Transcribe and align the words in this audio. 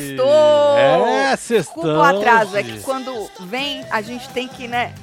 Sextou! 0.00 0.78
É, 0.78 1.36
Desculpa 1.36 1.88
o 1.88 2.02
atraso, 2.02 2.56
é 2.56 2.62
que 2.62 2.80
quando 2.80 3.30
vem, 3.40 3.84
a 3.90 4.00
gente 4.02 4.28
tem 4.30 4.48
que, 4.48 4.66
né? 4.68 4.94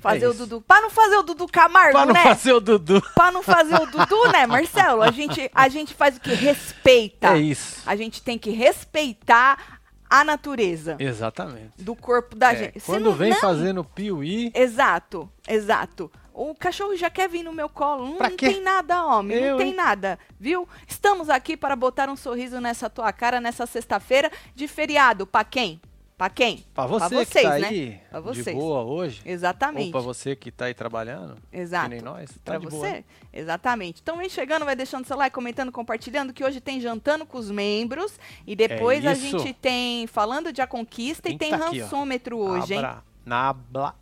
Fazer 0.00 0.26
É 0.26 0.28
o. 0.28 0.34
Dudu. 0.34 0.60
Pra 0.60 0.80
não 0.80 0.90
fazer 0.90 1.16
o 1.16 1.22
Dudu 1.24 1.46
Camargo, 1.48 1.92
Pra 1.92 2.06
não 2.06 2.12
né? 2.14 2.22
fazer 2.22 2.52
o 2.52 2.60
Dudu. 2.60 3.02
Pra 3.14 3.32
não 3.32 3.42
fazer 3.42 3.74
o 3.74 3.86
Dudu, 3.86 4.28
né, 4.32 4.46
Marcelo? 4.46 5.02
A 5.02 5.10
gente, 5.10 5.50
a 5.52 5.68
gente 5.68 5.92
faz 5.92 6.16
o 6.16 6.20
que? 6.20 6.32
Respeita. 6.34 7.28
É 7.34 7.38
isso. 7.38 7.82
A 7.84 7.96
gente 7.96 8.22
tem 8.22 8.38
que 8.38 8.50
respeitar 8.50 9.78
a 10.08 10.22
natureza 10.24 10.96
Exatamente. 11.00 11.72
do 11.82 11.96
corpo 11.96 12.36
da 12.36 12.52
É, 12.52 12.56
gente. 12.56 12.80
Quando 12.80 13.06
não- 13.06 13.12
vem 13.12 13.30
não- 13.30 13.40
fazendo 13.40 13.82
piuí, 13.84 14.52
Exato, 14.54 15.28
exato. 15.48 16.10
O 16.40 16.54
cachorro 16.54 16.94
já 16.96 17.10
quer 17.10 17.28
vir 17.28 17.42
no 17.42 17.52
meu 17.52 17.68
colo. 17.68 18.14
Pra 18.16 18.30
não 18.30 18.36
quê? 18.36 18.50
tem 18.52 18.62
nada, 18.62 19.04
homem. 19.04 19.36
Eu, 19.36 19.50
não 19.52 19.58
tem 19.58 19.68
hein? 19.70 19.74
nada, 19.74 20.18
viu? 20.38 20.68
Estamos 20.86 21.28
aqui 21.28 21.56
para 21.56 21.74
botar 21.74 22.08
um 22.08 22.14
sorriso 22.16 22.60
nessa 22.60 22.88
tua 22.88 23.12
cara 23.12 23.40
nessa 23.40 23.66
sexta-feira 23.66 24.30
de 24.54 24.68
feriado. 24.68 25.26
Pra 25.26 25.42
quem? 25.42 25.80
Pra 26.16 26.28
quem? 26.30 26.64
pra 26.74 26.84
você 26.86 27.08
Pra 27.14 27.24
que 27.24 27.32
vocês, 27.32 27.44
tá 27.44 27.58
né? 27.60 27.68
aí 27.68 28.00
Pra 28.10 28.20
de 28.20 28.26
vocês. 28.42 28.56
boa 28.56 28.82
hoje, 28.82 29.22
Exatamente. 29.24 29.86
ou 29.86 29.92
pra 29.92 30.00
você 30.00 30.34
que 30.34 30.50
tá 30.50 30.64
aí 30.64 30.74
trabalhando, 30.74 31.36
Exato. 31.52 31.84
que 31.88 31.94
nem 31.94 32.02
nós, 32.02 32.28
tá 32.44 32.52
Pra 32.52 32.58
de 32.58 32.64
você? 32.66 32.76
boa. 32.76 32.88
né? 32.90 33.04
Exatamente. 33.32 34.00
Então 34.02 34.16
vem 34.16 34.28
chegando, 34.28 34.64
vai 34.64 34.74
deixando 34.74 35.06
seu 35.06 35.16
like, 35.16 35.32
comentando, 35.34 35.70
compartilhando, 35.70 36.32
que 36.32 36.42
hoje 36.44 36.60
tem 36.60 36.80
jantando 36.80 37.24
com 37.24 37.38
os 37.38 37.50
membros. 37.52 38.18
E 38.44 38.56
depois 38.56 39.04
a 39.06 39.10
É 39.10 39.12
isso. 39.12 39.38
gente 39.38 39.52
tem 39.54 40.06
falando 40.08 40.52
de 40.52 40.60
A 40.60 40.66
Conquista 40.66 41.28
e 41.28 41.38
tem 41.38 41.50
tá 41.50 41.66
aqui, 41.68 41.82
ó? 41.82 42.04
hoje, 42.34 42.74
hein? 42.74 42.80
Abra, 42.80 43.04
nabla, 43.24 43.94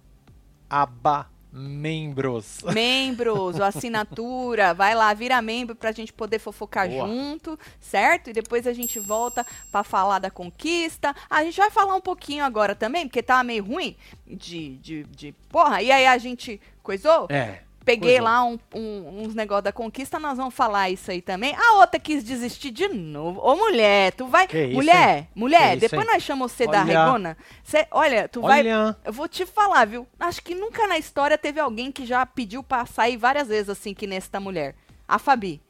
aba, 0.71 1.31
membros. 1.57 2.59
Membros, 2.73 3.61
assinatura, 3.61 4.75
vai 4.75 4.95
lá, 4.95 5.13
vira 5.15 5.41
membro 5.41 5.75
pra 5.75 5.93
gente 5.93 6.13
poder 6.13 6.39
fofocar 6.39 6.89
Boa. 6.89 7.07
junto, 7.07 7.59
certo? 7.81 8.31
E 8.31 8.33
depois 8.33 8.67
a 8.67 8.73
gente 8.73 9.01
volta 9.01 9.45
pra 9.73 9.83
falar 9.83 10.19
da 10.19 10.31
conquista. 10.31 11.15
A 11.31 11.43
gente 11.43 11.57
vai 11.57 11.71
falar 11.71 11.95
um 11.95 12.01
pouquinho 12.01 12.45
agora 12.45 12.75
também, 12.75 13.07
porque 13.07 13.23
tá 13.23 13.43
meio 13.43 13.65
ruim 13.65 13.97
de, 14.27 14.77
de, 14.77 15.05
de 15.05 15.33
porra. 15.49 15.83
E 15.83 15.91
aí 15.91 16.07
a 16.07 16.19
gente 16.19 16.61
coisou? 16.83 17.27
É. 17.31 17.66
Peguei 17.87 18.19
coisou. 18.19 18.25
lá 18.25 18.45
um- 18.45 18.59
um- 18.75 19.23
uns 19.23 19.35
negócios 19.35 19.65
da 19.65 19.73
conquista, 19.73 20.19
nós 20.19 20.37
vamos 20.37 20.53
falar 20.55 20.91
isso 20.91 21.11
aí 21.11 21.23
também. 21.23 21.55
A 21.55 21.75
outra 21.77 21.99
quis 21.99 22.23
desistir 22.23 22.71
de 22.73 22.89
novo. 22.89 23.41
Ô, 23.41 23.57
mulher, 23.57 24.13
tu 24.13 24.27
vai. 24.27 24.47
Que 24.49 24.65
isso, 24.65 24.75
mulher, 24.75 25.29
mulher, 25.35 25.75
Que 25.75 25.81
depois 25.89 26.05
nós 26.07 26.23
chamamos 26.23 26.53
você 26.53 26.67
da 26.67 26.83
regona. 26.83 27.37
Cê, 27.65 27.87
olha, 27.93 28.29
tu 28.29 28.41
vai. 28.43 28.61
Olha, 28.61 28.97
Eu 29.05 29.13
vou 29.13 29.29
te 29.29 29.47
falar, 29.47 29.87
viu? 29.87 30.07
Acho 30.21 30.43
que 30.43 30.55
nunca 30.55 30.87
na 30.87 30.99
história 30.99 31.39
teve 31.39 31.61
alguém 31.61 31.91
que 31.93 32.05
já 32.05 32.27
pediu 32.27 32.63
pra 32.63 32.85
sair 32.87 33.17
várias 33.17 33.49
vezes 33.49 33.71
assim 33.71 33.95
que 33.95 34.07
nesta 34.07 34.39
mulher. 34.41 34.75
A 35.09 35.19
Fabi. 35.19 35.63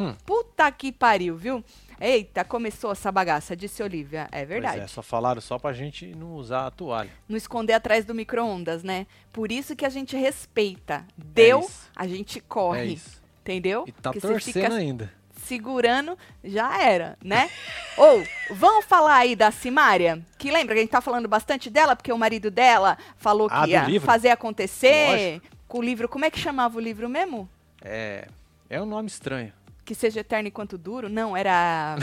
Hum. 0.00 0.14
Puta 0.24 0.70
que 0.72 0.90
pariu, 0.92 1.36
viu? 1.36 1.62
Eita, 2.04 2.44
começou 2.44 2.90
essa 2.90 3.12
bagaça, 3.12 3.54
disse 3.54 3.80
Olivia. 3.80 4.26
É 4.32 4.44
verdade. 4.44 4.78
Pois 4.78 4.90
é, 4.90 4.92
só 4.92 5.02
falaram 5.02 5.40
só 5.40 5.56
pra 5.56 5.72
gente 5.72 6.06
não 6.16 6.32
usar 6.34 6.66
a 6.66 6.70
toalha. 6.72 7.10
Não 7.28 7.36
esconder 7.36 7.74
atrás 7.74 8.04
do 8.04 8.12
micro-ondas, 8.12 8.82
né? 8.82 9.06
Por 9.32 9.52
isso 9.52 9.76
que 9.76 9.86
a 9.86 9.88
gente 9.88 10.16
respeita. 10.16 11.04
Deu, 11.16 11.60
isso. 11.60 11.88
a 11.94 12.06
gente 12.08 12.38
É 12.38 12.42
corre. 12.48 12.84
isso. 12.94 13.22
Entendeu? 13.42 13.84
E 13.86 13.92
tá 13.92 14.10
Porque 14.12 14.20
torcendo 14.26 14.74
ainda. 14.74 15.12
segurando, 15.44 16.18
já 16.42 16.82
era, 16.82 17.16
né? 17.24 17.48
Ou, 17.96 18.24
vamos 18.50 18.84
falar 18.84 19.16
aí 19.18 19.36
da 19.36 19.52
Simária? 19.52 20.20
Que 20.38 20.50
lembra 20.50 20.74
que 20.74 20.80
a 20.80 20.82
gente 20.82 20.90
tá 20.90 21.00
falando 21.00 21.28
bastante 21.28 21.70
dela, 21.70 21.94
porque 21.94 22.12
o 22.12 22.18
marido 22.18 22.50
dela 22.50 22.98
falou 23.16 23.46
Ah, 23.48 23.62
que 23.64 23.70
ia 23.70 23.84
livro? 23.84 24.06
fazer 24.06 24.30
acontecer 24.30 25.40
com 25.68 25.78
o 25.78 25.82
livro. 25.82 26.08
Como 26.08 26.24
é 26.24 26.30
que 26.32 26.38
chamava 26.40 26.76
o 26.78 26.80
livro 26.80 27.08
mesmo? 27.08 27.48
É, 27.80 28.26
é 28.68 28.82
um 28.82 28.86
nome 28.86 29.06
estranho. 29.08 29.52
Que 29.84 29.94
seja 29.94 30.20
eterno 30.20 30.48
enquanto 30.48 30.78
duro? 30.78 31.08
Não, 31.08 31.36
era. 31.36 31.96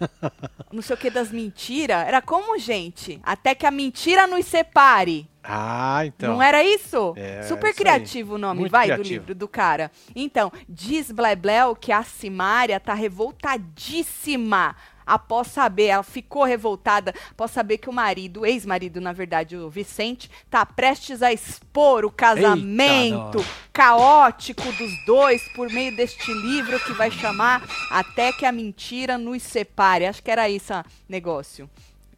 não 0.72 0.82
sei 0.82 0.94
o 0.94 0.98
que 0.98 1.10
das 1.10 1.30
mentiras. 1.30 2.06
Era 2.06 2.20
como, 2.20 2.58
gente? 2.58 3.20
Até 3.22 3.54
que 3.54 3.66
a 3.66 3.70
mentira 3.70 4.26
nos 4.26 4.44
separe. 4.44 5.28
Ah, 5.42 6.06
então. 6.06 6.34
Não 6.34 6.42
era 6.42 6.64
isso? 6.64 7.12
É, 7.16 7.42
Super 7.42 7.70
isso 7.70 7.78
aí. 7.80 7.84
criativo 7.84 8.34
o 8.36 8.38
nome, 8.38 8.60
Muito 8.60 8.72
vai, 8.72 8.86
do 8.86 8.94
criativo. 8.94 9.12
livro 9.12 9.34
do 9.34 9.46
cara. 9.46 9.90
Então, 10.16 10.50
diz 10.66 11.10
Blebleu 11.10 11.76
que 11.76 11.92
a 11.92 12.02
Simária 12.02 12.80
tá 12.80 12.94
revoltadíssima 12.94 14.74
após 15.06 15.48
saber, 15.48 15.86
ela 15.86 16.02
ficou 16.02 16.44
revoltada 16.44 17.14
após 17.30 17.50
saber 17.50 17.78
que 17.78 17.88
o 17.88 17.92
marido, 17.92 18.40
o 18.40 18.46
ex-marido, 18.46 19.00
na 19.00 19.12
verdade, 19.12 19.56
o 19.56 19.68
Vicente, 19.70 20.30
tá 20.50 20.64
prestes 20.64 21.22
a 21.22 21.32
expor 21.32 22.04
o 22.04 22.10
casamento 22.10 23.38
nós. 23.38 23.46
caótico 23.72 24.62
dos 24.72 25.04
dois 25.06 25.42
por 25.54 25.70
meio 25.70 25.94
deste 25.96 26.32
livro 26.32 26.78
que 26.80 26.92
vai 26.92 27.10
chamar 27.10 27.62
Até 27.90 28.32
que 28.32 28.46
a 28.46 28.52
Mentira 28.52 29.18
nos 29.18 29.42
Separe. 29.42 30.06
Acho 30.06 30.22
que 30.22 30.30
era 30.30 30.48
isso 30.48 30.72
o 30.72 30.84
negócio, 31.08 31.68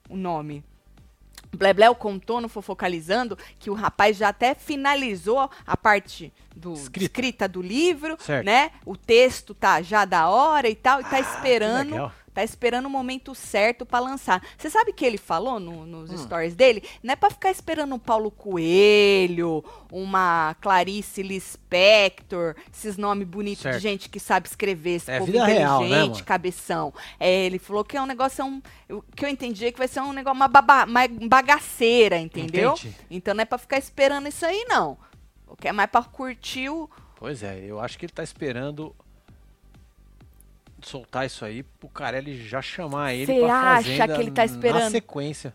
o 0.08 0.16
nome. 0.16 0.64
Blebleu 1.54 1.94
contou 1.94 2.40
no 2.40 2.48
Fofocalizando 2.48 3.38
que 3.58 3.70
o 3.70 3.74
rapaz 3.74 4.16
já 4.16 4.28
até 4.28 4.54
finalizou 4.54 5.48
a 5.66 5.76
parte 5.76 6.30
do 6.54 6.74
Escrita. 6.74 7.04
escrita 7.04 7.48
do 7.48 7.62
livro, 7.62 8.16
Certo. 8.20 8.44
né? 8.44 8.72
O 8.84 8.94
texto 8.96 9.54
tá 9.54 9.80
já 9.80 10.04
da 10.04 10.28
hora 10.28 10.68
e 10.68 10.74
tal, 10.74 11.00
e 11.00 11.04
tá 11.04 11.16
Ah, 11.16 11.20
esperando. 11.20 12.12
Tá 12.36 12.44
esperando 12.44 12.84
o 12.84 12.90
momento 12.90 13.34
certo 13.34 13.86
pra 13.86 13.98
lançar. 13.98 14.46
Você 14.58 14.68
sabe 14.68 14.92
que 14.92 15.06
ele 15.06 15.16
falou 15.16 15.58
no- 15.58 15.86
nos 15.86 16.10
Hum. 16.10 16.18
stories 16.18 16.54
dele? 16.54 16.82
Não 17.02 17.14
é 17.14 17.16
pra 17.16 17.30
ficar 17.30 17.50
esperando 17.50 17.94
um 17.94 17.98
Paulo 17.98 18.30
Coelho, 18.30 19.64
uma 19.90 20.54
Clarice 20.60 21.22
Lispector, 21.22 22.54
esses 22.70 22.98
nomes 22.98 23.26
bonitos 23.26 23.62
Certo. 23.62 23.76
de 23.76 23.80
gente 23.82 24.08
que 24.10 24.20
sabe 24.20 24.48
escrever, 24.48 24.96
esse 24.96 25.10
É 25.10 25.18
povo 25.18 25.32
vida 25.32 25.46
real, 25.46 25.80
né, 25.80 25.86
inteligente, 25.86 26.24
cabeção. 26.24 26.92
É, 27.18 27.46
ele 27.46 27.58
falou 27.58 27.82
que 27.82 27.96
é 27.96 28.02
um 28.02 28.06
negócio, 28.06 28.42
é 28.42 28.44
um, 28.44 28.60
que 29.14 29.24
eu 29.24 29.30
entendi 29.30 29.64
é 29.64 29.72
que 29.72 29.78
vai 29.78 29.88
ser 29.88 30.00
um 30.00 30.12
negócio, 30.12 30.36
uma, 30.38 30.46
baba, 30.46 30.84
uma 30.84 31.08
bagaceira, 31.28 32.18
entendeu? 32.18 32.72
Entendi. 32.74 32.94
Então 33.10 33.32
não 33.32 33.40
é 33.40 33.46
pra 33.46 33.56
ficar 33.56 33.78
esperando 33.78 34.28
isso 34.28 34.44
aí, 34.44 34.66
não. 34.68 34.98
O 35.46 35.56
que 35.56 35.68
é 35.68 35.72
mais 35.72 35.88
pra 35.90 36.02
curtir 36.02 36.68
o. 36.68 36.90
Pois 37.18 37.42
é, 37.42 37.64
eu 37.64 37.80
acho 37.80 37.98
que 37.98 38.04
ele 38.04 38.12
tá 38.12 38.22
esperando 38.22 38.94
soltar 40.82 41.26
isso 41.26 41.44
aí 41.44 41.62
pro 41.62 41.88
Carelli 41.88 42.46
já 42.46 42.60
chamar 42.62 43.14
ele 43.14 43.26
Cê 43.26 43.40
pra 43.40 43.54
acha 43.76 44.08
que 44.08 44.20
ele 44.20 44.30
tá 44.30 44.42
na 44.42 44.46
esperando? 44.46 44.90
sequência. 44.90 45.54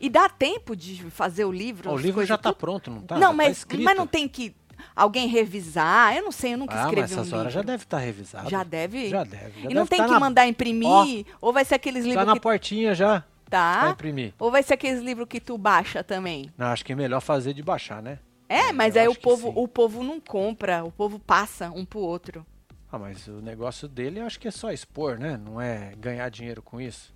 E 0.00 0.08
dá 0.10 0.28
tempo 0.28 0.74
de 0.76 0.96
fazer 1.10 1.44
o 1.44 1.52
livro? 1.52 1.90
Ó, 1.90 1.94
o 1.94 1.98
livro 1.98 2.24
já 2.24 2.36
tá 2.36 2.50
tudo? 2.50 2.58
pronto, 2.60 2.90
não 2.90 3.02
tá? 3.02 3.14
Não, 3.18 3.28
tá 3.30 3.32
mas, 3.36 3.58
escrito. 3.58 3.84
mas 3.84 3.96
não 3.96 4.06
tem 4.06 4.28
que 4.28 4.54
alguém 4.94 5.28
revisar? 5.28 6.16
Eu 6.16 6.24
não 6.24 6.32
sei, 6.32 6.54
eu 6.54 6.58
nunca 6.58 6.74
Ah, 6.74 6.84
escrevi 6.84 7.00
mas 7.02 7.12
um 7.16 7.20
essa 7.22 7.36
hora 7.36 7.44
livro. 7.48 7.50
já 7.54 7.62
deve 7.62 7.82
estar 7.84 7.98
revisado. 7.98 8.50
Já 8.50 8.62
deve? 8.64 9.08
Já 9.08 9.24
deve. 9.24 9.62
Já 9.62 9.70
e 9.70 9.74
não 9.74 9.82
deve 9.84 9.88
tem 9.90 9.98
tá 9.98 10.06
que 10.06 10.10
na- 10.12 10.20
mandar 10.20 10.46
imprimir? 10.46 11.24
ou 11.40 11.52
vai 11.52 11.64
ser 11.64 11.76
aqueles 11.76 12.02
Tá 12.02 12.08
livros 12.08 12.26
na 12.26 12.32
que 12.34 12.40
portinha 12.40 12.94
já 12.94 13.20
pra 13.48 13.82
tá? 13.84 13.90
imprimir. 13.90 14.34
Ou 14.38 14.50
vai 14.50 14.62
ser 14.62 14.74
aqueles 14.74 15.00
livros 15.00 15.26
que 15.28 15.40
tu 15.40 15.56
baixa 15.56 16.02
também? 16.02 16.50
Não, 16.58 16.66
acho 16.66 16.84
que 16.84 16.92
é 16.92 16.96
melhor 16.96 17.20
fazer 17.20 17.54
de 17.54 17.62
baixar, 17.62 18.02
né? 18.02 18.18
É, 18.48 18.72
mas 18.72 18.94
eu 18.96 19.02
aí 19.02 19.08
o 19.08 19.14
povo, 19.14 19.52
o 19.54 19.66
povo 19.66 20.02
não 20.02 20.20
compra, 20.20 20.84
o 20.84 20.90
povo 20.92 21.18
passa 21.18 21.70
um 21.70 21.84
pro 21.84 22.00
outro. 22.00 22.44
Ah, 22.94 22.98
mas 22.98 23.26
o 23.28 23.40
negócio 23.40 23.88
dele 23.88 24.20
eu 24.20 24.24
acho 24.26 24.38
que 24.38 24.48
é 24.48 24.50
só 24.50 24.70
expor, 24.70 25.18
né? 25.18 25.36
Não 25.36 25.60
é 25.60 25.92
ganhar 25.98 26.28
dinheiro 26.28 26.62
com 26.62 26.80
isso. 26.80 27.12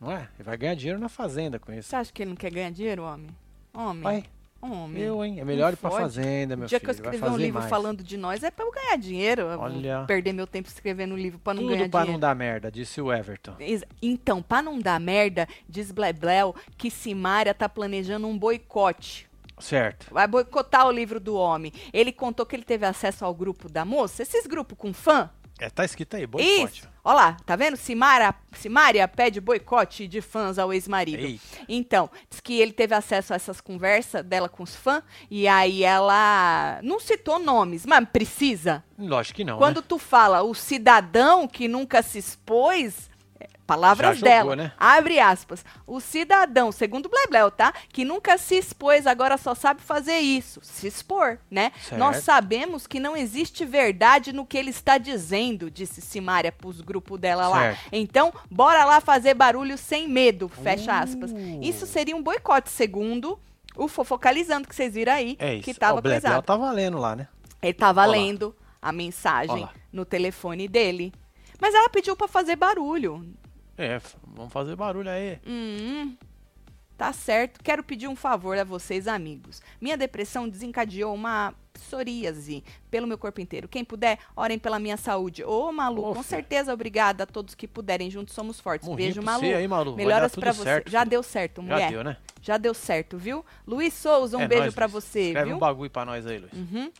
Não 0.00 0.10
é? 0.10 0.28
Ele 0.34 0.42
vai 0.44 0.56
ganhar 0.56 0.74
dinheiro 0.74 0.98
na 0.98 1.08
fazenda 1.08 1.58
com 1.58 1.72
isso. 1.72 1.88
Você 1.90 1.96
acha 1.96 2.12
que 2.12 2.22
ele 2.22 2.30
não 2.30 2.36
quer 2.36 2.50
ganhar 2.50 2.70
dinheiro, 2.70 3.04
homem? 3.04 3.28
Homem. 3.72 4.02
Vai, 4.02 4.24
Homem. 4.60 5.00
eu, 5.02 5.24
hein? 5.24 5.38
É 5.40 5.44
melhor 5.44 5.72
ir 5.72 5.76
pra 5.76 5.90
fode. 5.90 6.02
fazenda, 6.02 6.56
meu 6.56 6.66
o 6.66 6.68
dia 6.68 6.78
filho. 6.80 6.92
que 6.94 7.00
eu 7.00 7.04
escrever 7.10 7.30
um 7.30 7.36
livro 7.36 7.60
mais. 7.60 7.70
falando 7.70 8.02
de 8.02 8.16
nós 8.16 8.42
é 8.42 8.50
pra 8.50 8.64
eu 8.64 8.72
ganhar 8.72 8.96
dinheiro. 8.96 9.42
Eu 9.42 9.60
Olha. 9.60 10.04
perder 10.06 10.32
meu 10.32 10.46
tempo 10.46 10.68
escrevendo 10.68 11.14
um 11.14 11.16
livro 11.16 11.38
pra 11.38 11.54
não 11.54 11.62
Tudo 11.62 11.70
ganhar 11.72 11.88
pra 11.88 12.00
dinheiro. 12.00 12.12
não 12.12 12.20
dar 12.20 12.34
merda, 12.34 12.70
disse 12.70 13.00
o 13.00 13.12
Everton. 13.12 13.54
Então, 14.02 14.42
pra 14.42 14.60
não 14.60 14.78
dar 14.78 14.98
merda, 15.00 15.46
diz 15.68 15.90
Blebleu 15.92 16.54
que 16.76 16.90
Simária 16.90 17.54
tá 17.54 17.68
planejando 17.68 18.26
um 18.26 18.36
boicote. 18.36 19.28
Certo. 19.62 20.06
Vai 20.10 20.26
boicotar 20.26 20.86
o 20.86 20.90
livro 20.90 21.20
do 21.20 21.34
homem. 21.34 21.72
Ele 21.92 22.12
contou 22.12 22.44
que 22.44 22.56
ele 22.56 22.64
teve 22.64 22.84
acesso 22.84 23.24
ao 23.24 23.34
grupo 23.34 23.68
da 23.70 23.84
moça. 23.84 24.22
Esses 24.22 24.46
grupos 24.46 24.76
com 24.76 24.92
fã? 24.92 25.30
É, 25.58 25.70
tá 25.70 25.84
escrito 25.84 26.16
aí, 26.16 26.26
boicote. 26.26 26.80
Isso. 26.80 26.88
Olha 27.04 27.14
lá, 27.14 27.36
tá 27.46 27.54
vendo? 27.54 27.76
Simara, 27.76 28.34
Simária 28.52 29.06
pede 29.06 29.40
boicote 29.40 30.08
de 30.08 30.20
fãs 30.20 30.58
ao 30.58 30.72
ex-marido. 30.72 31.40
Então, 31.68 32.10
diz 32.28 32.40
que 32.40 32.60
ele 32.60 32.72
teve 32.72 32.94
acesso 32.94 33.32
a 33.32 33.36
essas 33.36 33.60
conversas 33.60 34.24
dela 34.24 34.48
com 34.48 34.64
os 34.64 34.74
fãs. 34.74 35.04
E 35.30 35.46
aí 35.46 35.84
ela 35.84 36.80
não 36.82 36.98
citou 36.98 37.38
nomes, 37.38 37.86
mas 37.86 38.08
precisa. 38.08 38.82
Lógico 38.98 39.36
que 39.36 39.44
não, 39.44 39.58
Quando 39.58 39.76
né? 39.80 39.84
tu 39.86 39.98
fala 39.98 40.42
o 40.42 40.54
cidadão 40.54 41.46
que 41.46 41.68
nunca 41.68 42.02
se 42.02 42.18
expôs, 42.18 43.10
Palavras 43.66 44.18
Já 44.18 44.24
dela. 44.24 44.40
jogou, 44.40 44.56
né? 44.56 44.72
Abre 44.76 45.18
aspas. 45.20 45.64
O 45.86 46.00
cidadão, 46.00 46.72
segundo 46.72 47.06
o 47.06 47.08
Blebleu, 47.08 47.50
tá? 47.50 47.72
Que 47.92 48.04
nunca 48.04 48.36
se 48.36 48.56
expôs, 48.56 49.06
agora 49.06 49.38
só 49.38 49.54
sabe 49.54 49.80
fazer 49.80 50.18
isso. 50.18 50.60
Se 50.62 50.86
expor, 50.86 51.38
né? 51.50 51.72
Certo. 51.80 51.98
Nós 51.98 52.16
sabemos 52.24 52.86
que 52.86 52.98
não 53.00 53.16
existe 53.16 53.64
verdade 53.64 54.32
no 54.32 54.44
que 54.44 54.58
ele 54.58 54.70
está 54.70 54.98
dizendo, 54.98 55.70
disse 55.70 56.00
Simária 56.00 56.50
pros 56.52 56.80
grupos 56.80 57.18
dela 57.20 57.48
lá. 57.48 57.60
Certo. 57.60 57.80
Então, 57.92 58.32
bora 58.50 58.84
lá 58.84 59.00
fazer 59.00 59.34
barulho 59.34 59.78
sem 59.78 60.08
medo. 60.08 60.48
Fecha 60.48 60.98
aspas. 60.98 61.30
Uh. 61.32 61.60
Isso 61.62 61.86
seria 61.86 62.16
um 62.16 62.22
boicote, 62.22 62.68
segundo 62.68 63.38
o 63.76 63.88
fofocalizando 63.88 64.68
que 64.68 64.74
vocês 64.74 64.92
viram 64.92 65.12
aí, 65.14 65.36
É 65.38 65.54
isso. 65.54 65.64
que 65.64 65.72
tava 65.72 65.98
o 65.98 66.02
Blebleu 66.02 66.20
coisado. 66.20 66.42
tá 66.44 66.56
valendo 66.56 66.98
lá, 66.98 67.16
né? 67.16 67.28
Ele 67.62 67.72
tava 67.72 68.02
Ó 68.02 68.06
lá. 68.06 68.12
lendo 68.12 68.54
a 68.82 68.92
mensagem 68.92 69.54
Ó 69.56 69.60
lá. 69.60 69.72
no 69.92 70.04
telefone 70.04 70.66
dele. 70.68 71.12
Mas 71.60 71.74
ela 71.74 71.88
pediu 71.88 72.16
pra 72.16 72.26
fazer 72.28 72.56
barulho. 72.56 73.24
É, 73.76 74.00
vamos 74.22 74.52
fazer 74.52 74.76
barulho 74.76 75.08
aí. 75.10 75.38
Hum, 75.46 76.16
tá 76.96 77.12
certo. 77.12 77.62
Quero 77.62 77.82
pedir 77.82 78.06
um 78.08 78.14
favor 78.16 78.56
a 78.58 78.64
vocês, 78.64 79.08
amigos. 79.08 79.62
Minha 79.80 79.96
depressão 79.96 80.48
desencadeou 80.48 81.14
uma 81.14 81.54
psoríase 81.72 82.62
pelo 82.90 83.06
meu 83.06 83.16
corpo 83.16 83.40
inteiro. 83.40 83.66
Quem 83.66 83.82
puder, 83.82 84.18
orem 84.36 84.58
pela 84.58 84.78
minha 84.78 84.96
saúde. 84.98 85.42
Ô, 85.42 85.72
Malu, 85.72 86.02
com 86.14 86.22
certeza, 86.22 86.72
obrigada 86.72 87.24
a 87.24 87.26
todos 87.26 87.54
que 87.54 87.66
puderem. 87.66 88.10
Juntos 88.10 88.34
somos 88.34 88.60
fortes. 88.60 88.86
Morrinho 88.86 89.06
Beijo, 89.14 89.22
Malu. 89.22 89.40
você 89.40 89.54
aí, 89.54 89.66
Malu. 89.66 89.96
Melhoras 89.96 90.34
pra 90.34 90.52
você. 90.52 90.62
certo, 90.64 90.90
Já 90.90 91.02
deu 91.04 91.22
certo, 91.22 91.62
Já 91.62 91.74
mulher. 91.74 91.90
deu, 91.90 92.04
né? 92.04 92.16
Já 92.42 92.58
deu 92.58 92.74
certo, 92.74 93.16
viu? 93.16 93.44
Luiz 93.66 93.94
Souza, 93.94 94.36
um 94.36 94.42
É 94.42 94.48
beijo 94.48 94.64
Luiz. 94.76 94.92
você, 94.92 95.20
Escreve 95.28 95.46
viu? 95.46 95.56
um 95.56 95.58
bagulho 95.60 95.90
pra 95.90 96.04
nós 96.04 96.26
aí, 96.26 96.38
Luiz. 96.38 96.52
Uhum. 96.52 96.92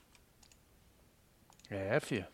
É, 1.70 2.00
filho. 2.00 2.26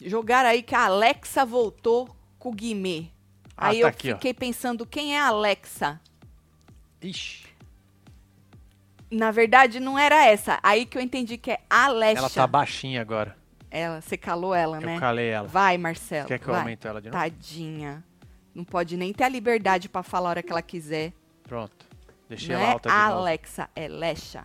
Jogaram 0.00 0.50
aí 0.50 0.62
que 0.62 0.74
a 0.74 0.86
Alexa 0.86 1.44
voltou 1.44 2.08
com 2.38 2.50
o 2.50 2.52
Guimê. 2.52 3.06
Ah, 3.56 3.68
aí 3.68 3.76
tá 3.76 3.82
eu 3.82 3.86
aqui, 3.88 4.12
ó. 4.12 4.14
fiquei 4.14 4.32
pensando, 4.32 4.86
quem 4.86 5.16
é 5.16 5.20
a 5.20 5.26
Alexa? 5.26 6.00
Ixi. 7.02 7.46
Na 9.10 9.30
verdade, 9.30 9.80
não 9.80 9.98
era 9.98 10.24
essa. 10.24 10.60
Aí 10.62 10.86
que 10.86 10.96
eu 10.96 11.02
entendi 11.02 11.36
que 11.38 11.50
é 11.50 11.60
Alexa. 11.68 12.20
Ela 12.20 12.30
tá 12.30 12.46
baixinha 12.46 13.00
agora. 13.00 13.36
Ela, 13.70 14.00
você 14.00 14.16
calou 14.16 14.54
ela, 14.54 14.80
né? 14.80 14.96
Eu 14.96 15.00
calei 15.00 15.28
ela. 15.28 15.48
Vai, 15.48 15.76
Marcelo. 15.76 16.28
Quer 16.28 16.38
que 16.38 16.46
eu 16.46 16.52
vai. 16.52 16.60
aumente 16.60 16.86
ela 16.86 17.00
de 17.00 17.08
novo? 17.08 17.18
Tadinha. 17.18 18.04
Não 18.54 18.64
pode 18.64 18.96
nem 18.96 19.12
ter 19.12 19.24
a 19.24 19.28
liberdade 19.28 19.88
pra 19.88 20.02
falar 20.02 20.28
a 20.28 20.30
hora 20.30 20.42
que 20.42 20.50
ela 20.50 20.62
quiser. 20.62 21.12
Pronto. 21.42 21.86
Deixei 22.28 22.54
não 22.54 22.60
ela 22.60 22.70
é 22.70 22.72
alta 22.72 22.88
de 22.88 22.94
novo. 22.94 23.12
Alexa, 23.12 23.70
é 23.74 23.88
Lecha. 23.88 24.44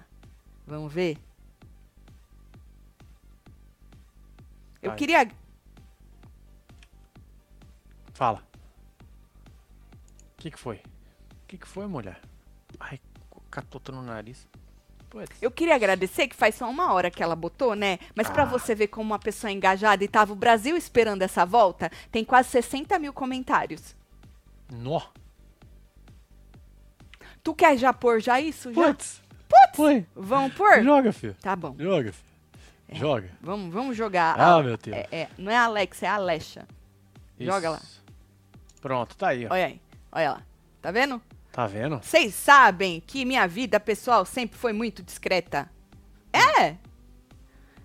Vamos 0.66 0.92
ver? 0.92 1.18
Eu 4.82 4.94
queria. 4.96 5.28
Fala. 8.24 8.42
O 10.38 10.38
que 10.38 10.50
que 10.50 10.58
foi? 10.58 10.78
O 10.78 10.82
que 11.46 11.58
que 11.58 11.68
foi, 11.68 11.86
mulher? 11.88 12.22
Ai, 12.80 12.98
catota 13.52 13.92
no 13.92 14.02
nariz. 14.02 14.48
Eu 15.42 15.52
queria 15.52 15.76
agradecer 15.76 16.30
que 16.30 16.36
faz 16.36 16.56
só 16.56 16.70
uma 16.70 16.94
hora 16.94 17.12
que 17.12 17.22
ela 17.22 17.36
botou, 17.36 17.76
né? 17.76 18.00
Mas 18.16 18.30
pra 18.30 18.44
Ah. 18.44 18.46
você 18.46 18.74
ver 18.74 18.88
como 18.88 19.08
uma 19.12 19.20
pessoa 19.20 19.52
é 19.52 19.54
engajada 19.54 20.06
e 20.06 20.08
tava 20.08 20.32
o 20.32 20.38
Brasil 20.38 20.78
esperando 20.78 21.22
essa 21.22 21.46
volta, 21.46 21.92
tem 22.10 22.24
quase 22.24 22.48
60 22.48 22.98
mil 22.98 23.12
comentários. 23.12 23.94
Nó. 24.72 25.02
Tu 27.44 27.54
quer 27.54 27.76
já 27.78 27.92
pôr 27.92 28.22
já 28.22 28.40
isso? 28.40 28.74
Já? 28.74 28.84
Putz. 28.86 29.22
Putz. 29.50 29.76
Foi. 29.76 30.06
Vamos 30.16 30.54
pôr? 30.54 30.82
Joga, 30.82 31.12
filho. 31.12 31.36
Tá 31.42 31.58
bom. 31.58 31.76
Joga, 31.78 32.14
filho. 32.14 32.98
Joga. 32.98 33.30
Vamos, 33.42 33.74
vamos 33.74 33.98
jogar. 33.98 34.40
Ah, 34.40 34.64
meu 34.64 34.78
Deus. 34.78 34.96
É, 34.96 35.08
é, 35.12 35.30
não 35.38 35.52
é 35.52 35.58
a 35.58 35.66
Alexa, 35.66 36.06
é 36.06 36.10
a 36.10 36.16
Alexa. 36.16 36.66
joga 37.38 37.70
lá. 37.72 37.82
Pronto, 38.84 39.16
tá 39.16 39.30
aí, 39.30 39.46
ó. 39.46 39.54
Olha 39.54 39.66
aí. 39.68 39.82
Olha 40.12 40.32
lá. 40.32 40.44
Tá 40.82 40.92
vendo? 40.92 41.22
Tá 41.54 41.66
vendo? 41.66 42.02
Vocês 42.04 42.36
sabem 42.36 43.02
que 43.08 43.24
minha 43.24 43.48
vida 43.48 43.80
pessoal 43.80 44.26
sempre 44.26 44.58
foi 44.58 44.74
muito 44.74 45.02
discreta? 45.02 45.70
É! 46.34 46.76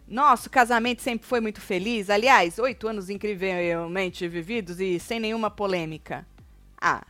Nosso 0.08 0.50
casamento 0.50 1.00
sempre 1.00 1.28
foi 1.28 1.40
muito 1.40 1.60
feliz. 1.60 2.10
Aliás, 2.10 2.58
oito 2.58 2.88
anos 2.88 3.08
incrivelmente 3.08 4.26
vividos 4.26 4.80
e 4.80 4.98
sem 4.98 5.20
nenhuma 5.20 5.50
polêmica. 5.50 6.26
Ah, 6.80 7.06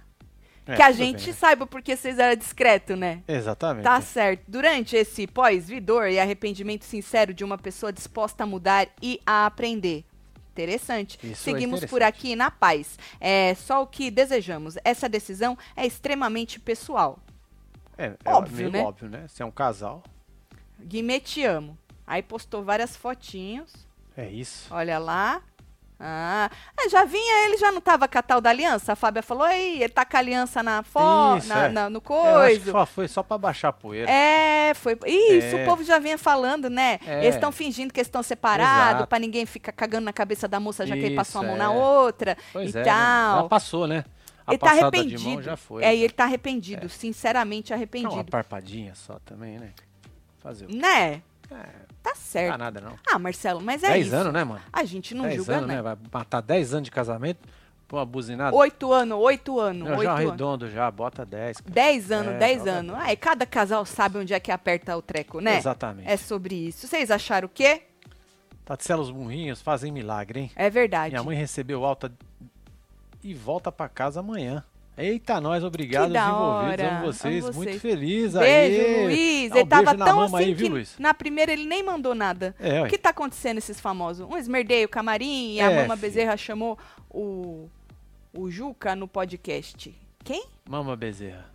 É, 0.67 0.77
que 0.77 0.83
a 0.83 0.93
gente 0.93 1.25
bem, 1.25 1.27
né? 1.29 1.33
saiba 1.33 1.67
porque 1.67 1.97
vocês 1.97 2.19
eram 2.19 2.37
discreto, 2.37 2.95
né? 2.95 3.23
Exatamente. 3.27 3.85
Tá 3.85 3.99
certo. 4.03 4.43
Durante 4.47 4.97
esse 4.97 5.27
pós-vidor 5.27 6.09
e 6.09 6.19
arrependimento 6.19 6.85
sincero 6.85 7.33
de 7.33 7.43
uma 7.43 7.57
pessoa 7.57 7.91
disposta 7.91 8.43
a 8.43 8.47
mudar 8.47 8.87
e 9.01 9.19
a 9.25 9.47
aprender. 9.47 10.05
Interessante. 10.63 11.19
Isso 11.23 11.49
é 11.49 11.53
Seguimos 11.53 11.81
por 11.81 11.87
interessante. 12.03 12.09
aqui 12.09 12.37
na 12.37 12.51
paz. 12.51 12.99
É 13.21 13.55
só 13.55 13.83
o 13.83 13.87
que 13.87 14.11
desejamos. 14.11 14.77
Essa 14.85 15.09
decisão 15.09 15.57
é 15.77 15.87
extremamente 15.87 16.59
pessoal. 16.59 17.19
É, 17.97 18.15
é 18.25 18.35
Óbvio, 18.35 18.71
né? 18.71 18.83
óbvio, 18.83 19.09
né? 19.09 19.27
Se 19.29 19.43
é 19.43 19.47
um 19.47 19.51
casal, 19.51 20.03
Guimê, 20.81 21.21
te 21.21 21.45
amo. 21.45 21.77
Aí 22.07 22.23
postou 22.23 22.63
várias 22.65 22.97
fotinhos. 22.97 23.73
é 24.17 24.29
isso. 24.31 24.67
Olha 24.73 24.99
lá. 24.99 25.43
Ah, 26.01 26.49
é, 26.79 26.89
já 26.89 27.05
vinha, 27.05 27.47
ele 27.47 27.57
já 27.57 27.73
não 27.73 27.81
tava 27.81 28.07
com 28.07 28.17
a 28.19 28.23
tal 28.23 28.41
da 28.41 28.51
aliança? 28.51 28.93
A 28.93 28.97
Fábia 28.97 29.21
falou, 29.23 29.49
ei, 29.49 29.83
ele 29.83 29.89
tá 29.89 30.05
com 30.05 30.17
a 30.17 30.21
aliança 30.21 30.63
na 30.63 30.81
Isso, 31.37 31.49
na, 31.49 31.65
é. 31.65 31.69
na- 31.69 31.91
no 31.91 32.01
coisa. 32.01 32.71
só 32.71 32.87
foi 32.87 33.09
só 33.09 33.23
pra 33.23 33.37
baixar 33.37 33.69
a 33.71 33.73
poeira. 33.73 34.09
É, 34.09 34.73
foi. 34.75 34.97
Isso, 35.07 35.57
É. 35.57 35.63
o 35.63 35.65
povo 35.67 35.83
já 35.83 35.99
vinha 35.99 36.17
falando, 36.17 36.71
né? 36.71 37.01
É. 37.05 37.23
Eles 37.25 37.35
estão 37.35 37.51
fingindo 37.51 37.93
que 37.93 37.99
eles 37.99 38.07
estão 38.07 38.23
separados, 38.23 39.07
pra 39.07 39.19
ninguém 39.19 39.45
ficar 39.45 39.73
cagando 39.73 40.05
na 40.05 40.13
cabeça 40.13 40.47
da 40.47 40.61
moça 40.61 40.87
já 40.87 40.95
que 40.95 41.03
ele 41.03 41.17
passou 41.17 41.41
a 41.41 41.45
Isso, 41.45 41.51
mão 41.57 41.59
na 41.59 41.75
é. 41.75 41.77
outra 41.77 42.37
Pois 42.53 42.73
e 42.75 42.79
é, 42.79 42.81
né? 42.81 42.85
tal. 42.85 43.43
Já 43.43 43.49
passou, 43.49 43.87
né? 43.89 44.05
A 44.47 44.53
ele 44.53 44.59
tá 44.59 44.71
arrependido. 44.71 45.43
já 45.43 45.57
foi. 45.57 45.83
é, 45.83 45.87
né? 45.89 45.97
ele 45.97 46.13
tá 46.13 46.25
arrependido, 46.25 46.89
sinceramente 46.89 47.71
Não, 47.71 47.77
uma 47.77 47.79
arrependido. 47.81 48.25
parpadinha 48.31 48.95
só 48.95 49.19
também, 49.25 49.59
né? 49.59 49.71
Fazer 50.39 50.65
o 50.67 50.75
Né? 50.75 51.23
É, 51.51 51.88
Tá 52.11 52.15
não 52.17 52.23
certo. 52.23 52.51
dá 52.53 52.59
nada 52.59 52.81
não. 52.81 52.95
Ah, 53.11 53.19
Marcelo, 53.19 53.61
mas 53.61 53.83
é 53.83 53.89
10 53.89 54.07
isso. 54.07 54.17
anos, 54.17 54.33
né, 54.33 54.45
mano? 54.45 54.61
A 54.73 54.85
gente 54.85 55.15
não 55.15 55.25
10 55.25 55.37
julga, 55.37 55.57
anos, 55.57 55.69
né? 55.69 55.77
né? 55.77 55.83
Vai 55.83 55.97
matar 56.13 56.41
10 56.41 56.75
anos 56.75 56.85
de 56.85 56.91
casamento 56.91 57.39
por 57.87 57.97
uma 57.97 58.05
buzinada. 58.05 58.55
Oito 58.55 58.93
anos, 58.93 59.19
oito 59.19 59.59
anos, 59.59 59.89
Eu 59.89 59.95
oito 59.95 60.03
já 60.05 60.13
anos. 60.13 60.27
arredondo 60.29 60.71
já, 60.71 60.91
bota 60.91 61.25
10. 61.25 61.61
cara. 61.63 61.75
Dez 61.75 62.13
anos, 62.13 62.35
É, 62.35 62.39
dez 62.39 62.59
joga 62.59 62.71
anos. 62.73 62.97
Aí 62.99 63.17
cada 63.17 63.47
casal 63.47 63.85
sabe 63.87 64.19
onde 64.19 64.35
é 64.35 64.41
que 64.41 64.53
aperta 64.53 64.97
o 64.97 65.01
treco, 65.03 65.41
né? 65.41 65.57
Exatamente. 65.57 66.09
É 66.09 66.17
sobre 66.17 66.55
isso. 66.55 66.87
Vocês 66.87 67.11
acharam 67.11 67.47
o 67.47 67.51
quê? 67.51 67.83
Taticelos 68.65 69.11
burrinhos 69.11 69.63
fazem 69.63 69.91
milagre, 69.91 70.41
hein? 70.41 70.51
É 70.55 70.69
verdade. 70.69 71.13
Minha 71.13 71.23
mãe 71.25 71.35
recebeu 71.37 71.85
alta 71.87 72.13
e 73.25 73.33
volta 73.33 73.73
pra 73.73 73.89
casa 73.89 74.21
amanhã. 74.21 74.63
Eita, 74.99 75.41
nós, 75.41 75.63
obrigado, 75.63 76.11
os 76.11 76.17
envolvidos. 76.17 76.85
Amo 76.87 77.07
vocês, 77.07 77.45
Amo 77.45 77.55
muito 77.55 77.69
vocês. 77.71 77.81
feliz 77.83 78.33
Beijo, 78.35 78.81
aí. 78.83 79.05
Luiz. 79.05 79.51
Dá 79.51 79.55
um 79.55 79.59
ele 79.61 79.69
tava 79.69 79.97
tão 79.97 80.17
mama 80.17 80.25
assim 80.25 80.37
aí, 80.49 80.55
viu, 80.55 80.69
Luiz? 80.71 80.95
na 80.99 81.15
primeira 81.15 81.53
ele 81.53 81.65
nem 81.67 81.83
mandou 81.85 82.15
nada. 82.15 82.55
É, 82.59 82.83
O 82.83 82.89
que 82.89 82.99
tá 82.99 83.11
acontecendo 83.11 83.59
esses 83.59 83.79
famosos? 83.81 84.27
Um 84.29 84.37
esmerdeio, 84.37 84.89
camarim 84.89 85.55
e 85.55 85.61
a 85.61 85.71
É, 85.71 85.77
Mama 85.83 85.97
filho. 85.97 86.09
Bezerra 86.09 86.37
chamou 86.37 86.77
o, 87.09 87.69
o 88.35 88.51
Juca 88.51 88.97
no 88.97 89.07
podcast. 89.07 89.95
Quem? 90.25 90.45
Mama 90.69 90.97
Bezerra. 90.97 91.47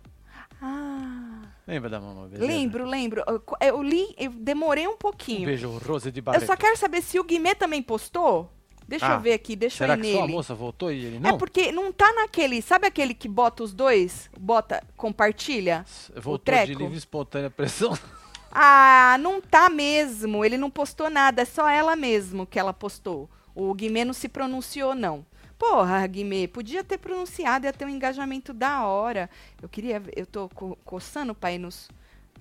Ah, 0.62 1.42
Lembra 1.66 1.90
da 1.90 2.00
Mama 2.00 2.26
Bezerra? 2.28 2.46
lembro, 2.46 2.86
lembro. 2.86 3.22
Eu, 3.26 3.42
eu 3.60 3.82
li, 3.82 4.14
eu 4.18 4.30
demorei 4.30 4.86
um 4.88 4.92
Um 4.92 4.96
pouquinho. 4.96 5.44
beijo, 5.44 5.68
Rose 5.86 6.10
de 6.10 6.20
eu 6.20 6.24
Barreto. 6.24 6.46
só 6.46 6.56
quero 6.56 6.76
saber 6.78 7.02
se 7.02 7.18
o 7.20 7.24
Guimê 7.24 7.54
também 7.54 7.82
postou. 7.82 8.50
Deixa 8.86 9.12
Ah, 9.12 9.14
eu 9.16 9.20
ver 9.20 9.32
aqui, 9.32 9.56
deixa 9.56 9.78
Será 9.78 9.94
eu 9.94 9.98
ir 9.98 10.02
que 10.02 10.12
só 10.12 10.18
a 10.18 10.20
nele. 10.22 10.32
moça 10.32 10.54
voltou 10.54 10.92
e 10.92 11.04
ele 11.04 11.18
não? 11.18 11.30
É 11.30 11.38
porque 11.38 11.72
não 11.72 11.90
tá 11.92 12.12
naquele. 12.12 12.60
Sabe 12.60 12.86
aquele 12.86 13.14
que 13.14 13.26
bota 13.28 13.62
os 13.62 13.72
dois? 13.72 14.28
Bota, 14.38 14.82
compartilha? 14.96 15.84
Voltou 16.14 16.38
de 16.54 16.60
treco? 16.64 16.80
livre 16.82 16.94
e 16.94 16.98
espontânea 16.98 17.50
pressão. 17.50 17.96
Ah, 18.56 19.16
não 19.18 19.40
tá 19.40 19.68
mesmo. 19.68 20.44
Ele 20.44 20.56
não 20.56 20.70
postou 20.70 21.10
nada. 21.10 21.42
É 21.42 21.44
só 21.44 21.68
ela 21.68 21.96
mesmo 21.96 22.46
que 22.46 22.56
ela 22.56 22.72
postou. 22.72 23.28
O 23.52 23.74
Guimê 23.74 24.04
não 24.04 24.12
se 24.14 24.28
pronunciou, 24.28 24.94
não. 24.94 25.26
Porra, 25.58 26.06
Guimê, 26.06 26.46
podia 26.46 26.84
ter 26.84 26.98
pronunciado, 26.98 27.66
ia 27.66 27.72
ter 27.72 27.84
um 27.84 27.88
engajamento 27.88 28.52
da 28.52 28.86
hora. 28.86 29.28
Eu 29.60 29.68
queria. 29.68 29.98
ver- 29.98 30.12
Eu 30.16 30.24
tô 30.24 30.48
co 30.50 30.78
coçando 30.84 31.34
pra 31.34 31.50
ir 31.50 31.58
nos, 31.58 31.88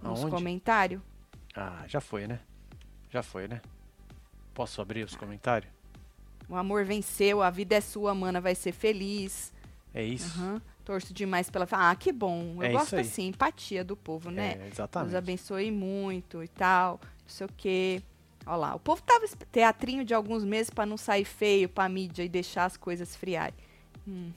nos 0.03 0.23
comentários. 0.25 1.01
Ah, 1.55 1.83
já 1.87 1.99
foi, 1.99 2.27
né? 2.27 2.39
Já 3.09 3.23
foi, 3.23 3.47
né? 3.47 3.59
Posso 4.53 4.81
abrir 4.83 5.03
os 5.03 5.15
comentários? 5.15 5.71
O 6.49 6.55
amor 6.55 6.85
venceu, 6.85 7.41
a 7.41 7.49
vida 7.49 7.75
é 7.75 7.81
sua, 7.81 8.13
mana, 8.13 8.39
vai 8.41 8.55
ser 8.55 8.71
feliz. 8.71 9.53
É 9.93 10.03
isso. 10.03 10.39
Aham. 10.39 10.61
Torço 10.83 11.13
demais 11.13 11.49
pela. 11.49 11.65
Ah, 11.71 11.95
que 11.95 12.11
bom. 12.11 12.55
Eu 12.57 12.63
É 12.63 12.71
gosto 12.73 12.95
assim, 12.97 13.27
empatia 13.27 13.83
do 13.83 13.95
povo, 13.95 14.29
né? 14.29 14.59
É, 14.61 14.67
exatamente. 14.67 15.15
abençoe 15.15 15.71
muito 15.71 16.43
e 16.43 16.47
tal, 16.47 16.99
não 17.01 17.29
sei 17.29 17.45
o 17.45 17.49
quê. 17.55 18.03
Olha 18.45 18.55
lá, 18.57 18.75
o 18.75 18.79
povo 18.79 19.01
tava 19.01 19.25
teatrinho 19.49 20.03
de 20.03 20.13
alguns 20.13 20.43
meses 20.43 20.69
pra 20.69 20.85
não 20.85 20.97
sair 20.97 21.23
feio 21.23 21.69
pra 21.69 21.87
mídia 21.87 22.23
e 22.23 22.27
deixar 22.27 22.65
as 22.65 22.75
coisas 22.75 23.15
friarem. 23.15 23.53
Hum. 24.05 24.31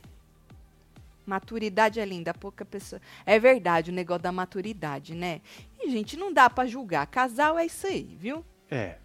Maturidade 1.27 1.99
é 1.99 2.05
linda, 2.05 2.33
pouca 2.33 2.65
pessoa. 2.65 3.03
É 3.25 3.37
verdade 3.37 3.91
o 3.91 3.95
negócio 3.95 4.23
da 4.23 4.31
maturidade, 4.31 5.13
né? 5.13 5.41
E, 5.81 5.91
gente, 5.91 6.17
não 6.17 6.33
dá 6.33 6.49
pra 6.49 6.67
julgar. 6.67 7.05
Casal 7.09 7.59
é 7.59 7.67
isso 7.67 7.85
aí, 7.89 8.17
viu? 8.21 8.45
É. 8.71 8.99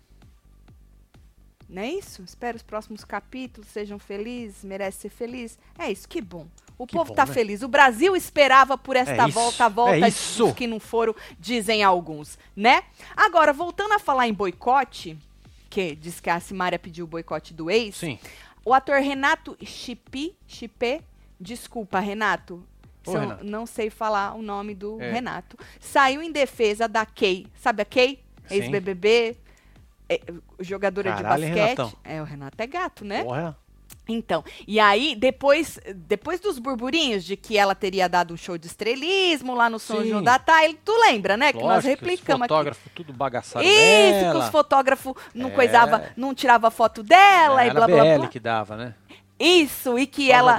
Não 1.71 1.81
é 1.81 1.89
isso? 1.89 2.21
Espero 2.23 2.57
os 2.57 2.61
próximos 2.63 3.05
capítulos 3.05 3.69
sejam 3.69 3.97
felizes, 3.97 4.63
merece 4.63 5.01
ser 5.03 5.09
feliz. 5.09 5.57
É 5.79 5.89
isso, 5.89 6.07
que 6.07 6.19
bom. 6.21 6.45
O 6.77 6.85
Que 6.85 6.93
povo 6.95 7.09
bom, 7.09 7.15
tá 7.15 7.25
né? 7.25 7.33
feliz. 7.33 7.61
O 7.61 7.67
Brasil 7.67 8.15
esperava 8.15 8.77
por 8.77 8.95
esta 8.95 9.13
É 9.23 9.27
isso, 9.27 9.31
volta, 9.31 9.65
a 9.65 9.69
volta 9.69 9.95
é 10.05 10.07
isso. 10.09 10.53
que 10.53 10.67
não 10.67 10.79
foram, 10.79 11.15
dizem 11.39 11.81
alguns, 11.83 12.37
né? 12.55 12.83
Agora, 13.15 13.53
voltando 13.53 13.93
a 13.93 13.99
falar 13.99 14.27
em 14.27 14.33
boicote, 14.33 15.17
que 15.69 15.95
diz 15.95 16.19
que 16.19 16.29
a 16.29 16.39
Simária 16.41 16.77
pediu 16.77 17.05
o 17.05 17.07
boicote 17.07 17.53
do 17.53 17.69
ex, 17.71 17.95
Sim. 17.95 18.19
o 18.65 18.73
ator 18.73 18.99
Renato 18.99 19.55
Chipi, 19.63 20.35
Chipé, 20.47 21.01
desculpa, 21.39 21.99
Renato, 21.99 22.61
Ô, 23.05 23.13
Renato. 23.13 23.45
não 23.45 23.65
sei 23.65 23.89
falar 23.89 24.33
o 24.35 24.41
nome 24.41 24.75
do 24.75 24.99
É. 25.01 25.11
Renato, 25.13 25.57
saiu 25.79 26.21
em 26.21 26.31
defesa 26.31 26.87
da 26.87 27.05
Kay. 27.05 27.47
Sabe 27.55 27.81
a 27.83 27.85
Kay? 27.85 28.19
Ex-BBB, 28.49 29.37
é, 30.15 30.21
jogadora 30.59 31.13
Caralho, 31.13 31.43
de 31.43 31.49
basquete. 31.49 31.77
Renatão. 31.77 31.93
É, 32.03 32.21
o 32.21 32.25
Renato 32.25 32.55
é 32.61 32.67
gato, 32.67 33.05
né? 33.05 33.23
Porra. 33.23 33.57
Então, 34.07 34.43
e 34.67 34.79
aí, 34.79 35.15
depois, 35.15 35.79
depois 35.95 36.39
dos 36.39 36.57
burburinhos 36.59 37.23
de 37.23 37.37
que 37.37 37.57
ela 37.57 37.73
teria 37.75 38.09
dado 38.09 38.33
um 38.33 38.37
show 38.37 38.57
de 38.57 38.67
estrelismo 38.67 39.53
lá 39.53 39.69
no 39.69 39.79
São 39.79 40.01
Sim. 40.01 40.09
João 40.09 40.23
da 40.23 40.37
Thay, 40.39 40.77
tu 40.83 40.91
lembra, 40.99 41.37
né? 41.37 41.53
Que 41.53 41.59
nós 41.59 41.85
Lógico, 41.85 41.89
replicamos 42.03 42.41
aqui. 42.43 42.49
fotógrafos 42.49 42.91
tudo 42.95 43.13
bagaçado 43.13 43.63
Isso, 43.65 44.31
que 44.31 44.37
os 44.37 44.49
fotógrafos 44.49 45.13
não 45.35 45.49
É. 45.49 45.51
coisava, 45.51 46.03
não 46.17 46.33
tirava 46.33 46.69
foto 46.71 47.03
dela 47.03 47.63
e 47.63 47.69
Era 47.69 47.73
blá 47.75 47.87
blá 47.87 48.03
BL 48.03 48.17
blá. 48.19 48.27
que 48.27 48.39
dava, 48.39 48.75
né? 48.75 48.95
Isso, 49.41 49.97
e 49.97 50.05
que 50.05 50.27
Só 50.27 50.33
ela 50.33 50.57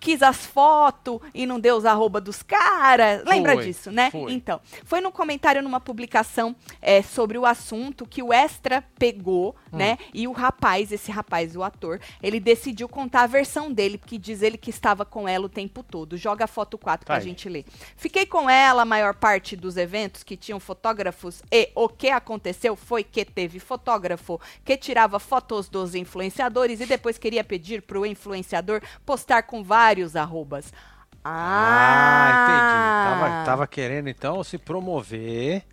quis 0.00 0.22
as 0.22 0.44
fotos 0.46 1.20
e 1.34 1.44
não 1.46 1.60
deu 1.60 1.76
os 1.76 1.84
arroba 1.84 2.20
dos 2.20 2.42
caras. 2.42 3.22
Lembra 3.24 3.54
Foi, 3.54 3.64
disso, 3.64 3.90
né? 3.90 4.10
foi. 4.10 4.32
Então, 4.32 4.60
foi 4.84 5.00
num 5.00 5.10
comentário 5.10 5.62
numa 5.62 5.80
publicação 5.80 6.56
é, 6.80 7.02
sobre 7.02 7.36
o 7.36 7.44
assunto 7.44 8.06
que 8.06 8.22
o 8.22 8.32
Extra 8.32 8.82
pegou, 8.98 9.54
Hum. 9.72 9.76
né? 9.76 9.98
E 10.14 10.26
o 10.26 10.32
rapaz, 10.32 10.92
esse 10.92 11.10
rapaz, 11.10 11.54
o 11.56 11.62
ator, 11.62 12.00
ele 12.22 12.40
decidiu 12.40 12.88
contar 12.88 13.22
a 13.22 13.26
versão 13.26 13.70
dele, 13.72 13.98
porque 13.98 14.16
diz 14.16 14.40
ele 14.42 14.56
que 14.56 14.70
estava 14.70 15.04
com 15.04 15.28
ela 15.28 15.46
o 15.46 15.48
tempo 15.48 15.82
todo. 15.82 16.16
Joga 16.16 16.44
a 16.44 16.48
foto 16.48 16.78
4 16.78 17.04
Tá 17.06 17.14
pra 17.14 17.16
aí. 17.16 17.22
gente 17.22 17.48
ler. 17.48 17.64
Fiquei 17.96 18.24
com 18.24 18.48
ela 18.48 18.82
a 18.82 18.84
maior 18.84 19.14
parte 19.14 19.56
dos 19.56 19.76
eventos 19.76 20.22
que 20.22 20.36
tinham 20.36 20.58
fotógrafos 20.60 21.42
e 21.52 21.70
o 21.74 21.88
que 21.88 22.08
aconteceu 22.08 22.76
foi 22.76 23.02
que 23.04 23.24
teve 23.24 23.58
fotógrafo 23.58 24.40
que 24.64 24.76
tirava 24.76 25.18
fotos 25.18 25.68
dos 25.68 25.94
influenciadores 25.94 26.80
e 26.80 26.86
depois 26.86 27.18
queria 27.18 27.44
pedir 27.44 27.82
pro 27.82 28.05
influenciador 28.06 28.80
postar 29.04 29.42
com 29.44 29.62
vários 29.62 30.16
arrobas. 30.16 30.72
Ah, 31.24 32.28
Ah, 32.28 32.42
entendi. 32.42 33.20
Tava, 33.20 33.44
tava 33.44 33.66
querendo, 33.66 34.08
então, 34.08 34.44
se 34.44 34.58
promover, 34.58 35.64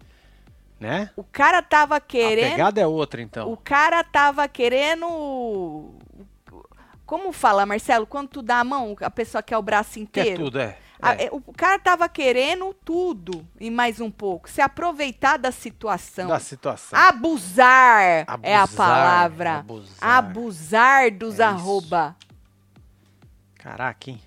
né? 0.79 1.11
O 1.15 1.23
cara 1.23 1.61
tava 1.61 1.95
A 1.97 2.01
querendo. 2.01 2.51
pegada 2.51 2.81
é 2.81 2.87
outra, 2.87 3.21
então. 3.21 3.51
O 3.51 3.57
cara 3.57 4.03
tava 4.03 4.47
querendo. 4.47 5.91
Como 7.05 7.31
fala, 7.31 7.65
Marcelo? 7.65 8.07
Quando 8.07 8.29
tu 8.29 8.41
dá 8.41 8.59
a 8.59 8.63
mão, 8.63 8.95
a 9.01 9.09
pessoa 9.11 9.43
quer 9.43 9.57
o 9.57 9.61
braço 9.61 9.93
Quer 9.93 9.99
inteiro. 9.99 10.45
tudo, 10.45 10.59
é. 10.59 10.77
A- 11.03 11.13
É. 11.15 11.25
é, 11.25 11.29
o 11.31 11.41
cara 11.55 11.77
tava 11.79 12.07
querendo 12.07 12.73
tudo 12.85 13.45
e 13.59 13.69
mais 13.69 13.99
um 13.99 14.09
pouco. 14.09 14.49
Se 14.49 14.61
aproveitar 14.61 15.37
da 15.37 15.51
situação. 15.51 16.27
Da 16.29 16.39
situação. 16.39 16.97
Abusar, 16.97 18.01
é 18.03 18.25
a 18.27 18.33
Abusar, 18.63 18.75
palavra. 18.75 19.59
abusar. 19.59 19.97
Abusar 20.01 21.11
dos 21.11 21.39
É 21.39 21.43
arroba. 21.43 22.15
Caraca, 23.55 24.09
hein? 24.09 24.21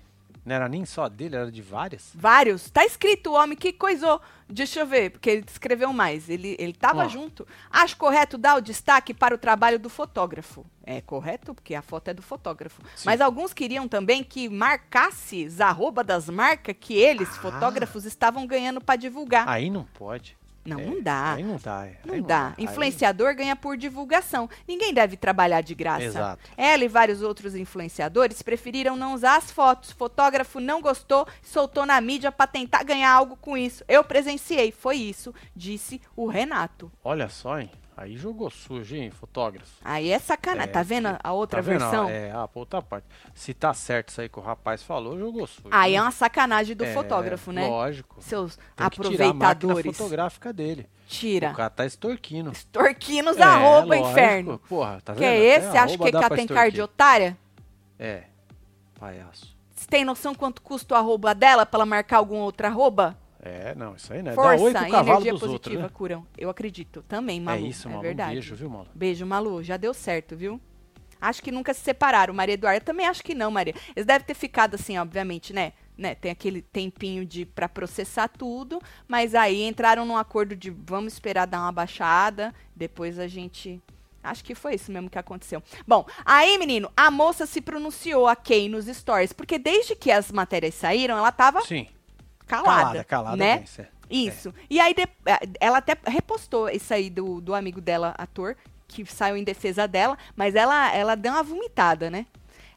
Não 0.47 0.55
era 0.55 0.69
nem 0.69 0.85
só 0.85 1.09
dele, 1.09 1.35
era 1.35 1.51
de 1.51 1.61
várias. 1.61 2.09
Vários. 2.15 2.69
Tá 2.69 2.85
escrito 2.85 3.31
o 3.31 3.33
homem 3.33 3.57
que 3.57 3.73
coisou. 3.73 4.21
Deixa 4.47 4.79
eu 4.79 4.87
ver, 4.87 5.11
porque 5.11 5.29
ele 5.29 5.43
escreveu 5.45 5.91
mais. 5.91 6.29
Ele, 6.29 6.55
ele 6.57 6.71
tava 6.71 7.03
Ó. 7.03 7.09
junto. 7.09 7.45
Acho 7.69 7.97
correto 7.97 8.37
dar 8.37 8.55
o 8.55 8.61
destaque 8.61 9.13
para 9.13 9.35
o 9.35 9.37
trabalho 9.37 9.77
do 9.77 9.89
fotógrafo. 9.89 10.65
É 10.85 11.01
correto, 11.01 11.53
porque 11.53 11.75
a 11.75 11.81
foto 11.81 12.07
é 12.07 12.13
do 12.13 12.21
fotógrafo. 12.21 12.81
Sim. 12.95 13.03
Mas 13.05 13.19
alguns 13.19 13.53
queriam 13.53 13.89
também 13.89 14.23
que 14.23 14.47
marcasse 14.47 15.45
os 15.45 15.59
arroba 15.59 16.01
das 16.01 16.29
marcas 16.29 16.77
que 16.79 16.93
eles, 16.93 17.27
Ah. 17.27 17.41
fotógrafos, 17.41 18.05
estavam 18.05 18.47
ganhando 18.47 18.79
para 18.79 18.95
divulgar. 18.95 19.49
Aí 19.49 19.69
não 19.69 19.83
pode. 19.83 20.37
Não, 20.67 20.79
É, 20.79 20.85
não 20.85 21.01
dá. 21.01 21.33
Aí 21.33 21.43
não 21.43 21.57
dá. 21.57 21.85
é. 21.87 21.95
Não 22.05 22.13
Aí 22.15 22.21
dá. 22.21 22.53
Aí- 22.57 22.63
Influenciador 22.65 23.35
ganha 23.35 23.55
por 23.55 23.77
divulgação. 23.77 24.49
Ninguém 24.67 24.93
deve 24.93 25.15
trabalhar 25.17 25.61
de 25.61 25.73
graça. 25.73 26.03
Exato. 26.03 26.43
Ela 26.57 26.83
e 26.83 26.87
vários 26.87 27.21
outros 27.21 27.55
influenciadores 27.55 28.41
preferiram 28.41 28.95
não 28.95 29.13
usar 29.13 29.37
as 29.37 29.51
fotos. 29.51 29.91
Fotógrafo 29.91 30.59
não 30.59 30.81
gostou, 30.81 31.27
soltou 31.41 31.85
na 31.85 31.99
mídia 32.01 32.31
para 32.31 32.47
tentar 32.47 32.83
ganhar 32.83 33.11
algo 33.11 33.37
com 33.37 33.57
isso. 33.57 33.83
Eu 33.87 34.03
presenciei, 34.03 34.71
foi 34.71 34.97
isso, 34.97 35.33
disse 35.55 36.01
o 36.15 36.27
Renato. 36.27 36.91
Olha 37.03 37.29
só, 37.29 37.59
hein? 37.59 37.71
Aí 37.99 38.15
jogou 38.15 38.51
sujo, 38.51 38.95
hein, 38.95 39.09
fotógrafo. 39.09 39.71
Aí 39.83 40.11
é 40.11 40.19
sacanagem. 40.19 40.69
É, 40.69 40.71
tá 40.71 40.83
vendo 40.83 41.17
a 41.23 41.33
outra 41.33 41.63
Tá 41.63 41.67
vendo? 41.67 41.79
versão? 41.79 42.07
É, 42.07 42.29
a 42.31 42.47
outra 42.53 42.79
parte. 42.79 43.07
Se 43.33 43.55
tá 43.55 43.73
certo 43.73 44.09
isso 44.09 44.21
aí 44.21 44.29
que 44.29 44.37
o 44.37 44.41
rapaz 44.41 44.83
falou, 44.83 45.17
jogou 45.17 45.47
sujo. 45.47 45.69
Aí 45.71 45.93
né? 45.93 45.97
é 45.97 46.01
uma 46.03 46.11
sacanagem 46.11 46.75
do 46.75 46.85
É, 46.85 46.93
fotógrafo, 46.93 47.51
né? 47.51 47.65
Lógico. 47.67 48.17
Seus 48.21 48.55
Tem 48.75 48.87
que 48.89 49.01
tirar 49.01 49.25
a 49.25 49.29
aproveitadores. 49.29 49.97
fotográfica 49.97 50.53
dele. 50.53 50.87
Tira. 51.07 51.49
O 51.49 51.55
cara 51.55 51.71
tá 51.71 51.87
extorquindo. 51.87 52.51
Extorquindo 52.51 53.31
os 53.31 53.37
É, 53.37 53.41
arroba, 53.41 53.95
lógico. 53.95 54.09
inferno. 54.11 54.59
Porra, 54.69 55.01
tá 55.03 55.13
vendo? 55.13 55.19
que 55.21 55.25
é 55.25 55.39
esse? 55.39 55.75
Acha 55.75 55.97
que 55.97 56.11
cá 56.11 56.29
tem 56.29 56.81
otária? 56.83 57.35
É. 57.97 58.25
Palhaço. 58.99 59.57
Você 59.75 59.87
tem 59.87 60.05
noção 60.05 60.35
quanto 60.35 60.61
custa 60.61 60.93
o 60.93 60.97
arroba 60.97 61.33
dela 61.33 61.65
pra 61.65 61.79
ela 61.79 61.85
marcar 61.85 62.17
algum 62.17 62.37
outro 62.37 62.67
arroba? 62.67 63.17
É, 63.47 63.75
não, 63.75 63.95
isso 63.95 64.11
aí 64.11 64.21
não 64.21 64.31
é. 64.31 64.35
Força 64.35 64.57
Dá 64.57 64.63
oi 64.63 64.73
pro 64.73 64.83
e 64.83 64.87
energia 64.87 65.31
dos 65.31 65.39
positiva 65.39 65.53
outros, 65.53 65.77
né? 65.77 65.89
curam. 65.93 66.27
Eu 66.37 66.49
acredito. 66.49 67.01
Também, 67.07 67.39
Malu. 67.39 67.65
é 67.65 67.69
isso, 67.69 67.87
é 67.87 67.91
Malu. 67.91 68.03
verdade. 68.03 68.31
Um 68.31 68.33
beijo, 68.33 68.55
viu, 68.55 68.69
Malu? 68.69 68.87
Beijo, 68.93 69.25
Malu. 69.25 69.63
Já 69.63 69.77
deu 69.77 69.93
certo, 69.93 70.35
viu? 70.35 70.59
Acho 71.19 71.41
que 71.41 71.51
nunca 71.51 71.73
se 71.73 71.79
separaram, 71.79 72.33
Maria 72.33 72.53
Eduarda. 72.53 72.81
Também 72.81 73.07
acho 73.07 73.23
que 73.23 73.33
não, 73.33 73.49
Maria. 73.49 73.73
Eles 73.95 74.05
devem 74.05 74.25
ter 74.25 74.33
ficado 74.33 74.75
assim, 74.75 74.97
obviamente, 74.97 75.53
né? 75.53 75.73
né? 75.97 76.13
Tem 76.13 76.29
aquele 76.29 76.61
tempinho 76.61 77.25
de 77.25 77.45
para 77.45 77.67
processar 77.67 78.27
tudo, 78.27 78.79
mas 79.07 79.33
aí 79.33 79.63
entraram 79.63 80.05
num 80.05 80.17
acordo 80.17 80.55
de 80.55 80.69
vamos 80.69 81.13
esperar 81.13 81.47
dar 81.47 81.61
uma 81.61 81.71
baixada, 81.71 82.53
depois 82.75 83.17
a 83.17 83.27
gente 83.27 83.81
Acho 84.23 84.43
que 84.43 84.53
foi 84.53 84.75
isso 84.75 84.91
mesmo 84.91 85.09
que 85.09 85.17
aconteceu. 85.17 85.63
Bom, 85.87 86.05
aí, 86.25 86.57
menino, 86.57 86.91
a 86.97 87.09
moça 87.09 87.45
se 87.45 87.61
pronunciou 87.61 88.27
a 88.27 88.35
Kay 88.35 88.67
nos 88.67 88.85
stories, 88.85 89.31
porque 89.31 89.57
desde 89.57 89.95
que 89.95 90.11
as 90.11 90.31
matérias 90.33 90.75
saíram, 90.75 91.17
ela 91.17 91.31
tava 91.31 91.61
Sim. 91.61 91.87
Calada, 92.47 92.81
Calada, 92.81 93.03
calada. 93.03 93.35
né? 93.37 93.57
bem, 93.57 93.65
cê- 93.65 93.87
Isso. 94.09 94.53
E 94.69 94.79
aí 94.79 94.93
de- 94.93 95.01
eh, 95.25 95.39
ela 95.59 95.77
até 95.79 95.95
repostou 96.07 96.69
isso 96.69 96.93
aí 96.93 97.09
do, 97.09 97.41
do 97.41 97.53
amigo 97.53 97.79
dela, 97.81 98.15
ator, 98.17 98.55
que 98.87 99.05
saiu 99.05 99.35
em 99.35 99.43
defesa 99.43 99.87
dela, 99.87 100.17
mas 100.35 100.55
ela, 100.55 100.93
ela 100.95 101.15
deu 101.15 101.33
uma 101.33 101.43
vomitada, 101.43 102.09
né? 102.09 102.25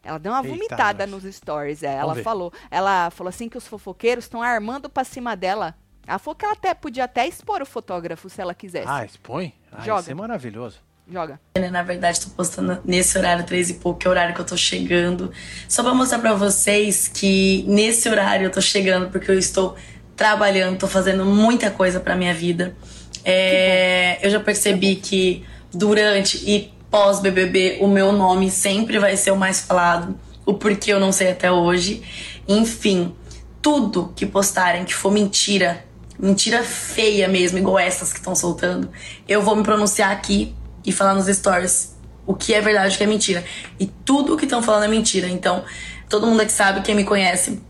Ela 0.02 0.18
deu 0.18 0.32
uma 0.32 0.40
Eita, 0.42 0.48
vomitada 0.48 1.06
nos 1.06 1.22
stories. 1.24 1.82
é, 1.82 1.94
ela 1.94 2.14
falou. 2.16 2.52
Ela 2.70 3.10
falou 3.10 3.28
assim 3.28 3.48
que 3.48 3.58
os 3.58 3.68
fofoqueiros 3.68 4.24
estão 4.24 4.42
armando 4.42 4.88
pra 4.88 5.04
cima 5.04 5.36
dela. 5.36 5.74
Ela 6.06 6.18
falou 6.18 6.34
que 6.34 6.44
ela 6.44 6.54
até 6.54 6.72
podia 6.74 7.04
até 7.04 7.28
expor 7.28 7.60
o 7.62 7.66
fotógrafo 7.66 8.28
se 8.30 8.40
ela 8.40 8.54
quisesse. 8.54 8.88
Ah, 8.88 9.04
expõe? 9.04 9.52
Ah, 9.70 9.82
Joga. 9.82 10.00
Isso 10.00 10.10
é 10.10 10.14
maravilhoso. 10.14 10.80
Joga. 11.12 11.40
né? 11.58 11.68
Na 11.70 11.82
verdade, 11.82 12.20
tô 12.20 12.28
postando 12.30 12.78
nesse 12.84 13.18
horário, 13.18 13.44
três 13.44 13.68
e 13.68 13.74
pouco, 13.74 13.98
que 13.98 14.06
é 14.06 14.10
o 14.10 14.12
horário 14.12 14.32
que 14.32 14.40
eu 14.40 14.44
tô 14.44 14.56
chegando. 14.56 15.32
Só 15.68 15.82
pra 15.82 15.92
mostrar 15.92 16.20
pra 16.20 16.34
vocês 16.34 17.08
que 17.08 17.64
nesse 17.66 18.08
horário 18.08 18.46
eu 18.46 18.50
tô 18.50 18.60
chegando 18.60 19.10
porque 19.10 19.30
eu 19.30 19.38
estou 19.38 19.74
trabalhando, 20.16 20.78
tô 20.78 20.86
fazendo 20.86 21.24
muita 21.24 21.70
coisa 21.70 21.98
pra 21.98 22.14
minha 22.14 22.32
vida. 22.32 22.76
É, 23.24 24.24
eu 24.24 24.30
já 24.30 24.38
percebi 24.38 24.96
que 24.96 25.44
durante 25.72 26.36
e 26.48 26.72
pós-BBB 26.90 27.78
o 27.80 27.88
meu 27.88 28.12
nome 28.12 28.50
sempre 28.50 28.98
vai 28.98 29.16
ser 29.16 29.32
o 29.32 29.36
mais 29.36 29.60
falado. 29.60 30.16
O 30.46 30.54
porquê 30.54 30.92
eu 30.92 31.00
não 31.00 31.10
sei 31.10 31.30
até 31.30 31.50
hoje. 31.50 32.02
Enfim, 32.46 33.14
tudo 33.60 34.12
que 34.14 34.26
postarem 34.26 34.84
que 34.84 34.94
for 34.94 35.10
mentira, 35.10 35.84
mentira 36.18 36.62
feia 36.62 37.26
mesmo, 37.26 37.58
igual 37.58 37.78
essas 37.78 38.12
que 38.12 38.18
estão 38.18 38.34
soltando, 38.34 38.90
eu 39.28 39.42
vou 39.42 39.56
me 39.56 39.62
pronunciar 39.62 40.12
aqui 40.12 40.54
e 40.84 40.92
falar 40.92 41.14
nos 41.14 41.26
stories 41.26 41.94
o 42.26 42.34
que 42.34 42.54
é 42.54 42.60
verdade 42.60 42.92
e 42.92 42.94
o 42.94 42.98
que 42.98 43.04
é 43.04 43.06
mentira. 43.06 43.44
E 43.78 43.86
tudo 43.86 44.36
que 44.36 44.44
estão 44.44 44.62
falando 44.62 44.84
é 44.84 44.88
mentira. 44.88 45.28
Então, 45.28 45.64
todo 46.08 46.26
mundo 46.26 46.44
que 46.46 46.52
sabe, 46.52 46.80
quem 46.82 46.94
me 46.94 47.02
conhece, 47.04 47.60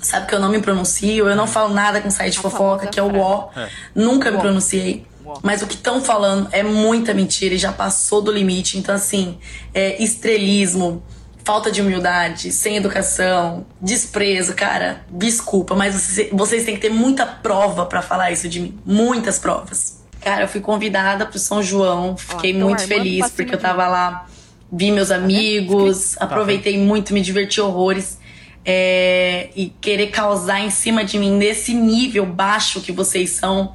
sabe 0.00 0.26
que 0.26 0.34
eu 0.34 0.40
não 0.40 0.50
me 0.50 0.60
pronuncio, 0.60 1.28
eu 1.28 1.36
não 1.36 1.46
falo 1.46 1.72
nada 1.72 2.00
com 2.00 2.10
site 2.10 2.34
de 2.34 2.38
fofoca, 2.40 2.86
que 2.88 2.98
é 3.00 3.02
o 3.02 3.16
ó. 3.18 3.48
É. 3.56 3.68
Nunca 3.94 4.30
me 4.30 4.38
pronunciei. 4.38 5.06
Mas 5.42 5.62
o 5.62 5.66
que 5.66 5.74
estão 5.76 6.02
falando 6.02 6.48
é 6.52 6.62
muita 6.62 7.14
mentira 7.14 7.54
e 7.54 7.58
já 7.58 7.72
passou 7.72 8.20
do 8.20 8.30
limite. 8.30 8.76
Então, 8.76 8.94
assim, 8.94 9.38
é 9.72 10.02
estrelismo, 10.02 11.02
falta 11.42 11.70
de 11.70 11.80
humildade, 11.80 12.52
sem 12.52 12.76
educação, 12.76 13.64
desprezo, 13.80 14.52
cara, 14.54 15.06
desculpa, 15.10 15.74
mas 15.74 15.94
você- 15.94 16.28
vocês 16.32 16.64
têm 16.64 16.74
que 16.74 16.82
ter 16.82 16.90
muita 16.90 17.24
prova 17.24 17.86
pra 17.86 18.02
falar 18.02 18.30
isso 18.30 18.46
de 18.48 18.60
mim. 18.60 18.78
Muitas 18.84 19.38
provas. 19.38 20.01
Cara, 20.24 20.42
eu 20.42 20.48
fui 20.48 20.60
convidada 20.60 21.26
pro 21.26 21.38
São 21.38 21.62
João, 21.62 22.16
fiquei 22.16 22.52
tão 22.52 22.68
muito 22.68 22.86
feliz 22.86 23.30
porque 23.30 23.54
eu 23.54 23.58
tava 23.58 23.86
lá, 23.88 24.26
vi 24.70 24.90
meus 24.90 25.10
amigos, 25.10 26.16
aproveitei 26.20 26.78
muito, 26.78 27.12
me 27.12 27.20
diverti 27.20 27.60
horrores. 27.60 28.20
É, 28.64 29.48
e 29.56 29.72
querer 29.80 30.06
causar 30.12 30.60
em 30.60 30.70
cima 30.70 31.04
de 31.04 31.18
mim 31.18 31.32
nesse 31.32 31.74
nível 31.74 32.24
baixo 32.24 32.80
que 32.80 32.92
vocês 32.92 33.30
são, 33.30 33.72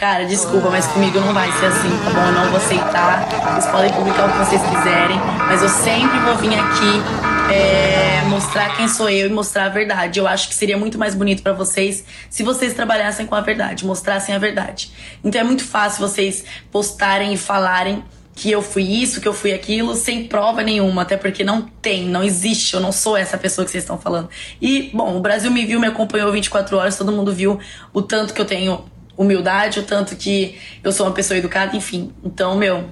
Cara, 0.00 0.24
desculpa, 0.24 0.70
mas 0.70 0.86
comigo 0.86 1.20
não 1.20 1.34
vai 1.34 1.52
ser 1.52 1.66
assim, 1.66 1.90
tá 2.02 2.08
bom? 2.08 2.24
Eu 2.24 2.32
não 2.32 2.46
vou 2.46 2.56
aceitar. 2.56 3.28
Vocês 3.52 3.66
podem 3.66 3.92
publicar 3.92 4.30
o 4.30 4.32
que 4.32 4.38
vocês 4.38 4.62
quiserem, 4.62 5.18
mas 5.46 5.62
eu 5.62 5.68
sempre 5.68 6.18
vou 6.20 6.36
vir 6.38 6.58
aqui 6.58 7.39
é, 7.52 8.22
mostrar 8.28 8.76
quem 8.76 8.88
sou 8.88 9.08
eu 9.08 9.26
e 9.26 9.30
mostrar 9.30 9.66
a 9.66 9.68
verdade. 9.68 10.18
Eu 10.18 10.26
acho 10.26 10.48
que 10.48 10.54
seria 10.54 10.76
muito 10.76 10.98
mais 10.98 11.14
bonito 11.14 11.42
para 11.42 11.52
vocês 11.52 12.04
se 12.28 12.42
vocês 12.42 12.74
trabalhassem 12.74 13.26
com 13.26 13.34
a 13.34 13.40
verdade, 13.40 13.84
mostrassem 13.84 14.34
a 14.34 14.38
verdade. 14.38 14.90
Então 15.24 15.40
é 15.40 15.44
muito 15.44 15.64
fácil 15.64 16.06
vocês 16.06 16.44
postarem 16.70 17.32
e 17.34 17.36
falarem 17.36 18.04
que 18.34 18.50
eu 18.50 18.62
fui 18.62 18.84
isso, 18.84 19.20
que 19.20 19.28
eu 19.28 19.34
fui 19.34 19.52
aquilo, 19.52 19.94
sem 19.94 20.26
prova 20.26 20.62
nenhuma, 20.62 21.02
até 21.02 21.16
porque 21.16 21.44
não 21.44 21.60
tem, 21.60 22.06
não 22.06 22.22
existe, 22.22 22.72
eu 22.72 22.80
não 22.80 22.90
sou 22.90 23.16
essa 23.16 23.36
pessoa 23.36 23.66
que 23.66 23.70
vocês 23.70 23.84
estão 23.84 23.98
falando. 23.98 24.30
E, 24.62 24.90
bom, 24.94 25.16
o 25.16 25.20
Brasil 25.20 25.50
me 25.50 25.66
viu, 25.66 25.78
me 25.78 25.86
acompanhou 25.86 26.32
24 26.32 26.74
horas, 26.76 26.96
todo 26.96 27.12
mundo 27.12 27.34
viu 27.34 27.60
o 27.92 28.00
tanto 28.00 28.32
que 28.32 28.40
eu 28.40 28.46
tenho 28.46 28.84
humildade, 29.14 29.80
o 29.80 29.82
tanto 29.82 30.16
que 30.16 30.58
eu 30.82 30.90
sou 30.90 31.06
uma 31.06 31.12
pessoa 31.12 31.36
educada, 31.36 31.76
enfim. 31.76 32.14
Então, 32.24 32.56
meu, 32.56 32.88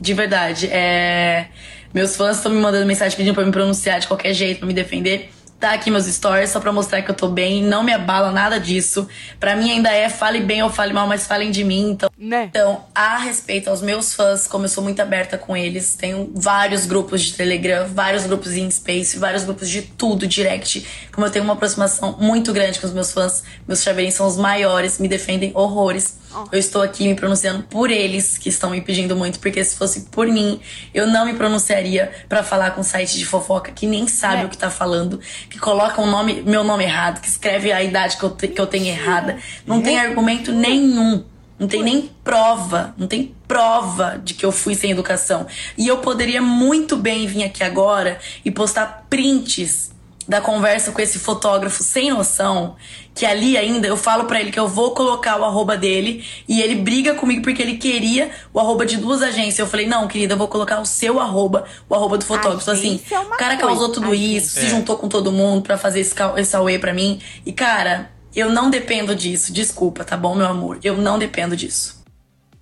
de 0.00 0.14
verdade, 0.14 0.66
é... 0.66 1.48
meus 1.92 2.16
fãs 2.16 2.36
estão 2.36 2.52
me 2.52 2.60
mandando 2.60 2.86
mensagem 2.86 3.16
pedindo 3.16 3.34
pra 3.34 3.44
me 3.44 3.52
pronunciar 3.52 4.00
de 4.00 4.06
qualquer 4.06 4.34
jeito, 4.34 4.58
pra 4.58 4.66
me 4.66 4.74
defender 4.74 5.30
tá 5.58 5.72
aqui 5.72 5.90
meus 5.90 6.06
stories 6.06 6.50
só 6.50 6.60
pra 6.60 6.72
mostrar 6.72 7.02
que 7.02 7.10
eu 7.10 7.14
tô 7.14 7.28
bem. 7.28 7.62
Não 7.62 7.82
me 7.82 7.92
abala 7.92 8.30
nada 8.30 8.60
disso. 8.60 9.08
Pra 9.40 9.56
mim 9.56 9.70
ainda 9.70 9.90
é 9.90 10.08
fale 10.08 10.40
bem 10.40 10.62
ou 10.62 10.70
fale 10.70 10.92
mal, 10.92 11.06
mas 11.06 11.26
falem 11.26 11.50
de 11.50 11.64
mim. 11.64 11.90
Então, 11.90 12.10
Né? 12.16 12.44
então 12.50 12.84
a 12.94 13.18
respeito 13.18 13.68
aos 13.68 13.82
meus 13.82 14.14
fãs, 14.14 14.46
como 14.46 14.64
eu 14.64 14.68
sou 14.68 14.84
muito 14.84 15.00
aberta 15.00 15.36
com 15.36 15.56
eles, 15.56 15.94
tenho 15.94 16.30
vários 16.34 16.86
grupos 16.86 17.22
de 17.22 17.34
Telegram, 17.34 17.88
vários 17.88 18.24
grupos 18.24 18.52
em 18.54 18.70
Space, 18.70 19.18
vários 19.18 19.44
grupos 19.44 19.68
de 19.68 19.82
tudo, 19.82 20.26
direct. 20.26 20.86
Como 21.12 21.26
eu 21.26 21.30
tenho 21.30 21.44
uma 21.44 21.54
aproximação 21.54 22.16
muito 22.20 22.52
grande 22.52 22.78
com 22.78 22.86
os 22.86 22.92
meus 22.92 23.12
fãs, 23.12 23.42
meus 23.66 23.82
chaveirinhos 23.82 24.14
são 24.14 24.26
os 24.26 24.36
maiores, 24.36 24.98
me 24.98 25.08
defendem 25.08 25.50
horrores. 25.54 26.18
Eu 26.52 26.58
estou 26.58 26.82
aqui 26.82 27.08
me 27.08 27.14
pronunciando 27.14 27.62
por 27.64 27.90
eles, 27.90 28.36
que 28.38 28.48
estão 28.48 28.70
me 28.70 28.80
pedindo 28.80 29.16
muito, 29.16 29.38
porque 29.40 29.62
se 29.64 29.76
fosse 29.76 30.02
por 30.10 30.26
mim, 30.26 30.60
eu 30.92 31.06
não 31.06 31.24
me 31.26 31.34
pronunciaria 31.34 32.10
pra 32.28 32.42
falar 32.42 32.72
com 32.72 32.82
site 32.82 33.16
de 33.18 33.24
fofoca 33.24 33.72
que 33.72 33.86
nem 33.86 34.06
sabe 34.06 34.42
É. 34.42 34.44
o 34.44 34.48
que 34.48 34.56
tá 34.58 34.70
falando, 34.70 35.20
que 35.50 35.58
coloca 35.58 36.00
o 36.00 36.06
nome, 36.06 36.42
meu 36.42 36.62
nome 36.62 36.84
errado, 36.84 37.20
que 37.20 37.28
escreve 37.28 37.72
a 37.72 37.82
idade 37.82 38.16
que 38.16 38.22
eu, 38.24 38.30
te- 38.30 38.48
que 38.48 38.60
eu 38.60 38.66
tenho 38.66 38.86
errada. 38.86 39.38
Não 39.66 39.80
tem 39.82 39.98
argumento 39.98 40.52
nenhum. 40.52 41.24
Não 41.58 41.66
tem 41.66 41.82
nem 41.82 42.08
prova, 42.22 42.94
não 42.96 43.08
tem 43.08 43.34
prova 43.48 44.20
de 44.22 44.34
que 44.34 44.46
eu 44.46 44.52
fui 44.52 44.76
sem 44.76 44.92
educação. 44.92 45.44
E 45.76 45.88
eu 45.88 45.98
poderia 45.98 46.40
muito 46.40 46.96
bem 46.96 47.26
vir 47.26 47.42
aqui 47.42 47.64
agora 47.64 48.20
e 48.44 48.50
postar 48.50 49.06
prints 49.10 49.90
da 50.28 50.42
conversa 50.42 50.92
com 50.92 51.00
esse 51.00 51.18
fotógrafo 51.18 51.82
sem 51.82 52.10
noção, 52.10 52.76
que 53.14 53.24
ali 53.24 53.56
ainda 53.56 53.88
eu 53.88 53.96
falo 53.96 54.26
pra 54.26 54.38
ele 54.38 54.52
que 54.52 54.60
eu 54.60 54.68
vou 54.68 54.90
colocar 54.90 55.40
o 55.40 55.44
arroba 55.44 55.74
dele 55.74 56.22
e 56.46 56.60
ele 56.60 56.74
briga 56.74 57.14
comigo 57.14 57.42
porque 57.42 57.62
ele 57.62 57.78
queria 57.78 58.30
o 58.52 58.60
arroba 58.60 58.84
de 58.84 58.98
duas 58.98 59.22
agências. 59.22 59.58
Eu 59.58 59.66
falei, 59.66 59.86
não, 59.86 60.06
querida, 60.06 60.34
eu 60.34 60.38
vou 60.38 60.46
colocar 60.46 60.80
o 60.80 60.84
seu 60.84 61.18
arroba, 61.18 61.64
o 61.88 61.94
arroba 61.94 62.18
do 62.18 62.26
fotógrafo. 62.26 62.60
Então, 62.60 62.74
assim, 62.74 63.00
é 63.10 63.18
o 63.18 63.24
cara 63.30 63.56
coisa, 63.56 63.66
causou 63.66 63.88
tudo 63.88 64.12
agência. 64.12 64.36
isso, 64.36 64.60
se 64.60 64.68
juntou 64.68 64.98
com 64.98 65.08
todo 65.08 65.32
mundo 65.32 65.62
pra 65.62 65.78
fazer 65.78 66.00
esse, 66.00 66.14
esse 66.36 66.54
away 66.54 66.78
pra 66.78 66.92
mim. 66.92 67.18
E, 67.46 67.52
cara, 67.52 68.10
eu 68.36 68.50
não 68.50 68.68
dependo 68.68 69.16
disso. 69.16 69.50
Desculpa, 69.50 70.04
tá 70.04 70.16
bom, 70.16 70.34
meu 70.34 70.46
amor? 70.46 70.78
Eu 70.84 70.98
não 70.98 71.18
dependo 71.18 71.56
disso. 71.56 72.04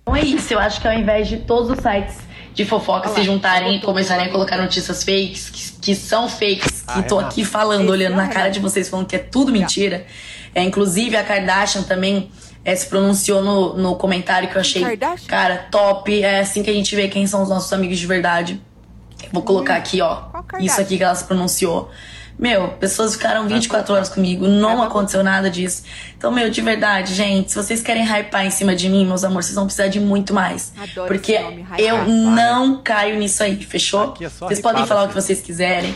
Então 0.01 0.15
é 0.15 0.21
isso, 0.21 0.53
eu 0.53 0.59
acho 0.59 0.79
que 0.79 0.87
ao 0.87 0.93
invés 0.93 1.27
de 1.27 1.37
todos 1.39 1.69
os 1.69 1.79
sites 1.79 2.26
de 2.57 2.65
fofoca 2.65 3.09
se 3.09 3.21
juntarem 3.21 3.75
e 3.75 3.79
começarem 3.79 4.25
a 4.25 4.31
colocar 4.31 4.57
notícias 4.57 5.03
fakes, 5.03 5.47
que, 5.51 5.71
que 5.79 5.95
são 5.95 6.27
fakes, 6.27 6.81
que 6.81 6.99
Ah, 6.99 7.03
tô 7.03 7.19
aqui 7.19 7.45
falando, 7.45 7.87
olhando 7.87 8.13
é 8.13 8.15
na 8.15 8.27
cara 8.29 8.49
de 8.49 8.59
vocês, 8.59 8.89
falando 8.89 9.05
que 9.05 9.15
é 9.15 9.19
tudo 9.19 9.51
mentira. 9.51 10.07
É, 10.55 10.63
inclusive, 10.63 11.15
a 11.15 11.23
Kardashian 11.23 11.83
também 11.83 12.31
é, 12.65 12.75
se 12.75 12.87
pronunciou 12.87 13.43
no, 13.43 13.77
no 13.77 13.95
comentário 13.95 14.49
que 14.49 14.55
eu 14.55 14.61
achei, 14.61 14.81
Kardashian? 14.81 15.27
cara, 15.27 15.67
top. 15.69 16.23
É 16.23 16.39
assim 16.39 16.63
que 16.63 16.69
a 16.71 16.73
gente 16.73 16.95
vê 16.95 17.07
quem 17.07 17.27
são 17.27 17.43
os 17.43 17.49
nossos 17.49 17.71
amigos 17.71 17.99
de 17.99 18.07
verdade. 18.07 18.59
Vou 19.31 19.43
colocar 19.43 19.75
aqui, 19.75 20.01
ó, 20.01 20.23
isso 20.59 20.81
aqui 20.81 20.97
que 20.97 21.03
ela 21.03 21.13
se 21.13 21.25
pronunciou. 21.25 21.91
Meu, 22.37 22.67
pessoas 22.69 23.13
ficaram 23.13 23.47
24 23.47 23.95
horas 23.95 24.09
comigo, 24.09 24.47
não 24.47 24.83
aconteceu 24.83 25.23
nada 25.23 25.49
disso. 25.49 25.83
Então, 26.15 26.31
meu, 26.31 26.49
de 26.49 26.61
verdade, 26.61 27.13
gente, 27.15 27.51
se 27.51 27.57
vocês 27.57 27.81
querem 27.81 28.03
hypar 28.03 28.45
em 28.45 28.51
cima 28.51 28.75
de 28.75 28.87
mim, 28.89 29.05
meus 29.05 29.23
amores, 29.23 29.47
vocês 29.47 29.55
vão 29.55 29.65
precisar 29.65 29.87
de 29.87 29.99
muito 29.99 30.33
mais. 30.33 30.71
Adoro 30.77 31.07
porque 31.07 31.33
esse 31.33 31.43
nome, 31.43 31.65
eu 31.79 32.05
não 32.05 32.77
caio 32.83 33.17
nisso 33.17 33.41
aí, 33.41 33.55
fechou? 33.63 34.13
É 34.21 34.27
vocês 34.27 34.61
podem 34.61 34.85
falar 34.85 35.03
o 35.03 35.07
que 35.07 35.13
filho. 35.13 35.23
vocês 35.23 35.41
quiserem. 35.41 35.95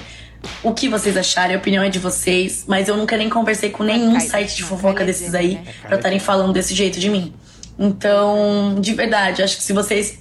O 0.63 0.73
que 0.73 0.89
vocês 0.89 1.15
acharem, 1.15 1.55
a 1.55 1.59
opinião 1.59 1.83
é 1.83 1.89
de 1.89 1.99
vocês, 1.99 2.65
mas 2.67 2.87
eu 2.87 2.97
nunca 2.97 3.15
nem 3.15 3.29
conversei 3.29 3.69
com 3.69 3.83
nenhum 3.83 4.19
site 4.19 4.55
de 4.55 4.63
fofoca 4.63 5.05
desses 5.05 5.35
aí 5.35 5.61
pra 5.83 5.97
estarem 5.97 6.17
falando 6.17 6.51
desse 6.51 6.73
jeito 6.73 6.99
de 6.99 7.09
mim. 7.11 7.31
Então, 7.77 8.75
de 8.79 8.93
verdade, 8.93 9.43
acho 9.43 9.57
que 9.57 9.63
se 9.63 9.73
vocês 9.73 10.20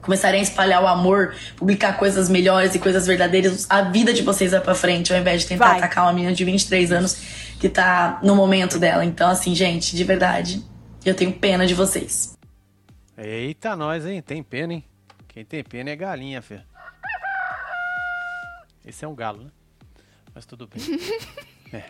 começarem 0.00 0.40
a 0.40 0.42
espalhar 0.42 0.82
o 0.82 0.86
amor, 0.86 1.34
publicar 1.56 1.94
coisas 1.98 2.28
melhores 2.28 2.74
e 2.74 2.78
coisas 2.78 3.06
verdadeiras, 3.06 3.66
a 3.68 3.82
vida 3.82 4.12
de 4.12 4.22
vocês 4.22 4.50
vai 4.50 4.60
pra 4.60 4.74
frente, 4.74 5.12
ao 5.12 5.20
invés 5.20 5.42
de 5.42 5.48
tentar 5.48 5.68
Vai. 5.68 5.78
atacar 5.78 6.04
uma 6.04 6.12
menina 6.12 6.32
de 6.32 6.44
23 6.44 6.92
anos 6.92 7.14
que 7.58 7.68
tá 7.68 8.18
no 8.22 8.34
momento 8.34 8.78
dela. 8.78 9.04
Então, 9.04 9.28
assim, 9.28 9.54
gente, 9.54 9.94
de 9.94 10.04
verdade, 10.04 10.64
eu 11.04 11.14
tenho 11.14 11.32
pena 11.32 11.66
de 11.66 11.74
vocês. 11.74 12.36
Eita, 13.16 13.76
nós, 13.76 14.06
hein? 14.06 14.22
Tem 14.22 14.42
pena, 14.42 14.72
hein? 14.72 14.84
Quem 15.28 15.44
tem 15.44 15.62
pena 15.62 15.90
é 15.90 15.96
galinha, 15.96 16.40
fê. 16.40 16.60
Esse 18.84 19.04
é 19.04 19.08
um 19.08 19.14
galo, 19.14 19.44
né? 19.44 19.50
Mas 20.34 20.46
tudo 20.46 20.66
bem. 20.66 20.82
é. 21.72 21.84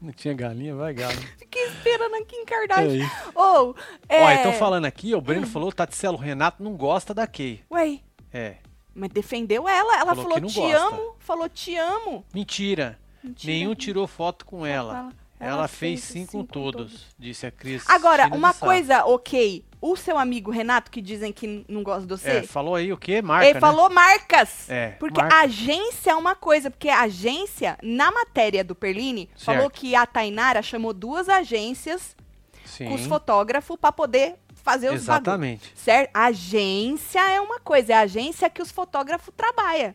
Não 0.00 0.12
tinha 0.12 0.32
galinha, 0.34 0.74
vai 0.74 0.94
galo. 0.94 1.14
Fiquei 1.38 1.66
esperando 1.66 2.14
aqui 2.14 2.34
em 2.36 2.42
É 2.42 2.44
Kardashian. 2.46 3.04
isso. 3.04 3.32
Ou, 3.34 3.76
é... 4.08 4.22
Ó, 4.22 4.30
então 4.30 4.52
falando 4.54 4.86
aqui, 4.86 5.14
o 5.14 5.20
Breno 5.20 5.46
falou, 5.46 5.70
Taticelo, 5.72 6.16
Renato 6.16 6.62
não 6.62 6.74
gosta 6.76 7.12
da 7.12 7.26
Kay. 7.26 7.60
Ué, 7.70 8.00
É. 8.32 8.56
mas 8.94 9.10
defendeu 9.10 9.68
ela. 9.68 9.96
Ela 9.98 10.14
Falou 10.14 10.22
falou, 10.32 10.40
te 10.48 10.60
gosta. 10.60 10.76
amo. 10.86 11.14
Falou 11.18 11.48
te 11.48 11.76
amo. 11.76 12.24
Mentira. 12.32 12.98
Mentira. 13.22 13.52
Nenhum 13.52 13.74
tirou 13.74 14.06
foto 14.06 14.46
com 14.46 14.64
ela. 14.64 15.10
Ela. 15.40 15.52
Ela, 15.60 15.68
fez 15.68 16.04
fez 16.12 16.28
com 16.30 16.38
com 16.40 16.44
todos, 16.44 17.06
disse 17.18 17.46
a 17.46 17.50
Cris. 17.50 17.82
Agora, 17.88 18.24
China 18.24 18.36
uma 18.36 18.52
coisa, 18.54 19.04
ok. 19.06 19.64
O 19.80 19.96
seu 19.96 20.18
amigo 20.18 20.50
Renato, 20.50 20.90
que 20.90 21.00
dizem 21.00 21.32
que 21.32 21.64
não 21.66 21.82
gosta 21.82 22.02
de 22.06 22.08
você, 22.08 22.30
É, 22.30 22.42
falou 22.42 22.74
aí 22.74 22.92
o 22.92 22.98
quê? 22.98 23.22
Marca, 23.22 23.46
ele 23.46 23.54
né? 23.54 23.60
falou 23.60 23.88
marcas. 23.88 24.68
É, 24.68 24.88
Porque 24.98 25.18
marca. 25.20 25.36
agência 25.38 26.10
é 26.10 26.14
uma 26.14 26.34
coisa, 26.34 26.70
porque 26.70 26.90
a 26.90 27.00
agência, 27.00 27.78
na 27.82 28.10
matéria 28.12 28.62
do 28.62 28.74
Perline, 28.74 29.30
falou 29.38 29.62
Certo. 29.62 29.72
que 29.80 29.94
a 29.96 30.04
Tainara 30.04 30.60
chamou 30.60 30.92
duas 30.92 31.30
agências 31.30 32.14
Sim, 32.66 32.88
com 32.88 32.94
os 32.94 33.06
fotógrafos 33.06 33.78
pra 33.80 33.90
poder 33.90 34.34
fazer 34.62 34.88
os 34.90 34.96
exatamente. 34.96 35.72
Certo? 35.74 36.10
Agência 36.14 37.20
é 37.30 37.40
uma 37.40 37.58
coisa, 37.58 37.94
é 37.94 37.96
a 37.96 38.00
agência 38.00 38.50
que 38.50 38.60
os 38.60 38.70
fotógrafos 38.70 39.32
trabalham. 39.34 39.94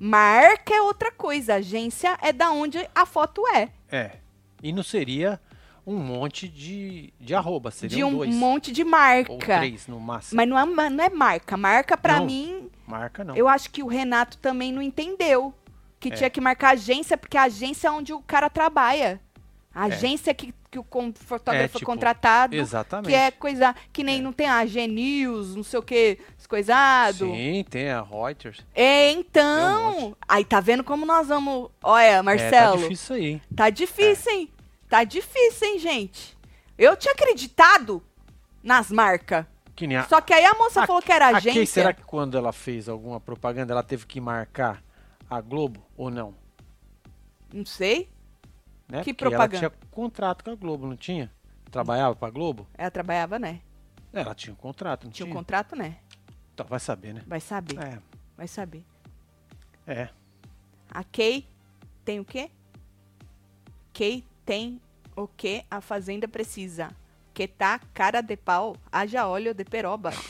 Marca 0.00 0.72
é 0.72 0.80
outra 0.80 1.12
coisa, 1.12 1.56
agência 1.56 2.16
é 2.22 2.32
da 2.32 2.50
onde 2.50 2.78
a 2.94 3.04
foto 3.04 3.46
é. 3.48 3.68
É. 3.90 4.12
E 4.62 4.72
não 4.72 4.82
seria 4.82 5.40
um 5.86 5.96
monte 5.96 6.48
de, 6.48 7.12
de 7.18 7.34
arroba, 7.34 7.70
de 7.70 7.76
seriam 7.76 8.10
um 8.10 8.16
dois. 8.18 8.34
monte 8.34 8.70
de 8.72 8.82
Ou 8.82 8.88
marca. 8.90 9.58
três 9.58 9.86
no 9.86 9.98
máximo. 9.98 10.36
Mas 10.36 10.48
não 10.48 10.58
é, 10.58 10.90
não 10.90 11.04
é 11.04 11.08
marca. 11.08 11.56
Marca, 11.56 11.96
pra 11.96 12.18
Não. 12.18 12.26
mim, 12.26 12.68
Marca 12.86 13.24
não. 13.24 13.34
eu 13.36 13.48
acho 13.48 13.70
que 13.70 13.82
o 13.82 13.86
Renato 13.86 14.36
também 14.38 14.72
não 14.72 14.82
entendeu. 14.82 15.54
Que 16.00 16.08
É. 16.08 16.12
tinha 16.12 16.30
que 16.30 16.40
marcar 16.40 16.70
agência, 16.74 17.16
porque 17.16 17.36
a 17.36 17.44
agência 17.44 17.88
é 17.88 17.90
onde 17.90 18.12
o 18.12 18.20
cara 18.20 18.48
trabalha. 18.50 19.20
A 19.74 19.84
agência 19.84 20.32
que, 20.34 20.52
que 20.70 20.78
o 20.78 20.84
fotógrafo 21.14 21.64
É, 21.64 21.68
foi 21.68 21.78
tipo, 21.80 21.90
contratado. 21.90 22.54
Exatamente. 22.54 23.08
Que 23.08 23.14
é 23.14 23.30
coisa. 23.30 23.74
Que 23.92 24.02
nem 24.04 24.20
não 24.20 24.32
tem 24.32 24.48
a 24.48 24.64
G-News, 24.66 25.54
não 25.56 25.62
sei 25.62 25.78
o 25.78 25.82
que, 25.82 26.18
coisado. 26.48 27.26
Sim, 27.26 27.64
tem 27.68 27.90
a 27.90 28.02
Reuters. 28.02 28.64
É, 28.74 29.08
Tem 29.08 29.16
um 29.16 29.20
então. 29.20 30.16
Aí 30.26 30.44
tá 30.44 30.58
vendo 30.60 30.82
como 30.82 31.04
nós 31.06 31.28
vamos. 31.28 31.70
Olha, 31.82 32.02
É, 32.04 32.16
tá 32.16 32.22
Marcelo. 32.22 32.78
difícil 32.78 33.16
aí. 33.16 33.26
hein? 33.26 33.42
Tá 33.54 33.70
difícil, 33.70 34.32
hein? 34.32 34.52
Tá 34.88 35.04
difícil, 35.04 35.68
hein, 35.68 35.78
gente? 35.78 36.36
Eu 36.76 36.96
tinha 36.96 37.12
acreditado 37.12 38.02
nas 38.62 38.90
marcas. 38.90 39.44
Que 39.76 39.94
a, 39.94 40.04
Só 40.08 40.20
que 40.20 40.32
aí 40.34 40.44
a 40.44 40.54
moça 40.54 40.82
a- 40.82 40.86
falou 40.86 41.00
que 41.00 41.12
era 41.12 41.26
Kay, 41.26 41.36
agência. 41.36 41.66
será 41.66 41.92
que 41.92 42.02
quando 42.02 42.36
ela 42.36 42.52
fez 42.52 42.88
alguma 42.88 43.20
propaganda, 43.20 43.72
ela 43.72 43.82
teve 43.82 44.06
que 44.06 44.20
marcar 44.20 44.82
a 45.30 45.40
Globo 45.40 45.80
ou 45.96 46.10
não? 46.10 46.34
Não 47.52 47.64
sei. 47.64 48.08
Né? 48.88 49.04
Que 49.04 49.12
Porque 49.12 49.14
propaganda? 49.30 49.56
ela 49.66 49.70
tinha 49.70 49.88
contrato 49.90 50.42
com 50.42 50.50
a 50.50 50.54
Globo, 50.56 50.86
não 50.86 50.96
tinha? 50.96 51.30
Trabalhava 51.70 52.16
pra 52.16 52.30
Globo? 52.30 52.66
Ela 52.76 52.90
trabalhava, 52.90 53.38
né? 53.38 53.60
Ela 54.12 54.34
tinha 54.34 54.52
um 54.52 54.56
contrato, 54.56 55.04
não 55.04 55.10
Tinha 55.12 55.26
tinha? 55.26 55.34
um 55.34 55.38
contrato, 55.38 55.76
né? 55.76 55.96
Então 56.58 56.66
vai 56.66 56.80
saber, 56.80 57.14
né? 57.14 57.22
Vai 57.24 57.38
saber. 57.38 57.78
É, 57.78 57.98
Vai 58.36 58.48
saber. 58.48 58.84
é. 59.86 60.08
A 60.90 61.04
Kay 61.04 61.46
tem 62.04 62.18
o 62.18 62.24
quê? 62.24 62.50
Kay 63.92 64.24
tem 64.44 64.80
o 65.14 65.28
que 65.28 65.64
a 65.70 65.80
fazenda 65.80 66.26
precisa. 66.26 66.90
Que 67.32 67.46
tá 67.46 67.78
cara 67.94 68.20
de 68.20 68.36
pau, 68.36 68.74
haja 68.90 69.28
óleo 69.28 69.54
de 69.54 69.64
peroba. 69.64 70.10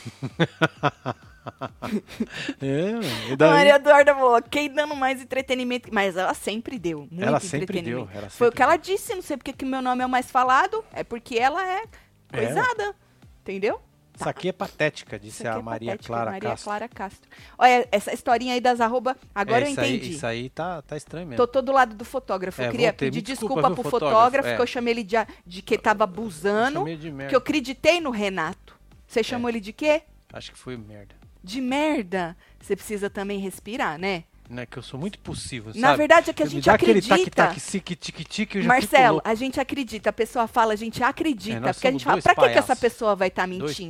É, 2.61 3.35
daí? 3.35 3.49
Maria 3.49 3.75
Eduarda 3.77 4.13
falou, 4.13 4.39
Kay 4.43 4.69
dando 4.69 4.95
mais 4.95 5.19
entretenimento. 5.19 5.89
Mas 5.91 6.15
ela 6.15 6.33
sempre 6.35 6.77
deu 6.77 6.99
muito 7.09 7.23
Ela 7.23 7.39
sempre 7.39 7.81
deu, 7.81 8.07
ela 8.13 8.29
Foi 8.29 8.47
o 8.47 8.49
sempre 8.49 8.57
que 8.57 8.61
ela 8.61 8.77
disse, 8.77 9.15
não 9.15 9.21
sei 9.23 9.35
porque 9.35 9.53
que 9.53 9.65
meu 9.65 9.81
nome 9.81 10.03
é 10.03 10.05
o 10.05 10.09
mais 10.09 10.29
falado. 10.29 10.85
É 10.93 11.03
porque 11.03 11.39
ela 11.39 11.65
é 11.67 11.85
coisada. 12.31 12.95
Entendeu? 13.41 13.81
Isso 14.19 14.27
aqui 14.27 14.49
é 14.49 14.51
patética, 14.51 15.17
disse 15.17 15.47
a 15.47 15.53
é 15.55 15.61
Maria 15.61 15.97
Clara 15.97 16.31
Maria 16.31 16.49
Castro. 16.49 16.65
Clara 16.65 16.87
Castro. 16.89 17.29
Olha, 17.57 17.87
essa 17.89 18.13
historinha 18.13 18.53
aí 18.53 18.59
das 18.59 18.81
arroba, 18.81 19.15
agora 19.33 19.63
É, 19.63 19.67
eu 19.67 19.71
isso 19.71 19.79
aí- 19.79 19.95
entendi. 19.95 20.11
isso 20.13 20.25
aí 20.27 20.49
tá, 20.49 20.81
tá 20.81 20.97
estranho 20.97 21.25
mesmo. 21.25 21.37
Tô 21.37 21.47
todo 21.47 21.65
do 21.67 21.71
lado 21.71 21.95
do 21.95 22.03
fotógrafo. 22.03 22.61
É, 22.61 22.67
eu 22.67 22.71
queria 22.71 22.91
pedir 22.91 23.21
desculpa, 23.21 23.55
desculpa, 23.55 23.81
pro 23.81 23.89
fotógrafo? 23.89 24.15
fotógrafo, 24.15 24.49
É. 24.49 24.55
que 24.57 24.61
eu 24.61 24.67
chamei 24.67 24.93
ele 24.93 25.03
de, 25.03 25.15
de 25.45 25.61
que 25.61 25.77
tava 25.77 26.03
abusando. 26.03 26.79
Chamei 26.79 26.97
de 26.97 27.09
merda. 27.11 27.29
Que 27.29 27.35
eu 27.35 27.39
acreditei 27.39 28.01
no 28.01 28.09
Renato. 28.11 28.75
Você 29.07 29.23
chamou 29.23 29.49
ele 29.49 29.61
de 29.61 29.71
quê? 29.71 30.01
Acho 30.33 30.51
que 30.51 30.57
foi 30.57 30.75
merda. 30.75 31.15
De 31.41 31.61
merda. 31.61 32.35
Você 32.59 32.75
precisa 32.75 33.09
também 33.09 33.39
respirar, 33.39 33.97
né? 33.97 34.25
Não 34.49 34.63
é 34.63 34.65
que 34.65 34.77
eu 34.77 34.81
sou 34.81 34.99
muito 34.99 35.19
possível, 35.19 35.71
Na 35.75 35.89
sabe? 35.89 35.97
verdade 35.99 36.31
é 36.31 36.33
que 36.33 36.41
a 36.41 36.45
gente 36.47 36.67
aquele 36.67 36.99
acredita. 36.99 37.53
tique, 37.53 37.95
tique, 37.95 38.57
eu 38.57 38.63
já 38.63 38.67
fico 38.67 38.67
Marcelo, 38.67 39.21
a 39.23 39.35
gente 39.35 39.59
acredita. 39.59 40.09
A 40.09 40.13
pessoa 40.13 40.47
fala, 40.47 40.73
a 40.73 40.75
gente 40.75 41.03
acredita. 41.03 41.69
É, 41.69 41.73
porque 41.73 41.87
a 41.87 41.91
gente 41.91 42.03
fala, 42.03 42.19
pra 42.19 42.33
que, 42.33 42.49
que 42.49 42.57
essa 42.57 42.75
pessoa 42.75 43.15
vai 43.15 43.27
estar 43.27 43.47
Dois 43.47 43.77
mentindo? 43.77 43.89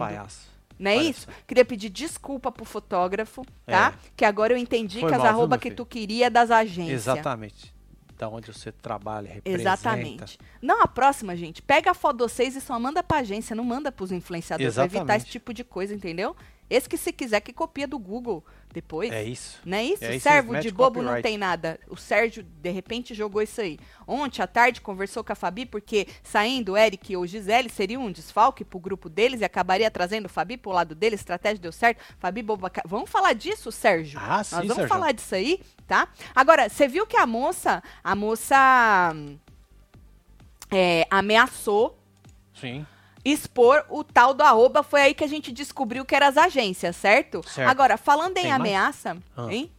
Não 0.78 0.92
é 0.92 0.98
Olha 0.98 1.10
isso? 1.10 1.22
só. 1.22 1.32
Queria 1.48 1.64
pedir 1.66 1.90
desculpa 1.90 2.52
pro 2.52 2.66
fotógrafo, 2.66 3.46
tá? 3.66 3.94
É. 3.96 4.10
Que 4.16 4.26
agora 4.26 4.54
eu 4.54 4.58
entendi 4.58 5.00
Foi 5.00 5.10
que 5.10 5.16
as 5.16 5.20
mal, 5.22 5.28
viu, 5.28 5.38
arroba 5.38 5.56
meu 5.56 5.60
que 5.60 5.70
filho? 5.70 5.76
tu 5.76 5.86
queria 5.86 6.28
é 6.28 6.30
das 6.30 6.52
agências. 6.52 7.02
Exatamente. 7.02 7.74
Da 8.18 8.28
onde 8.28 8.52
você 8.52 8.70
trabalha, 8.72 9.32
representa. 9.32 9.62
Exatamente. 9.62 10.38
Não, 10.62 10.82
a 10.84 10.88
próxima, 10.88 11.38
gente, 11.38 11.62
pega 11.62 11.92
a 11.92 11.94
foto 11.94 12.18
de 12.18 12.24
vocês 12.24 12.54
e 12.56 12.60
só 12.60 12.78
manda 12.78 13.02
pra 13.02 13.20
agência, 13.20 13.56
não 13.56 13.64
manda 13.64 13.94
pros 13.94 14.12
influenciadores, 14.12 14.74
pra 14.74 14.84
evitar 14.84 15.00
Exatamente. 15.04 15.22
esse 15.24 15.32
tipo 15.32 15.54
de 15.54 15.64
coisa, 15.64 15.94
entendeu? 15.96 16.36
Esse 16.70 16.88
que 16.88 16.98
se 16.98 17.12
quiser 17.12 17.40
que 17.42 17.52
copia 17.52 17.88
do 17.88 17.98
Google 17.98 18.46
depois. 18.72 19.12
É 19.12 19.24
isso. 19.24 19.60
Não 19.66 19.78
é 19.78 19.84
isso? 19.84 20.06
É 20.06 20.16
isso, 20.16 20.24
Servo 20.24 20.54
eles 20.54 20.64
de 20.64 20.72
bobo 20.72 21.00
não 21.02 21.06
copyright. 21.14 21.24
tem 21.24 21.38
nada. 21.38 21.80
O 21.90 21.98
Sérgio, 21.98 22.44
de 22.44 22.70
repente, 22.70 23.16
jogou 23.16 23.42
isso 23.42 23.60
aí. 23.60 23.80
Ontem 24.08 24.42
à 24.44 24.46
tarde 24.48 24.80
conversou 24.80 25.24
com 25.24 25.34
a 25.34 25.36
Fabi, 25.36 25.66
porque 25.66 26.08
saindo 26.22 26.74
o 26.74 26.78
Eric 26.78 27.16
ou 27.16 27.26
Gisele 27.26 27.70
seria 27.70 28.00
um 28.00 28.12
desfalque 28.12 28.64
pro 28.64 28.78
grupo 28.80 29.10
deles 29.10 29.42
e 29.42 29.44
acabaria 29.44 29.90
trazendo 29.90 30.28
o 30.28 30.30
Fabi 30.30 30.58
pro 30.58 30.72
lado 30.72 30.94
dele. 30.94 31.16
Estratégia 31.16 31.58
deu 31.60 31.72
certo. 31.72 32.04
Fabi 32.20 32.44
boba. 32.44 32.70
ca- 32.70 32.84
Vamos 32.86 33.10
falar 33.10 33.34
disso, 33.34 33.72
Sérgio? 33.72 34.20
Ah, 34.22 34.38
Nós 34.38 34.48
sim, 34.48 34.56
vamos 34.58 34.76
Sérgio. 34.76 34.88
falar 34.90 35.12
disso 35.12 35.34
aí, 35.34 35.60
tá? 35.88 36.08
Agora, 36.36 36.70
você 36.70 36.88
viu 36.88 37.08
que 37.08 37.18
a 37.18 37.26
moça, 37.26 37.82
a 38.04 38.16
moça 38.16 39.12
hum, 39.16 39.38
é, 40.72 41.08
ameaçou 41.10 41.98
Sim. 42.54 42.86
Expor 43.24 43.86
o 43.90 44.04
tal 44.04 44.34
do 44.34 44.42
arroba, 44.44 44.84
foi 44.84 45.02
aí 45.02 45.14
que 45.14 45.24
a 45.24 45.28
gente 45.28 45.52
descobriu 45.52 46.06
que 46.06 46.16
eram 46.16 46.28
as 46.28 46.38
agências, 46.38 46.96
certo? 46.96 47.42
Certo. 47.48 47.70
Agora, 47.70 47.98
falando 47.98 48.38
em 48.38 48.44
Tem 48.44 48.52
ameaça, 48.52 49.18
Ah. 49.36 49.48
hein? 49.52 49.72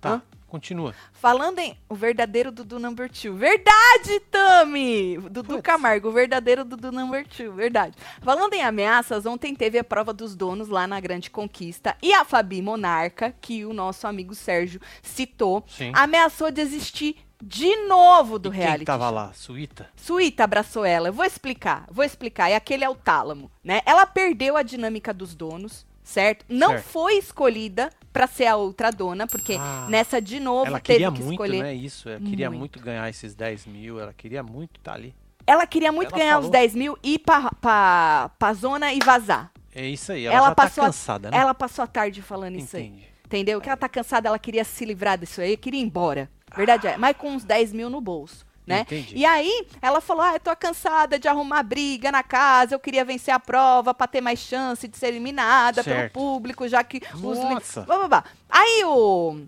Tá, 0.00 0.14
Hã? 0.14 0.22
continua. 0.46 0.94
Falando 1.12 1.58
em 1.58 1.76
o 1.88 1.94
verdadeiro 1.94 2.52
Dudu 2.52 2.78
Number 2.78 3.10
Two. 3.10 3.34
Verdade, 3.34 4.20
Tami! 4.30 5.18
Dudu 5.18 5.44
Putz. 5.44 5.62
Camargo, 5.62 6.08
o 6.08 6.12
verdadeiro 6.12 6.64
Dudu 6.64 6.92
Number 6.92 7.26
Two. 7.26 7.52
Verdade. 7.52 7.96
Falando 8.22 8.52
em 8.54 8.62
ameaças, 8.62 9.26
ontem 9.26 9.54
teve 9.54 9.78
a 9.78 9.84
prova 9.84 10.12
dos 10.12 10.36
donos 10.36 10.68
lá 10.68 10.86
na 10.86 11.00
Grande 11.00 11.30
Conquista. 11.30 11.96
E 12.02 12.12
a 12.12 12.24
Fabi 12.24 12.62
Monarca, 12.62 13.34
que 13.40 13.64
o 13.64 13.72
nosso 13.72 14.06
amigo 14.06 14.34
Sérgio 14.34 14.80
citou, 15.02 15.64
Sim. 15.66 15.90
ameaçou 15.94 16.50
desistir 16.52 17.16
de 17.42 17.74
novo 17.86 18.38
do 18.38 18.52
E 18.52 18.56
reality. 18.56 18.78
Quem 18.78 18.84
tava 18.86 19.10
lá? 19.10 19.32
Suíta? 19.34 19.88
Suíta 19.96 20.44
abraçou 20.44 20.84
ela. 20.84 21.08
Eu 21.08 21.12
vou 21.12 21.24
explicar, 21.24 21.84
vou 21.90 22.04
explicar. 22.04 22.50
E 22.50 22.54
aquele 22.54 22.84
é 22.84 22.88
o 22.88 22.94
tálamo, 22.94 23.50
né? 23.62 23.80
Ela 23.84 24.06
perdeu 24.06 24.56
a 24.56 24.62
dinâmica 24.62 25.12
dos 25.12 25.34
donos, 25.34 25.86
certo? 26.02 26.44
Não 26.48 26.70
Certo. 26.70 26.84
foi 26.84 27.18
escolhida 27.18 27.90
pra 28.12 28.26
ser 28.26 28.46
a 28.46 28.56
outra 28.56 28.90
dona, 28.90 29.26
porque 29.26 29.56
Ah, 29.60 29.86
nessa 29.90 30.20
de 30.20 30.40
novo 30.40 30.66
Ela 30.66 30.80
teve 30.80 30.98
queria 31.00 31.12
que 31.12 31.18
muito, 31.22 31.32
escolher. 31.32 31.62
né? 31.62 31.74
Isso. 31.74 32.08
Ela 32.08 32.20
queria 32.20 32.48
Muito. 32.48 32.58
muito 32.60 32.80
ganhar 32.80 33.08
esses 33.10 33.34
10 33.34 33.66
mil. 33.66 34.00
Ela 34.00 34.12
queria 34.14 34.42
muito 34.42 34.78
estar 34.80 34.94
ali. 34.94 35.14
Ela 35.46 35.66
queria 35.66 35.92
muito 35.92 36.08
Ela 36.12 36.18
ganhar 36.18 36.38
os 36.38 36.46
falou. 36.46 36.50
10 36.52 36.74
mil 36.74 36.98
e 37.02 37.14
ir 37.14 37.18
pra, 37.20 37.50
pra, 37.60 38.30
pra 38.38 38.52
zona 38.54 38.92
e 38.92 38.98
vazar. 38.98 39.52
É 39.74 39.86
isso 39.86 40.10
aí. 40.10 40.24
Ela, 40.26 40.36
Ela 40.36 40.48
já 40.48 40.54
passou 40.54 40.82
a- 40.82 40.86
tá 40.86 40.92
cansada, 40.92 41.30
né? 41.30 41.36
Ela 41.36 41.54
passou 41.54 41.82
a 41.84 41.86
tarde 41.86 42.22
falando 42.22 42.56
isso 42.56 42.76
aí. 42.76 42.86
Entendi. 42.86 43.06
Entendeu? 43.26 43.60
Que 43.60 43.68
ela 43.68 43.76
tá 43.76 43.88
cansada, 43.88 44.28
ela 44.28 44.38
queria 44.38 44.64
se 44.64 44.84
livrar 44.84 45.18
disso 45.18 45.40
aí, 45.40 45.56
queria 45.56 45.80
ir 45.80 45.84
embora. 45.84 46.30
Verdade 46.56 46.86
é. 46.88 46.96
Mas 46.96 47.16
com 47.16 47.30
uns 47.30 47.44
10 47.44 47.72
mil 47.72 47.88
no 47.90 48.00
bolso. 48.00 48.44
Né? 48.66 48.80
Entendi. 48.80 49.14
E 49.16 49.24
aí, 49.24 49.64
ela 49.80 50.00
falou: 50.00 50.22
Ah, 50.24 50.32
eu 50.34 50.40
tô 50.40 50.54
cansada 50.56 51.20
de 51.20 51.28
arrumar 51.28 51.62
briga 51.62 52.10
na 52.10 52.24
casa, 52.24 52.74
eu 52.74 52.80
queria 52.80 53.04
vencer 53.04 53.32
a 53.32 53.38
prova 53.38 53.94
pra 53.94 54.08
ter 54.08 54.20
mais 54.20 54.40
chance 54.40 54.88
de 54.88 54.96
ser 54.96 55.06
eliminada 55.06 55.84
pelo 55.84 55.94
Certo. 55.96 56.12
público, 56.14 56.66
já 56.66 56.82
que 56.82 57.00
os. 57.14 57.38
Nossa. 57.38 57.82
Blá, 57.82 57.96
blá, 57.98 58.08
blá. 58.08 58.24
Aí 58.50 58.82
o. 58.84 59.40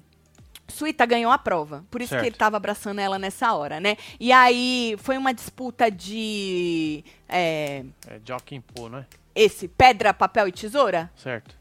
Suíta 0.69 1.05
ganhou 1.07 1.33
a 1.33 1.39
prova, 1.39 1.83
por 1.91 2.01
isso 2.03 2.11
Certo. 2.11 2.21
que 2.23 2.29
ele 2.29 2.37
tava 2.37 2.59
abraçando 2.59 2.99
ela 3.01 3.19
nessa 3.19 3.55
hora, 3.55 3.81
né? 3.81 3.97
E 4.21 4.31
aí 4.31 4.95
foi 4.99 5.17
uma 5.19 5.33
disputa 5.35 5.91
de. 5.91 7.03
é, 7.29 7.85
É 8.07 8.21
Joaquim 8.25 8.61
Pô, 8.61 8.89
né? 8.89 9.05
esse, 9.35 9.67
pedra, 9.67 10.13
papel 10.15 10.47
e 10.47 10.53
tesoura? 10.53 11.11
Certo. 11.17 11.57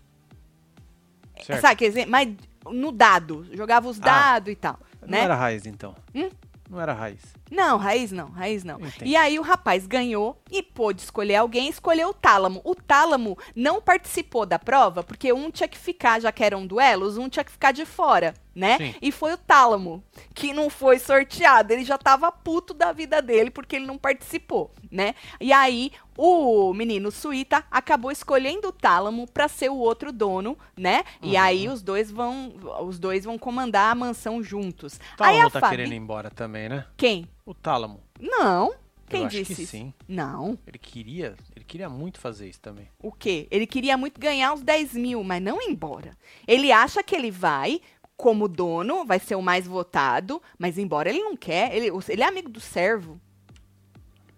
Certo. 1.44 1.62
Sabe, 1.62 1.76
quer 1.78 1.88
dizer, 1.88 2.06
mas 2.06 2.30
no 2.70 2.92
dado, 2.92 3.48
jogava 3.54 3.88
os 3.88 3.98
Ah. 4.02 4.04
dados 4.04 4.52
e 4.52 4.56
tal, 4.56 4.78
Não 5.08 5.18
né? 5.18 5.24
era 5.24 5.36
raiz, 5.36 5.66
então. 5.66 5.96
Hum? 6.14 6.30
Não 6.70 6.82
era 6.82 6.94
raiz. 6.94 7.22
Não, 7.50 7.78
raiz 7.78 8.12
não, 8.12 8.28
raiz 8.28 8.64
não. 8.64 8.76
Entendi. 8.76 9.12
E 9.12 9.16
aí 9.16 9.40
o 9.40 9.42
rapaz 9.42 9.88
ganhou 9.88 10.38
e 10.52 10.62
pôde 10.62 11.02
escolher 11.02 11.36
alguém, 11.36 11.70
escolheu 11.70 12.10
o 12.10 12.14
Tálamo. 12.14 12.62
O 12.66 12.76
Tálamo 12.76 13.38
não 13.56 13.82
participou 13.82 14.46
da 14.46 14.60
prova 14.60 15.02
porque 15.02 15.32
um 15.32 15.50
tinha 15.50 15.68
que 15.68 15.78
ficar, 15.78 16.20
já 16.20 16.32
que 16.32 16.44
eram 16.44 16.68
duelos, 16.68 17.18
um 17.18 17.30
tinha 17.30 17.44
que 17.46 17.52
ficar 17.52 17.72
de 17.72 17.86
fora, 17.86 18.34
né? 18.58 18.78
Sim. 18.78 18.96
E 19.02 19.12
foi 19.12 19.34
o 19.34 19.38
Tálamo 19.38 20.04
que 20.34 20.52
não 20.52 20.70
foi 20.70 20.98
sorteado. 20.98 21.72
Ele 21.72 21.86
já 21.86 21.98
tava 21.98 22.32
puto 22.32 22.74
da 22.74 22.92
vida 22.92 23.22
dele 23.22 23.52
porque 23.52 23.76
ele 23.76 23.86
não 23.86 23.98
participou, 23.98 24.72
né? 24.92 25.14
E 25.40 25.54
aí 25.54 25.92
o 26.18 26.74
menino 26.74 27.12
Suíta 27.12 27.64
acabou 27.70 28.12
escolhendo 28.12 28.70
o 28.70 28.72
Tálamo 28.72 29.28
pra 29.28 29.48
ser 29.48 29.70
o 29.70 29.78
outro 29.78 30.12
dono, 30.12 30.58
né? 30.76 31.04
E 31.22 31.34
Uhum. 31.36 31.40
aí 31.42 31.70
os 31.70 31.84
dois 31.84 32.10
vão 32.10 32.54
os 32.82 32.98
dois 32.98 33.24
vão 33.24 33.38
comandar 33.38 33.92
a 33.92 33.96
mansão 33.96 34.42
juntos. 34.42 34.96
O 35.14 35.18
Tálamo 35.18 35.52
tá 35.52 35.60
Fabi, 35.60 35.76
querendo 35.78 35.94
ir 35.94 35.98
embora 35.98 36.32
também, 36.32 36.68
né? 36.68 36.86
quem? 36.98 37.28
O 37.46 37.54
Tálamo. 37.54 38.02
Não. 38.20 38.74
Quem 39.10 39.22
Eu 39.24 39.30
disse 39.30 39.56
que 39.56 39.62
isso? 39.62 39.72
sim. 39.72 39.94
Não. 40.06 40.60
Ele 40.68 40.78
queria, 40.78 41.34
ele 41.56 41.64
queria 41.64 41.88
muito 41.88 42.20
fazer 42.20 42.50
isso 42.50 42.60
também. 42.60 42.90
O 43.02 43.10
quê? 43.10 43.48
Ele 43.50 43.66
queria 43.66 43.96
muito 43.96 44.20
ganhar 44.20 44.54
os 44.54 44.62
10 44.62 44.96
mil, 44.96 45.24
mas 45.24 45.42
não 45.42 45.62
ir 45.62 45.72
embora. 45.72 46.12
Ele 46.46 46.74
acha 46.74 47.02
que 47.02 47.16
ele 47.16 47.32
vai, 47.32 47.80
como 48.18 48.48
dono, 48.48 49.06
vai 49.06 49.20
ser 49.20 49.36
o 49.36 49.42
mais 49.42 49.68
votado, 49.68 50.42
mas 50.58 50.78
embora 50.80 51.08
ele 51.10 51.20
não 51.22 51.38
quer. 51.38 51.74
Ele, 51.74 51.92
ele 52.10 52.24
é 52.24 52.26
amigo 52.26 52.50
do 52.50 52.60
servo. 52.60 53.22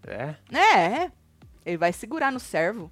É? 0.05 0.35
É. 0.55 1.11
Ele 1.65 1.77
vai 1.77 1.93
segurar 1.93 2.31
no 2.31 2.39
servo. 2.39 2.91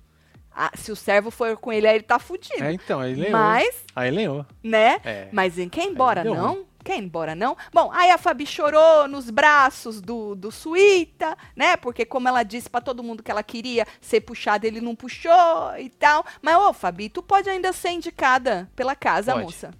Ah, 0.51 0.71
se 0.75 0.91
o 0.91 0.95
servo 0.95 1.29
for 1.29 1.55
com 1.57 1.71
ele, 1.71 1.87
aí 1.87 1.95
ele 1.97 2.03
tá 2.03 2.17
fudido. 2.17 2.63
É, 2.63 2.71
então, 2.73 2.99
aí 2.99 3.13
lenhou. 3.13 3.31
mas, 3.31 3.83
Aí 3.95 4.09
lenhou. 4.09 4.45
né? 4.63 4.99
É. 5.03 5.27
Mas 5.31 5.59
em 5.59 5.69
quer 5.69 5.83
ir 5.83 5.89
embora, 5.89 6.23
não? 6.23 6.65
Quer 6.83 6.97
ir 6.97 7.03
embora, 7.03 7.35
não? 7.35 7.55
Bom, 7.73 7.91
aí 7.91 8.09
a 8.09 8.17
Fabi 8.17 8.45
chorou 8.45 9.07
nos 9.09 9.29
braços 9.29 9.99
do, 10.01 10.33
do 10.35 10.51
Suíta, 10.51 11.37
né? 11.55 11.75
Porque 11.77 12.05
como 12.05 12.27
ela 12.29 12.43
disse 12.43 12.69
pra 12.69 12.79
todo 12.81 13.03
mundo 13.03 13.21
que 13.21 13.29
ela 13.29 13.43
queria 13.43 13.85
ser 13.99 14.21
puxada, 14.21 14.65
ele 14.65 14.79
não 14.81 14.95
puxou 14.95 15.77
e 15.77 15.89
tal. 15.89 16.25
Mas, 16.41 16.55
ô, 16.55 16.71
Fabi, 16.73 17.09
tu 17.09 17.21
pode 17.21 17.49
ainda 17.49 17.71
ser 17.73 17.89
indicada 17.89 18.71
pela 18.75 18.95
casa, 18.95 19.33
Pode. 19.33 19.43
moça. 19.45 19.71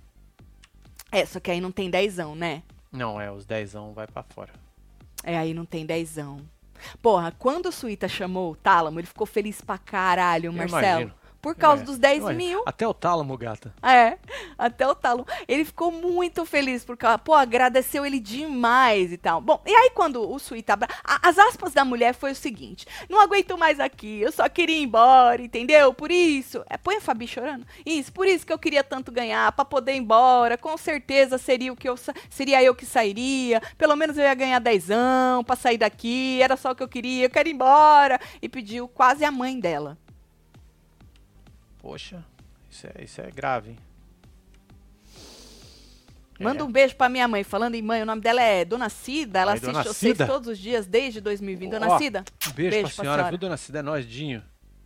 É, 1.12 1.26
só 1.26 1.39
que 1.39 1.52
aí 1.52 1.62
não 1.62 1.72
tem 1.72 1.89
dezão, 1.89 2.36
né? 2.36 2.63
Não, 2.91 3.20
é, 3.20 3.32
os 3.32 3.46
dezão 3.46 3.93
vai 3.93 4.08
pra 4.08 4.24
fora. 4.24 4.52
É, 5.24 5.38
aí 5.38 5.54
não 5.54 5.65
tem 5.65 5.86
dezão. 5.86 6.39
Porra, 7.02 7.34
quando 7.38 7.67
o 7.67 7.72
Suíta 7.72 8.08
chamou 8.08 8.52
o 8.52 8.56
Tálamo, 8.56 9.00
ele 9.00 9.08
ficou 9.08 9.26
feliz 9.26 9.62
pra 9.62 9.78
caralho, 9.78 10.48
Eu 10.48 10.54
Marcelo. 10.54 10.82
imagino. 11.02 11.13
Por 11.47 11.55
causa 11.55 11.81
É, 11.81 11.86
dos 11.86 11.97
10 11.97 12.23
Ué, 12.25 12.33
mil. 12.33 12.63
Até 12.65 12.86
o 12.86 12.93
tálamo, 12.93 13.38
gata. 13.38 13.73
É, 13.81 14.17
até 14.57 14.86
o 14.86 14.93
talo. 14.93 15.25
Ele 15.47 15.63
ficou 15.63 15.93
muito 15.93 16.45
feliz 16.45 16.83
porque, 16.83 17.05
pô, 17.23 17.33
agradeceu 17.33 18.05
ele 18.05 18.19
demais 18.19 19.13
e 19.13 19.17
tal. 19.17 19.39
Bom, 19.39 19.62
e 19.65 19.73
aí 19.73 19.89
quando 19.91 20.29
o 20.29 20.38
Suíta... 20.39 20.77
As 21.05 21.39
aspas 21.39 21.71
da 21.71 21.86
mulher 21.86 22.13
foi 22.13 22.31
o 22.31 22.36
seguinte, 22.36 22.86
não 23.07 23.21
aguento 23.21 23.57
mais 23.57 23.79
aqui, 23.79 24.19
eu 24.19 24.29
só 24.29 24.49
queria 24.49 24.75
ir 24.75 24.83
embora, 24.83 25.41
entendeu? 25.41 25.93
Por 25.93 26.12
isso... 26.12 26.65
É, 26.69 26.75
põe 26.77 26.97
a 26.97 27.01
Fabi 27.01 27.25
chorando. 27.25 27.65
Isso, 27.86 28.12
por 28.12 28.27
isso 28.27 28.45
que 28.45 28.51
eu 28.51 28.60
queria 28.60 28.83
tanto 28.83 29.10
ganhar, 29.10 29.49
pra 29.53 29.63
poder 29.63 29.93
ir 29.93 29.99
embora, 29.99 30.57
com 30.57 30.75
certeza 30.75 31.38
seria 31.38 31.71
o 31.71 31.77
que 31.77 31.88
eu... 31.88 31.95
Seria 32.29 32.62
eu 32.62 32.75
que 32.75 32.86
sairia, 32.86 33.62
pelo 33.77 33.95
menos 33.95 34.17
eu 34.17 34.25
ia 34.25 34.33
ganhar 34.33 34.60
dezão 34.60 35.45
pra 35.45 35.55
sair 35.55 35.77
daqui, 35.77 36.41
era 36.41 36.57
só 36.57 36.71
o 36.71 36.75
que 36.75 36.83
eu 36.83 36.89
queria, 36.89 37.25
eu 37.25 37.29
quero 37.29 37.47
ir 37.47 37.53
embora. 37.53 38.19
E 38.41 38.49
pediu 38.49 38.86
quase 38.89 39.23
a 39.23 39.31
mãe 39.31 39.57
dela. 39.57 39.97
Poxa, 41.88 42.21
isso 42.69 42.86
é, 42.86 43.02
isso 43.06 43.21
é 43.21 43.32
grave, 43.32 43.69
hein? 43.71 43.78
Manda 46.38 46.60
É. 46.60 46.63
um 46.65 46.69
beijo 46.69 46.97
pra 46.97 47.08
minha 47.08 47.26
mãe. 47.30 47.45
Falando 47.45 47.76
em 47.76 47.82
mãe, 47.82 48.04
o 48.04 48.06
nome 48.06 48.21
dela 48.21 48.41
é 48.41 48.65
Dona 48.65 48.89
Cida. 48.89 49.39
Ela 49.39 49.52
Aí, 49.54 49.58
assiste 49.58 49.71
Dona 49.71 49.84
vocês 49.86 50.12
Cida? 50.17 50.28
todos 50.28 50.50
os 50.50 50.60
dias, 50.60 50.86
desde 50.86 51.21
2020. 51.21 51.71
Dona 51.71 51.88
Ó, 51.88 51.97
Cida, 51.97 52.26
Um 52.45 52.52
beijo, 52.52 52.71
Beijo 52.71 52.71
pra 52.71 52.82
pra 52.82 52.89
senhora, 52.89 53.17
senhora. 53.21 53.30
viu, 53.30 53.38
dona 53.39 53.56
Cida? 53.58 53.80
É 53.80 53.82
nós, 53.82 54.06
Dinho. 54.06 54.43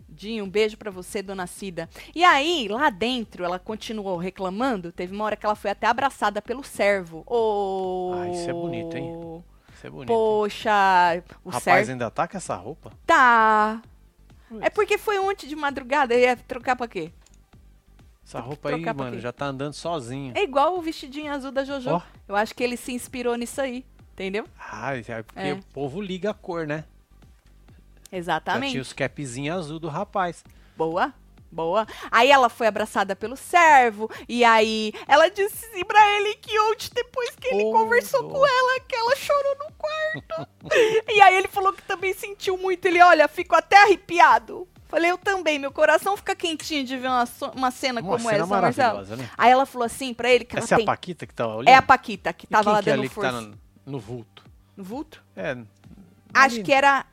Dinho, 0.07 0.45
um 0.45 0.49
beijo 0.49 0.77
pra 0.77 0.91
você, 0.91 1.23
Dona 1.23 1.47
Cida. 1.47 1.89
E 2.13 2.23
aí, 2.23 2.67
lá 2.69 2.91
dentro, 2.91 3.43
ela 3.43 3.57
continuou 3.57 4.17
reclamando. 4.17 4.91
Teve 4.91 5.15
uma 5.15 5.25
hora 5.25 5.35
que 5.35 5.43
ela 5.45 5.55
foi 5.55 5.71
até 5.71 5.87
abraçada 5.87 6.39
pelo 6.39 6.63
servo. 6.63 7.23
Ô, 7.25 8.13
Ah, 8.15 8.29
isso 8.29 8.47
é 8.47 8.53
bonito, 8.53 8.95
hein? 8.95 9.43
Isso 9.73 9.87
é 9.87 9.89
bonito. 9.89 10.11
hein? 10.11 10.15
Poxa, 10.15 11.23
o 11.43 11.49
Rapaz, 11.49 11.63
servo 11.63 11.91
ainda 11.93 12.11
tá 12.11 12.27
com 12.27 12.37
essa 12.37 12.55
roupa? 12.55 12.91
tá. 13.07 13.81
É 14.59 14.69
porque 14.69 14.97
foi 14.97 15.17
ontem 15.19 15.47
de 15.47 15.55
madrugada, 15.55 16.13
ia 16.15 16.35
trocar 16.35 16.75
pra 16.75 16.87
quê? 16.87 17.11
Essa 18.25 18.39
roupa 18.39 18.69
aí, 18.69 18.93
mano, 18.93 19.19
já 19.19 19.31
tá 19.31 19.45
andando 19.47 19.73
sozinha. 19.73 20.33
É 20.35 20.43
igual 20.43 20.77
o 20.77 20.81
vestidinho 20.81 21.31
azul 21.31 21.51
da 21.51 21.63
Jojo. 21.63 21.89
Ó. 21.89 22.01
Eu 22.27 22.35
acho 22.35 22.53
que 22.55 22.63
ele 22.63 22.77
se 22.77 22.91
inspirou 22.93 23.35
nisso 23.35 23.59
aí, 23.61 23.85
entendeu? 24.13 24.45
Ah, 24.57 24.95
é 24.95 25.23
porque 25.23 25.39
É. 25.39 25.53
o 25.53 25.63
povo 25.73 26.01
liga 26.01 26.31
a 26.31 26.33
cor, 26.33 26.65
né? 26.65 26.85
Já 28.11 28.17
Exatamente. 28.17 28.71
tinha 28.71 28.81
os 28.81 28.93
capzinhos 28.93 29.57
azul 29.57 29.79
do 29.79 29.87
rapaz. 29.89 30.43
Boa, 30.77 31.13
boa. 31.51 31.85
Aí 32.09 32.29
ela 32.31 32.47
foi 32.49 32.67
abraçada 32.67 33.15
pelo 33.15 33.35
servo, 33.35 34.09
e 34.29 34.43
aí 34.45 34.93
ela 35.07 35.29
disse 35.29 35.83
pra 35.85 36.09
ele 36.17 36.35
que 36.35 36.57
ontem, 36.59 36.89
depois 36.93 37.31
que 37.35 37.47
ele 37.47 37.63
Oh, 37.65 37.71
conversou 37.71 38.23
dó. 38.23 38.29
com 38.29 38.45
ela, 38.45 38.79
que 38.87 38.95
ela 38.95 39.15
chorou 39.15 39.55
no 39.59 39.71
quarto. 39.73 40.47
e 41.13 41.21
aí 41.21 41.35
ele 41.35 41.47
falou 41.47 41.73
que 41.73 41.81
também 41.83 42.13
olha, 43.01 43.27
fico 43.27 43.55
até 43.55 43.83
arrepiado. 43.83 44.67
Falei, 44.87 45.09
eu 45.09 45.17
também, 45.17 45.57
meu 45.57 45.71
coração 45.71 46.17
fica 46.17 46.35
quentinho 46.35 46.83
de 46.83 46.97
ver 46.97 47.07
uma, 47.07 47.23
uma 47.55 47.71
cena 47.71 48.01
Uma 48.01 48.09
como 48.17 48.29
cena 48.29 48.43
essa, 48.43 48.61
Marcelo. 48.61 49.05
né? 49.15 49.29
Aí 49.37 49.49
ela 49.49 49.65
falou 49.65 49.85
assim 49.85 50.13
pra 50.13 50.29
ele 50.29 50.43
que 50.43 50.53
ela 50.55 50.63
Essa 50.65 50.75
é 50.75 50.77
tem... 50.77 50.83
a 50.83 50.85
Paquita 50.85 51.25
que 51.25 51.33
tá 51.33 51.47
olhando? 51.47 51.69
É 51.69 51.75
a 51.75 51.81
Paquita, 51.81 52.33
que 52.33 52.45
tava 52.45 52.63
quem 52.65 52.73
lá 52.73 52.83
que 52.83 52.89
é 52.89 52.93
dando 52.97 53.03
que 53.03 53.09
força. 53.09 53.31
tá 53.31 53.41
no, 53.41 53.57
no 53.85 53.99
vulto? 53.99 54.43
No 54.75 54.83
vulto? 54.83 55.23
É. 55.35 55.57
Acho 56.33 56.55
ali- 56.55 56.63
que 56.63 56.73
era... 56.73 57.05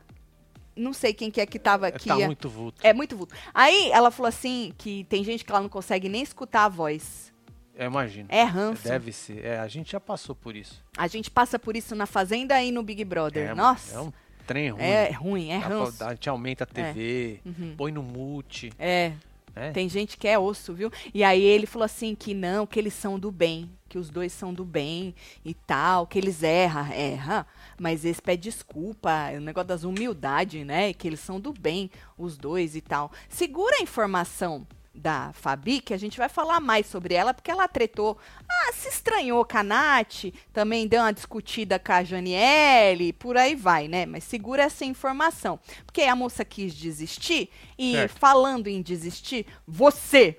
Não 0.74 0.92
sei 0.92 1.12
quem 1.12 1.30
que 1.30 1.40
é 1.40 1.46
que 1.46 1.58
tava 1.58 1.88
aqui. 1.88 2.08
Tá 2.08 2.16
muito 2.16 2.48
vulto. 2.48 2.80
É 2.84 2.92
muito 2.92 3.16
vulto. 3.16 3.34
Aí 3.52 3.90
ela 3.92 4.10
falou 4.12 4.28
assim 4.28 4.72
que 4.78 5.04
tem 5.04 5.22
gente 5.24 5.44
que 5.44 5.50
ela 5.50 5.60
não 5.60 5.68
consegue 5.68 6.08
nem 6.08 6.22
escutar 6.22 6.64
a 6.64 6.68
voz. 6.68 7.32
Eu 7.74 7.86
imagino. 7.86 8.26
É 8.28 8.42
ranço. 8.44 8.84
Deve 8.84 9.12
ser. 9.12 9.44
É, 9.44 9.58
a 9.60 9.66
gente 9.68 9.92
já 9.92 10.00
passou 10.00 10.34
por 10.34 10.54
isso. 10.56 10.84
A 10.96 11.06
gente 11.06 11.30
passa 11.30 11.58
por 11.60 11.76
isso 11.76 11.94
na 11.96 12.06
Fazenda 12.06 12.60
e 12.62 12.70
no 12.72 12.82
Big 12.82 13.04
Brother. 13.04 13.50
É, 13.50 13.54
Nossa. 13.54 13.96
É 13.96 14.00
um 14.00 14.12
trem 14.48 14.70
ruim. 14.70 14.82
É 14.82 15.10
ruim, 15.12 15.50
é 15.50 15.58
Dá 15.60 15.66
pra- 15.66 15.78
ranço. 15.78 16.04
a 16.04 16.10
gente 16.10 16.28
aumenta 16.28 16.64
a 16.64 16.66
TV, 16.66 17.40
Uhum. 17.44 17.74
põe 17.76 17.92
no 17.92 18.02
mute. 18.02 18.72
É, 18.78 19.12
Né? 19.54 19.70
tem 19.72 19.88
gente 19.88 20.16
que 20.16 20.26
é 20.26 20.38
osso, 20.38 20.72
viu? 20.74 20.90
E 21.12 21.22
aí 21.22 21.42
ele 21.42 21.66
falou 21.66 21.84
assim 21.84 22.14
que 22.14 22.32
não, 22.34 22.66
que 22.66 22.78
eles 22.78 22.94
são 22.94 23.18
do 23.18 23.30
bem, 23.30 23.70
que 23.88 23.98
os 23.98 24.08
dois 24.10 24.32
são 24.32 24.52
do 24.54 24.64
bem 24.64 25.14
e 25.44 25.52
tal, 25.54 26.06
que 26.06 26.18
eles 26.18 26.42
erram, 26.42 26.90
erram, 26.92 27.44
mas 27.78 28.04
esse 28.04 28.20
pede 28.22 28.42
desculpa, 28.44 29.10
é 29.30 29.38
o 29.38 29.40
negócio 29.40 29.68
das 29.68 29.84
humildade, 29.84 30.64
né? 30.64 30.92
Que 30.92 31.06
eles 31.08 31.20
são 31.20 31.38
do 31.40 31.52
bem, 31.52 31.90
os 32.16 32.36
dois 32.38 32.74
e 32.76 32.80
tal. 32.80 33.10
Segura 33.28 33.76
a 33.78 33.82
informação 33.82 34.66
da 34.94 35.32
Fabi, 35.32 35.80
que 35.80 35.94
a 35.94 35.98
gente 35.98 36.18
vai 36.18 36.28
falar 36.28 36.60
mais 36.60 36.86
sobre 36.86 37.14
ela, 37.14 37.32
porque 37.32 37.50
ela 37.50 37.68
tretou, 37.68 38.18
ah, 38.48 38.72
se 38.72 38.88
estranhou 38.88 39.44
com 39.44 39.58
a 39.58 39.62
Nath, 39.62 40.24
também 40.52 40.88
deu 40.88 41.00
uma 41.00 41.12
discutida 41.12 41.78
com 41.78 41.92
a 41.92 42.02
Janiele, 42.02 43.12
por 43.12 43.36
aí 43.36 43.54
vai, 43.54 43.86
né? 43.86 44.06
Mas 44.06 44.24
segura 44.24 44.64
essa 44.64 44.84
informação. 44.84 45.58
Porque 45.86 46.02
a 46.02 46.16
moça 46.16 46.44
quis 46.44 46.74
desistir, 46.74 47.48
e 47.78 47.92
Certo. 47.92 48.18
falando 48.18 48.66
em 48.66 48.82
desistir, 48.82 49.46
você 49.66 50.36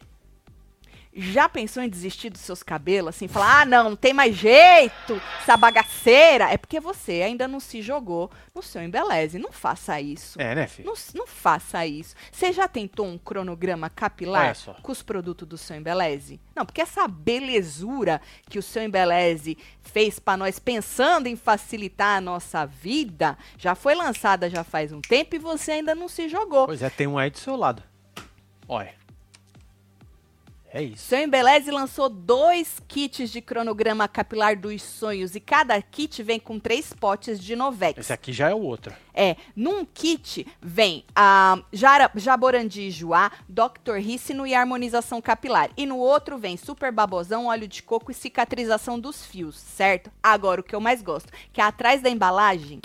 já 1.19 1.49
pensou 1.49 1.83
em 1.83 1.89
desistir 1.89 2.29
dos 2.29 2.41
seus 2.41 2.63
cabelos, 2.63 3.15
assim, 3.15 3.27
falar, 3.27 3.61
ah, 3.61 3.65
não, 3.65 3.89
não 3.91 3.95
tem 3.95 4.13
mais 4.13 4.35
jeito, 4.35 5.21
essa 5.41 5.57
bagaceira? 5.57 6.51
É 6.51 6.57
porque 6.57 6.79
você 6.79 7.21
ainda 7.21 7.47
não 7.47 7.59
se 7.59 7.81
jogou 7.81 8.31
no 8.53 8.61
seu 8.61 8.81
embeleze. 8.81 9.39
Não 9.39 9.51
faça 9.51 9.99
isso. 9.99 10.39
É, 10.41 10.55
né, 10.55 10.67
filho? 10.67 10.87
Não, 10.87 10.93
não 11.15 11.27
faça 11.27 11.85
isso. 11.85 12.15
Você 12.31 12.51
já 12.51 12.67
tentou 12.67 13.05
um 13.05 13.17
cronograma 13.17 13.89
capilar 13.89 14.55
com 14.81 14.91
os 14.91 15.01
produtos 15.01 15.47
do 15.47 15.57
seu 15.57 15.75
Embeleze? 15.75 16.39
Não, 16.55 16.65
porque 16.65 16.81
essa 16.81 17.07
belezura 17.07 18.21
que 18.49 18.59
o 18.59 18.63
seu 18.63 18.83
Embeleze 18.83 19.57
fez 19.81 20.19
para 20.19 20.37
nós, 20.37 20.59
pensando 20.59 21.27
em 21.27 21.35
facilitar 21.35 22.17
a 22.17 22.21
nossa 22.21 22.65
vida, 22.65 23.37
já 23.57 23.75
foi 23.75 23.95
lançada 23.95 24.49
já 24.49 24.63
faz 24.63 24.91
um 24.91 25.01
tempo 25.01 25.35
e 25.35 25.39
você 25.39 25.71
ainda 25.73 25.95
não 25.95 26.07
se 26.07 26.27
jogou. 26.29 26.65
Pois 26.65 26.81
é, 26.81 26.89
tem 26.89 27.07
um 27.07 27.17
aí 27.17 27.29
do 27.29 27.37
seu 27.37 27.55
lado. 27.55 27.83
Olha. 28.67 28.98
É 30.71 30.83
isso. 30.83 31.07
Seu 31.07 31.19
Embeleze 31.19 31.71
lançou 31.71 32.09
dois 32.09 32.79
kits 32.87 33.31
de 33.31 33.41
cronograma 33.41 34.07
capilar 34.07 34.55
dos 34.55 34.83
sonhos 34.83 35.33
e 35.33 35.39
cada 35.39 35.81
kit 35.81 36.21
vem 36.21 36.39
com 36.39 36.59
três 36.59 36.93
potes 36.93 37.39
de 37.39 37.55
Novex. 37.55 37.97
Esse 37.97 38.13
aqui 38.13 38.31
já 38.31 38.49
é 38.49 38.53
o 38.53 38.59
outro. 38.61 38.93
É, 39.13 39.35
num 39.55 39.83
kit 39.83 40.45
vem 40.61 41.03
a 41.15 41.59
jara, 41.73 42.11
Jaborandi 42.15 42.91
Joá, 42.91 43.31
Dr. 43.47 43.95
Rícino 43.97 44.45
e 44.45 44.53
harmonização 44.53 45.19
capilar. 45.19 45.71
E 45.75 45.87
no 45.87 45.97
outro 45.97 46.37
vem 46.37 46.55
super 46.55 46.91
babosão, 46.91 47.47
óleo 47.47 47.67
de 47.67 47.81
coco 47.81 48.11
e 48.11 48.13
cicatrização 48.13 48.99
dos 48.99 49.25
fios, 49.25 49.57
certo? 49.57 50.11
Agora, 50.21 50.61
o 50.61 50.63
que 50.63 50.75
eu 50.75 50.79
mais 50.79 51.01
gosto, 51.01 51.33
que 51.51 51.59
atrás 51.59 52.01
da 52.01 52.09
embalagem 52.09 52.79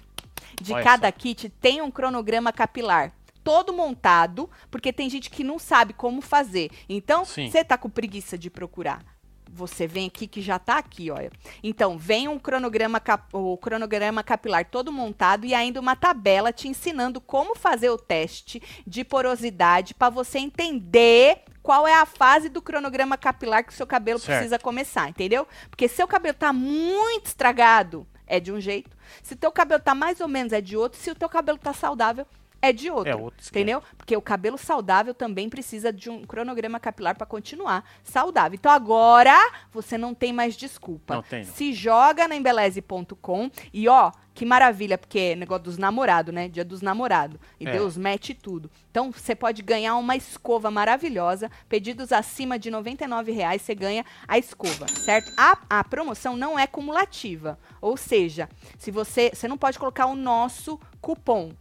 de 0.61 0.73
Olha 0.73 0.85
cada 0.85 1.09
só. 1.09 1.13
kit 1.13 1.49
tem 1.49 1.83
um 1.83 1.91
cronograma 1.91 2.51
capilar. 2.53 3.13
Todo 3.45 3.73
montado, 3.73 4.51
porque 4.71 4.93
tem 4.93 5.09
gente 5.09 5.31
que 5.31 5.45
não 5.45 5.59
sabe 5.59 5.93
como 5.93 6.21
fazer. 6.21 6.71
Então, 6.89 7.25
você 7.25 7.63
tá 7.63 7.77
com 7.77 7.91
preguiça 7.91 8.37
de 8.39 8.49
procurar. 8.51 9.05
Você 9.53 9.87
vem 9.87 10.07
aqui 10.09 10.27
que 10.27 10.41
já 10.41 10.59
tá 10.59 10.79
aqui, 10.79 11.11
olha. 11.11 11.31
Então, 11.63 11.97
vem 11.97 12.27
um 12.27 12.39
cronograma, 12.41 13.01
o 13.33 13.57
cronograma 13.57 14.23
capilar 14.25 14.65
todo 14.69 14.91
montado 14.91 15.47
e 15.47 15.55
ainda 15.55 15.79
uma 15.79 15.95
tabela 15.95 16.53
te 16.53 16.67
ensinando 16.67 17.21
como 17.21 17.55
fazer 17.55 17.91
o 17.91 17.99
teste 17.99 18.61
de 18.85 19.05
porosidade 19.05 19.95
para 19.95 20.11
você 20.11 20.39
entender 20.39 21.43
qual 21.63 21.87
é 21.87 21.95
a 21.95 22.05
fase 22.05 22.49
do 22.49 22.61
cronograma 22.61 23.17
capilar 23.17 23.65
que 23.65 23.73
o 23.73 23.77
seu 23.77 23.87
cabelo 23.87 24.19
Certo. 24.19 24.39
precisa 24.39 24.59
começar, 24.59 25.09
entendeu? 25.09 25.47
Porque 25.71 25.87
seu 25.87 26.09
cabelo 26.09 26.35
tá 26.35 26.53
muito 26.53 27.27
estragado, 27.27 28.07
é 28.27 28.41
de 28.41 28.51
um 28.51 28.61
jeito. 28.61 28.91
Se 29.23 29.37
teu 29.37 29.53
cabelo 29.53 29.81
tá 29.83 29.95
mais 29.95 30.21
ou 30.21 30.29
menos, 30.29 30.53
é 30.53 30.61
de 30.61 30.77
outro. 30.77 30.99
Se 30.99 31.11
o 31.11 31.15
teu 31.15 31.29
cabelo 31.29 31.59
tá 31.59 31.73
saudável, 31.73 32.27
é 32.65 32.73
de 32.73 32.91
outro. 32.91 33.13
É 33.13 33.17
outro. 33.17 33.47
Entendeu? 33.49 33.83
Porque 33.97 34.17
o 34.17 34.23
cabelo 34.23 34.57
saudável 34.59 35.15
também 35.15 35.49
precisa 35.49 35.93
de 35.93 36.11
um 36.11 36.25
cronograma 36.25 36.81
capilar 36.81 37.17
para 37.17 37.27
continuar 37.27 37.85
saudável. 38.03 38.55
Então 38.55 38.71
agora 38.73 39.37
você 39.73 39.99
não 39.99 40.15
tem 40.15 40.33
mais 40.33 40.57
desculpa. 40.57 41.17
Não 41.17 41.23
tem. 41.23 41.45
Se 41.45 41.73
joga 41.73 42.27
na 42.27 42.37
embeleze.com 42.37 43.51
e 43.73 43.89
ó, 43.89 44.13
que 44.35 44.45
maravilha, 44.45 44.99
porque 44.99 45.19
é 45.19 45.37
negócio 45.37 45.65
dos 45.65 45.79
namorados, 45.79 46.35
né? 46.35 46.49
Dia 46.49 46.65
dos 46.65 46.83
namorados. 46.83 47.39
E 47.61 47.69
É. 47.69 47.73
Deus 47.73 47.97
mete 47.97 48.35
tudo. 48.35 48.71
Então 48.91 49.13
você 49.13 49.35
pode 49.35 49.63
ganhar 49.63 49.97
uma 49.97 50.17
escova 50.17 50.71
maravilhosa. 50.71 51.51
Pedidos 51.69 52.13
acima 52.13 52.59
de 52.59 52.71
99 52.71 53.31
reais 53.31 53.63
você 53.63 53.75
ganha 53.75 54.05
a 54.27 54.37
escova, 54.37 54.89
certo? 54.89 55.33
A, 55.37 55.59
a 55.71 55.85
promoção 55.85 56.37
não 56.37 56.59
é 56.59 56.67
cumulativa. 56.67 57.59
Ou 57.81 57.97
seja, 57.97 58.49
se 58.79 58.91
você, 58.91 59.31
você 59.33 59.47
não 59.47 59.57
pode 59.57 59.79
colocar 59.79 60.07
o 60.07 60.17
nosso 60.17 60.81
cupom. 61.01 61.53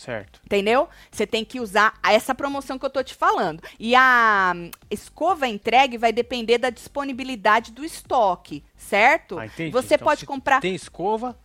Certo. 0.00 0.40
Entendeu? 0.46 0.88
Você 1.10 1.26
tem 1.26 1.44
que 1.44 1.60
usar 1.60 1.92
essa 2.02 2.34
promoção 2.34 2.78
que 2.78 2.86
eu 2.86 2.90
tô 2.90 3.02
te 3.02 3.14
falando. 3.14 3.62
E 3.78 3.94
a 3.94 4.54
hum, 4.56 4.70
escova 4.90 5.46
entregue 5.46 5.98
vai 5.98 6.10
depender 6.10 6.56
da 6.56 6.70
disponibilidade 6.70 7.70
do 7.70 7.84
estoque, 7.84 8.64
certo? 8.74 9.38
Ah, 9.38 9.44
entendi. 9.44 9.70
Você 9.70 9.96
Então, 9.96 10.06
pode 10.06 10.20
se 10.20 10.26
comprar. 10.26 10.62
Tem 10.62 10.74
escova, 10.74 11.38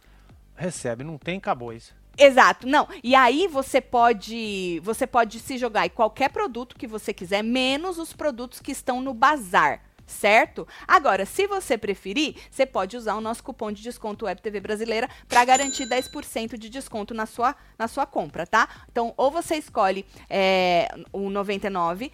recebe. 0.56 1.04
Não 1.04 1.18
tem, 1.18 1.38
acabou 1.38 1.74
isso. 1.74 1.94
Exato, 2.18 2.66
não. 2.66 2.88
E 3.04 3.14
aí 3.14 3.46
você 3.46 3.82
pode, 3.82 4.80
você 4.82 5.06
pode 5.06 5.38
se 5.40 5.58
jogar 5.58 5.86
em 5.86 5.90
qualquer 5.90 6.30
produto 6.30 6.78
que 6.78 6.88
você 6.88 7.14
quiser, 7.14 7.44
menos 7.44 8.00
os 8.00 8.14
produtos 8.14 8.62
que 8.62 8.72
estão 8.72 9.02
no 9.02 9.14
bazar. 9.14 9.82
Certo? 10.06 10.68
Agora, 10.88 11.26
se 11.26 11.48
você 11.48 11.78
preferir, 11.78 12.36
você 12.50 12.66
pode 12.66 12.96
usar 12.96 13.16
o 13.16 13.22
nosso 13.22 13.44
cupom 13.44 13.72
de 13.72 13.82
desconto 13.82 14.26
Web 14.26 14.42
TV 14.42 14.60
Brasileira 14.60 15.10
para 15.28 15.44
garantir 15.44 15.88
10% 15.88 16.58
de 16.58 16.70
desconto 16.70 17.14
na 17.14 17.26
sua, 17.26 17.56
na 17.78 17.88
sua 17.88 18.06
compra, 18.06 18.46
tá? 18.46 18.68
Então, 18.92 19.14
ou 19.18 19.32
você 19.32 19.56
escolhe 19.56 20.06
é, 20.30 20.88
o 21.12 21.30
99 21.30 22.12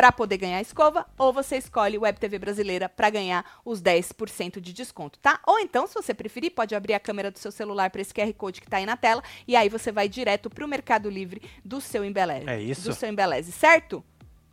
para 0.00 0.10
poder 0.10 0.38
ganhar 0.38 0.56
a 0.56 0.62
escova, 0.62 1.06
ou 1.18 1.30
você 1.30 1.58
escolhe 1.58 1.98
o 1.98 2.02
Web 2.02 2.18
TV 2.18 2.38
Brasileira 2.38 2.88
para 2.88 3.10
ganhar 3.10 3.44
os 3.64 3.82
10% 3.82 4.58
de 4.58 4.72
desconto, 4.72 5.18
tá? 5.18 5.40
Ou 5.46 5.58
então, 5.58 5.86
se 5.86 5.92
você 5.92 6.14
preferir, 6.14 6.52
pode 6.52 6.74
abrir 6.74 6.94
a 6.94 7.00
câmera 7.00 7.30
do 7.30 7.38
seu 7.38 7.52
celular 7.52 7.90
para 7.90 8.00
esse 8.00 8.14
QR 8.14 8.32
Code 8.32 8.62
que 8.62 8.66
tá 8.66 8.78
aí 8.78 8.86
na 8.86 8.96
tela 8.96 9.22
e 9.46 9.54
aí 9.54 9.68
você 9.68 9.92
vai 9.92 10.08
direto 10.08 10.48
pro 10.48 10.66
Mercado 10.66 11.10
Livre 11.10 11.42
do 11.62 11.82
seu 11.82 12.02
Embeleze. 12.02 12.48
É 12.48 12.58
isso? 12.58 12.88
Do 12.88 12.94
seu 12.94 13.10
Embeleze, 13.10 13.52
certo? 13.52 14.02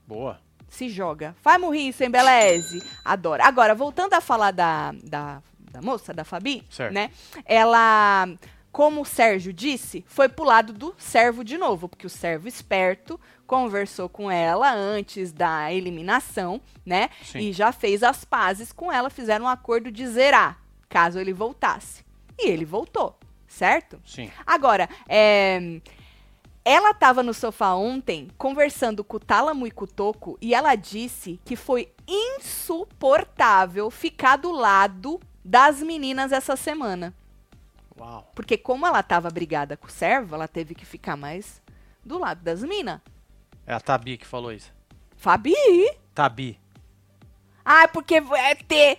Boa. 0.06 0.38
Se 0.70 0.90
joga. 0.90 1.36
Vai 1.44 1.58
morrer 1.58 1.80
isso, 1.80 2.04
Embeleze. 2.04 2.84
Adoro. 3.04 3.42
Agora, 3.44 3.74
voltando 3.74 4.14
a 4.14 4.22
falar 4.22 4.52
da, 4.52 4.94
da, 5.04 5.42
da 5.72 5.82
moça, 5.82 6.14
da 6.14 6.24
Fabi, 6.24 6.64
Certo. 6.70 6.94
né? 6.94 7.10
Ela, 7.46 8.28
como 8.72 9.02
o 9.02 9.06
Sérgio 9.06 9.52
disse, 9.54 10.04
foi 10.08 10.28
pro 10.30 10.44
lado 10.46 10.74
do 10.74 10.94
servo 10.98 11.44
de 11.44 11.58
novo, 11.58 11.88
porque 11.88 12.06
o 12.06 12.10
servo 12.10 12.48
esperto 12.48 13.20
conversou 13.48 14.10
com 14.10 14.30
ela 14.30 14.72
antes 14.74 15.32
da 15.32 15.72
eliminação, 15.72 16.62
né? 16.86 17.10
Sim. 17.24 17.40
E 17.40 17.54
já 17.54 17.72
fez 17.72 18.04
as 18.04 18.26
pazes 18.26 18.72
com 18.74 18.92
ela, 18.92 19.10
fizeram 19.10 19.46
um 19.46 19.50
acordo 19.50 19.90
de 19.90 20.06
zerar, 20.06 20.60
caso 20.90 21.18
ele 21.18 21.32
voltasse. 21.34 22.06
E 22.38 22.50
ele 22.50 22.66
voltou, 22.66 23.18
certo? 23.48 24.00
Sim. 24.06 24.30
Agora, 24.46 24.88
é, 25.08 25.80
ela 26.68 26.92
estava 26.92 27.24
no 27.24 27.34
sofá 27.34 27.74
ontem 27.76 28.28
conversando 28.38 29.02
com 29.02 29.16
o 29.16 29.20
Tálamo 29.22 29.66
e 29.66 29.72
com 29.72 29.86
o 29.86 29.88
Toco 29.88 30.38
e 30.42 30.54
ela 30.54 30.76
disse 30.76 31.40
que 31.46 31.56
foi 31.56 31.94
insuportável 32.06 33.90
ficar 33.90 34.36
do 34.36 34.52
lado 34.52 35.18
das 35.46 35.82
meninas 35.82 36.34
essa 36.34 36.58
semana. 36.58 37.14
Uau. 37.98 38.30
Porque 38.36 38.58
como 38.58 38.86
ela 38.86 39.00
estava 39.00 39.30
brigada 39.30 39.78
com 39.78 39.88
o 39.88 39.90
servo, 39.90 40.36
ela 40.36 40.46
teve 40.46 40.76
que 40.76 40.86
ficar 40.86 41.16
mais 41.16 41.62
do 42.04 42.20
lado 42.20 42.44
das 42.44 42.62
minas. 42.64 43.00
É 43.66 43.74
a 43.74 43.80
Tabi 43.80 44.18
que 44.18 44.28
falou 44.28 44.52
isso. 44.52 44.74
Fabi. 45.16 45.56
Tabi. 46.14 46.60
Ah, 47.64 47.84
é 47.84 47.88
porque 47.88 48.16
é 48.16 48.56
ter 48.56 48.98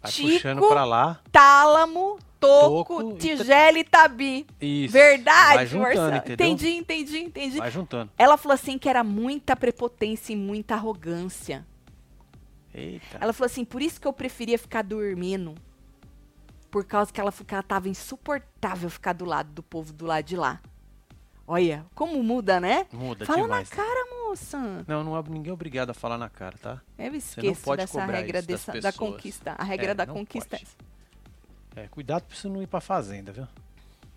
Vai 0.00 0.12
Tico, 0.12 0.30
puxando 0.30 0.68
pra 0.68 0.84
lá. 0.84 1.20
tálamo, 1.32 2.16
toco, 2.48 3.14
tigela 3.14 3.78
e 3.78 3.84
tabi. 3.84 4.46
Isso. 4.60 4.92
Verdade, 4.92 5.76
Marcelo. 5.76 6.16
Entendi, 6.16 6.70
entendi, 6.70 7.18
entendi. 7.18 7.58
Vai 7.58 7.70
juntando. 7.70 8.10
Ela 8.18 8.36
falou 8.36 8.54
assim 8.54 8.78
que 8.78 8.88
era 8.88 9.04
muita 9.04 9.54
prepotência 9.56 10.32
e 10.32 10.36
muita 10.36 10.74
arrogância. 10.74 11.66
Eita. 12.74 13.18
Ela 13.20 13.32
falou 13.32 13.46
assim, 13.46 13.64
por 13.64 13.82
isso 13.82 14.00
que 14.00 14.06
eu 14.06 14.12
preferia 14.12 14.58
ficar 14.58 14.82
dormindo. 14.82 15.54
Por 16.70 16.84
causa 16.84 17.12
que 17.12 17.20
ela, 17.20 17.30
que 17.30 17.52
ela 17.54 17.62
tava 17.62 17.88
insuportável 17.88 18.88
ficar 18.88 19.12
do 19.12 19.24
lado 19.26 19.52
do 19.52 19.62
povo 19.62 19.92
do 19.92 20.06
lado 20.06 20.24
de 20.24 20.36
lá. 20.36 20.60
Olha, 21.46 21.84
como 21.94 22.22
muda, 22.22 22.58
né? 22.60 22.86
Muda 22.92 23.26
Fala 23.26 23.42
demais. 23.42 23.68
na 23.68 23.76
cara, 23.76 24.06
moça. 24.26 24.84
Não, 24.86 25.04
não 25.04 25.16
é 25.18 25.22
ninguém 25.28 25.50
é 25.50 25.52
obrigado 25.52 25.90
a 25.90 25.94
falar 25.94 26.16
na 26.16 26.30
cara, 26.30 26.56
tá? 26.56 26.80
Eu 26.98 27.10
não 27.10 27.16
esqueço 27.18 27.62
pode 27.62 27.82
dessa 27.82 28.04
regra 28.06 28.40
dessa, 28.40 28.80
da 28.80 28.92
conquista. 28.92 29.54
A 29.58 29.64
regra 29.64 29.90
É, 29.90 29.94
da 29.94 30.06
não 30.06 30.14
conquista 30.14 30.56
pode. 30.56 30.62
é 30.62 30.66
essa. 30.66 30.76
É, 31.76 31.86
cuidado 31.88 32.24
pra 32.24 32.36
você 32.36 32.48
não 32.48 32.62
ir 32.62 32.66
pra 32.66 32.80
fazenda, 32.80 33.32
viu? 33.32 33.46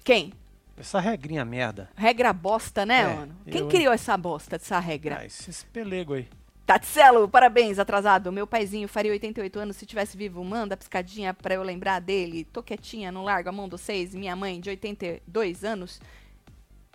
Quem? 0.03 0.33
Essa 0.77 0.99
regrinha 0.99 1.45
merda. 1.45 1.89
Regra 1.95 2.33
bosta, 2.33 2.85
né, 2.85 3.01
É, 3.01 3.15
mano? 3.15 3.35
Quem 3.49 3.61
eu, 3.61 3.67
criou 3.67 3.93
essa 3.93 4.17
bosta 4.17 4.57
dessa 4.57 4.77
regra? 4.79 5.19
Ah, 5.21 5.25
esses 5.25 5.63
pelego 5.63 6.13
aí. 6.13 6.27
Tatselo, 6.65 7.29
parabéns, 7.29 7.77
atrasado. 7.79 8.31
Meu 8.31 8.45
paizinho 8.47 8.87
faria 8.87 9.11
88 9.11 9.59
anos 9.59 9.75
se 9.77 9.85
tivesse 9.85 10.17
vivo. 10.17 10.43
Manda 10.43 10.75
piscadinha 10.75 11.33
pra 11.33 11.53
eu 11.53 11.63
lembrar 11.63 12.01
dele. 12.01 12.43
Tô 12.43 12.61
quietinha, 12.63 13.11
não 13.11 13.23
largo 13.23 13.47
a 13.47 13.51
mão 13.51 13.69
dos 13.69 13.81
seis. 13.81 14.13
Minha 14.15 14.35
mãe, 14.35 14.59
de 14.59 14.69
82 14.71 15.63
anos, 15.63 16.01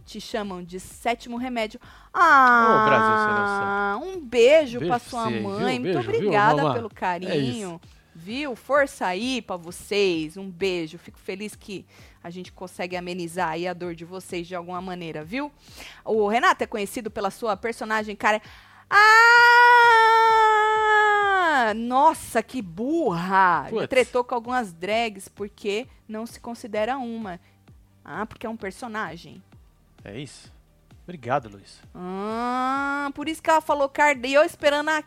te 0.04 0.20
chamam 0.20 0.62
de 0.62 0.80
sétimo 0.80 1.36
remédio. 1.36 1.80
Ah, 2.12 3.94
Brasil, 4.00 4.12
um 4.12 4.20
beijo, 4.26 4.80
Beijo 4.80 4.86
pra 4.90 4.98
sua 4.98 5.24
você, 5.24 5.30
viu? 5.38 5.42
mãe. 5.48 5.78
Muito 5.78 5.82
Beijo, 5.94 6.00
viu, 6.10 6.18
obrigada 6.18 6.56
mamãe? 6.62 6.74
pelo 6.74 6.88
É 6.88 6.94
carinho. 6.94 7.80
Viu? 8.14 8.56
Força 8.56 9.06
aí 9.06 9.40
pra 9.40 9.56
vocês. 9.56 10.36
Um 10.36 10.50
beijo. 10.50 10.98
Fico 10.98 11.18
feliz 11.18 11.54
que 11.54 11.86
a 12.22 12.30
gente 12.30 12.52
consegue 12.52 12.96
amenizar 12.96 13.50
aí 13.50 13.66
a 13.66 13.72
dor 13.72 13.94
de 13.94 14.04
vocês 14.04 14.46
de 14.46 14.54
alguma 14.54 14.80
maneira, 14.80 15.24
viu? 15.24 15.50
O 16.04 16.28
Renato 16.28 16.64
é 16.64 16.66
conhecido 16.66 17.10
pela 17.10 17.30
sua 17.30 17.56
personagem, 17.56 18.14
cara. 18.14 18.42
Ah! 18.88 19.00
Nossa, 21.74 22.42
que 22.42 22.60
burra! 22.60 23.66
Putz. 23.70 23.88
tretou 23.88 24.24
com 24.24 24.34
algumas 24.34 24.72
drags 24.72 25.28
porque 25.28 25.86
não 26.08 26.26
se 26.26 26.40
considera 26.40 26.98
uma. 26.98 27.40
Ah, 28.04 28.26
porque 28.26 28.46
é 28.46 28.50
um 28.50 28.56
personagem. 28.56 29.42
É 30.04 30.18
isso? 30.18 30.52
Obrigado, 31.04 31.48
Luiz. 31.48 31.82
Ah, 31.94 33.10
por 33.14 33.28
isso 33.28 33.42
que 33.42 33.50
ela 33.50 33.60
falou 33.60 33.88
Cardi. 33.88 34.28
E 34.28 34.34
eu 34.34 34.42
esperando 34.42 34.88
a 34.90 35.04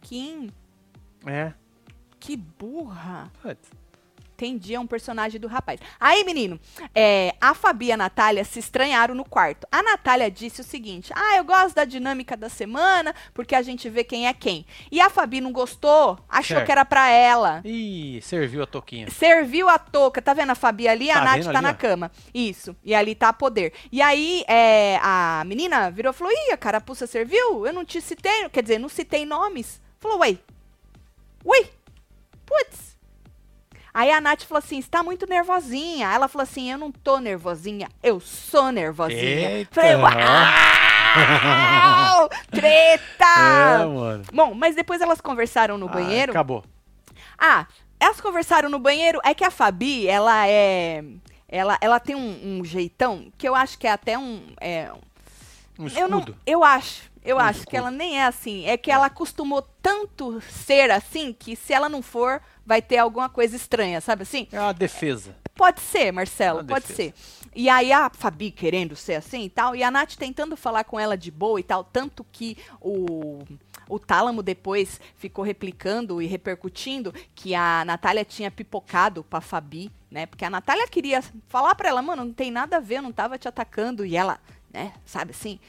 Kim. 0.00 0.50
É. 1.26 1.52
Que 2.24 2.36
burra. 2.36 3.30
Putz. 3.42 3.68
Entendi, 4.36 4.74
é 4.74 4.80
um 4.80 4.86
personagem 4.86 5.38
do 5.40 5.46
rapaz. 5.46 5.78
Aí, 6.00 6.24
menino, 6.24 6.58
é, 6.92 7.34
a 7.40 7.54
Fabi 7.54 7.86
e 7.86 7.92
a 7.92 7.96
Natália 7.96 8.42
se 8.44 8.58
estranharam 8.58 9.14
no 9.14 9.24
quarto. 9.24 9.64
A 9.70 9.80
Natália 9.82 10.28
disse 10.30 10.60
o 10.60 10.64
seguinte: 10.64 11.12
Ah, 11.14 11.36
eu 11.36 11.44
gosto 11.44 11.74
da 11.76 11.84
dinâmica 11.84 12.36
da 12.36 12.48
semana, 12.48 13.14
porque 13.32 13.54
a 13.54 13.62
gente 13.62 13.88
vê 13.88 14.02
quem 14.02 14.26
é 14.26 14.32
quem. 14.32 14.66
E 14.90 15.00
a 15.00 15.08
Fabi 15.08 15.40
não 15.40 15.52
gostou, 15.52 16.18
achou 16.28 16.56
Certo. 16.56 16.66
que 16.66 16.72
era 16.72 16.84
pra 16.84 17.08
ela. 17.10 17.60
Ih, 17.64 18.20
serviu 18.22 18.62
a 18.64 18.66
toquinha. 18.66 19.08
Serviu 19.10 19.68
a 19.68 19.78
touca, 19.78 20.20
tá 20.20 20.32
vendo 20.34 20.50
a 20.50 20.54
Fabi 20.56 20.88
ali? 20.88 21.10
a 21.10 21.14
Tá 21.14 21.24
Nath 21.26 21.34
vendo 21.36 21.44
tá 21.52 21.58
ali, 21.58 21.62
na 21.62 21.70
ó? 21.70 21.74
cama. 21.74 22.10
Isso. 22.34 22.74
E 22.82 22.92
ali 22.94 23.14
tá 23.14 23.28
a 23.28 23.32
poder. 23.34 23.72
E 23.92 24.00
aí, 24.02 24.44
é, 24.48 24.98
a 25.00 25.44
menina 25.46 25.90
virou 25.92 26.10
e 26.10 26.16
falou: 26.16 26.32
Ih, 26.32 26.50
a 26.52 26.56
carapuça 26.56 27.06
serviu? 27.06 27.64
Eu 27.66 27.72
não 27.72 27.84
te 27.84 28.00
citei. 28.00 28.48
Quer 28.48 28.62
dizer, 28.62 28.78
não 28.78 28.88
citei 28.88 29.24
nomes. 29.24 29.80
Falou, 30.00 30.18
ué. 30.18 30.38
Ui. 31.44 31.66
Putz. 32.46 32.94
Aí 33.92 34.10
a 34.10 34.20
Nath 34.20 34.42
falou 34.42 34.58
assim: 34.58 34.78
está 34.78 35.02
muito 35.02 35.26
nervosinha. 35.26 36.12
Ela 36.12 36.28
falou 36.28 36.42
assim: 36.42 36.70
eu 36.70 36.78
não 36.78 36.90
tô 36.90 37.18
nervosinha, 37.20 37.88
eu 38.02 38.18
sou 38.20 38.72
nervosinha. 38.72 39.50
Eita. 39.50 39.80
Falei, 39.80 39.96
uau! 39.96 40.10
Treta! 42.50 43.80
É, 43.80 43.84
mano. 43.86 44.24
Bom, 44.32 44.54
mas 44.54 44.74
depois 44.74 45.00
elas 45.00 45.20
conversaram 45.20 45.78
no 45.78 45.86
Ah, 45.88 45.92
banheiro. 45.92 46.32
acabou. 46.32 46.64
Ah, 47.38 47.66
elas 48.00 48.20
conversaram 48.20 48.68
no 48.68 48.78
banheiro. 48.78 49.20
É 49.24 49.32
que 49.34 49.44
a 49.44 49.50
Fabi, 49.50 50.06
ela 50.08 50.46
é. 50.48 51.04
Ela, 51.48 51.78
ela 51.80 52.00
tem 52.00 52.16
um, 52.16 52.58
um 52.60 52.64
jeitão 52.64 53.30
que 53.38 53.48
eu 53.48 53.54
acho 53.54 53.78
que 53.78 53.86
é 53.86 53.92
até 53.92 54.18
um. 54.18 54.42
é, 54.60 54.90
Um 55.78 55.86
eu 55.96 56.08
não. 56.08 56.18
escudo. 56.18 56.36
Eu 56.44 56.64
acho. 56.64 57.02
Eu 57.24 57.38
acho 57.38 57.66
que 57.66 57.76
ela 57.76 57.90
nem 57.90 58.18
é 58.20 58.26
assim. 58.26 58.66
É 58.66 58.76
que 58.76 58.90
ela 58.90 59.06
acostumou 59.06 59.62
tanto 59.80 60.40
ser 60.42 60.90
assim 60.90 61.32
que 61.32 61.56
se 61.56 61.72
ela 61.72 61.88
não 61.88 62.02
for, 62.02 62.40
vai 62.66 62.82
ter 62.82 62.98
alguma 62.98 63.28
coisa 63.28 63.56
estranha, 63.56 64.00
sabe 64.00 64.22
assim? 64.22 64.46
É 64.52 64.60
uma 64.60 64.74
defesa. 64.74 65.34
Pode 65.54 65.80
ser, 65.80 66.12
Marcelo, 66.12 66.58
Uma 66.60 66.66
pode 66.66 66.86
defesa. 66.86 67.14
ser. 67.16 67.50
E 67.54 67.68
aí 67.68 67.92
a 67.92 68.10
Fabi 68.10 68.50
querendo 68.50 68.96
ser 68.96 69.14
assim 69.14 69.44
e 69.44 69.48
tal, 69.48 69.76
e 69.76 69.82
a 69.82 69.90
Nath 69.90 70.16
tentando 70.16 70.56
falar 70.56 70.82
com 70.84 70.98
ela 70.98 71.16
de 71.16 71.30
boa 71.30 71.60
e 71.60 71.62
tal, 71.62 71.84
tanto 71.84 72.26
que 72.32 72.58
o, 72.80 73.44
o 73.88 73.98
Tálamo 73.98 74.42
depois 74.42 75.00
ficou 75.16 75.44
replicando 75.44 76.20
e 76.20 76.26
repercutindo 76.26 77.14
que 77.32 77.54
a 77.54 77.84
Natália 77.84 78.24
tinha 78.24 78.50
pipocado 78.50 79.22
pra 79.22 79.40
Fabi, 79.40 79.92
né? 80.10 80.26
Porque 80.26 80.44
a 80.44 80.50
Natália 80.50 80.88
queria 80.88 81.22
falar 81.48 81.76
pra 81.76 81.88
ela, 81.88 82.02
mano, 82.02 82.24
não 82.24 82.32
tem 82.32 82.50
nada 82.50 82.78
a 82.78 82.80
ver, 82.80 82.96
eu 82.96 83.02
não 83.02 83.12
tava 83.12 83.38
te 83.38 83.46
atacando, 83.46 84.04
e 84.04 84.16
ela, 84.16 84.40
né, 84.72 84.92
sabe 85.06 85.30
assim? 85.30 85.60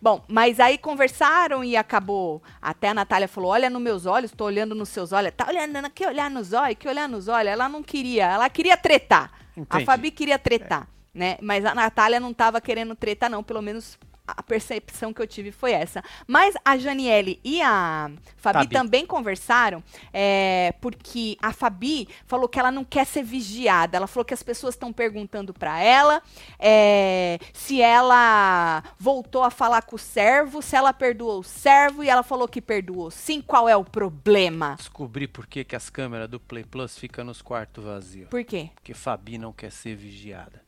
Bom, 0.00 0.24
mas 0.28 0.60
aí 0.60 0.78
conversaram 0.78 1.64
e 1.64 1.76
acabou. 1.76 2.42
Até 2.60 2.88
a 2.88 2.94
Natália 2.94 3.28
falou: 3.28 3.50
Olha 3.50 3.70
nos 3.70 3.80
meus 3.80 4.06
olhos, 4.06 4.30
tô 4.30 4.44
olhando 4.44 4.74
nos 4.74 4.88
seus 4.88 5.12
olhos. 5.12 5.32
Tá 5.36 5.46
olhando, 5.48 5.90
que 5.90 6.06
olhar 6.06 6.30
nos 6.30 6.52
olhos, 6.52 6.76
que 6.78 6.88
olhar 6.88 7.08
nos 7.08 7.28
olhos. 7.28 7.52
Ela 7.52 7.68
não 7.68 7.82
queria, 7.82 8.26
ela 8.26 8.48
queria 8.50 8.76
tretar. 8.76 9.30
A 9.56 9.60
Entendi. 9.60 9.84
Fabi 9.84 10.10
queria 10.10 10.38
tretar, 10.38 10.88
né? 11.12 11.36
Mas 11.40 11.64
a 11.64 11.74
Natália 11.74 12.20
não 12.20 12.32
tava 12.32 12.60
querendo 12.60 12.94
tretar, 12.94 13.30
não. 13.30 13.42
Pelo 13.42 13.62
menos 13.62 13.98
a 14.36 14.42
percepção 14.42 15.12
que 15.12 15.22
eu 15.22 15.26
tive 15.26 15.50
foi 15.50 15.72
essa. 15.72 16.02
Mas 16.26 16.54
a 16.64 16.76
Janiele 16.76 17.40
e 17.42 17.62
a 17.62 18.10
Fabi 18.36 18.58
Fabi. 18.60 18.74
também 18.74 19.06
conversaram, 19.06 19.82
é, 20.12 20.74
porque 20.80 21.36
a 21.40 21.52
Fabi 21.52 22.08
falou 22.26 22.48
que 22.48 22.58
ela 22.58 22.70
não 22.70 22.84
quer 22.84 23.06
ser 23.06 23.22
vigiada. 23.22 23.96
Ela 23.96 24.06
falou 24.06 24.24
que 24.24 24.34
as 24.34 24.42
pessoas 24.42 24.74
estão 24.74 24.92
perguntando 24.92 25.54
pra 25.54 25.80
ela 25.80 26.22
é, 26.58 27.38
se 27.52 27.80
ela 27.80 28.82
voltou 28.98 29.42
a 29.42 29.50
falar 29.50 29.82
com 29.82 29.96
o 29.96 29.98
servo, 29.98 30.60
se 30.60 30.76
ela 30.76 30.92
perdoou 30.92 31.40
o 31.40 31.44
servo, 31.44 32.02
e 32.02 32.08
ela 32.08 32.22
falou 32.22 32.48
que 32.48 32.60
perdoou. 32.60 33.10
Sim, 33.10 33.40
qual 33.40 33.68
é 33.68 33.76
o 33.76 33.84
problema? 33.84 34.74
Descobri 34.76 35.26
por 35.26 35.46
que, 35.46 35.64
que 35.64 35.76
as 35.76 35.88
câmeras 35.88 36.28
do 36.28 36.38
Play 36.38 36.64
Plus 36.64 36.98
ficam 36.98 37.24
nos 37.24 37.40
quartos 37.40 37.84
vazios. 37.84 38.28
Por 38.28 38.44
quê? 38.44 38.70
Porque 38.74 38.94
Fabi 38.94 39.38
não 39.38 39.52
quer 39.52 39.72
ser 39.72 39.96
vigiada. 39.96 40.62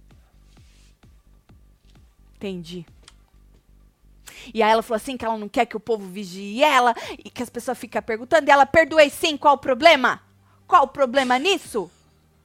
Entendi. 2.37 2.87
E 4.53 4.63
aí 4.63 4.71
ela 4.71 4.83
falou 4.83 4.97
assim 4.97 5.17
que 5.17 5.25
ela 5.25 5.39
não 5.39 5.49
quer 5.49 5.67
que 5.67 5.77
o 5.77 5.81
povo 5.81 6.07
vigie 6.07 6.63
ela 6.63 6.95
e 7.19 7.31
que 7.31 7.43
as 7.43 7.51
pessoas 7.51 7.79
ficam 7.79 8.03
perguntando. 8.03 8.49
E 8.49 8.51
ela, 8.51 8.67
perdoei 8.67 9.11
sim, 9.11 9.37
qual 9.37 9.55
o 9.55 9.59
problema? 9.59 10.21
Qual 10.67 10.85
o 10.85 10.89
problema 10.89 11.39
nisso? 11.39 11.91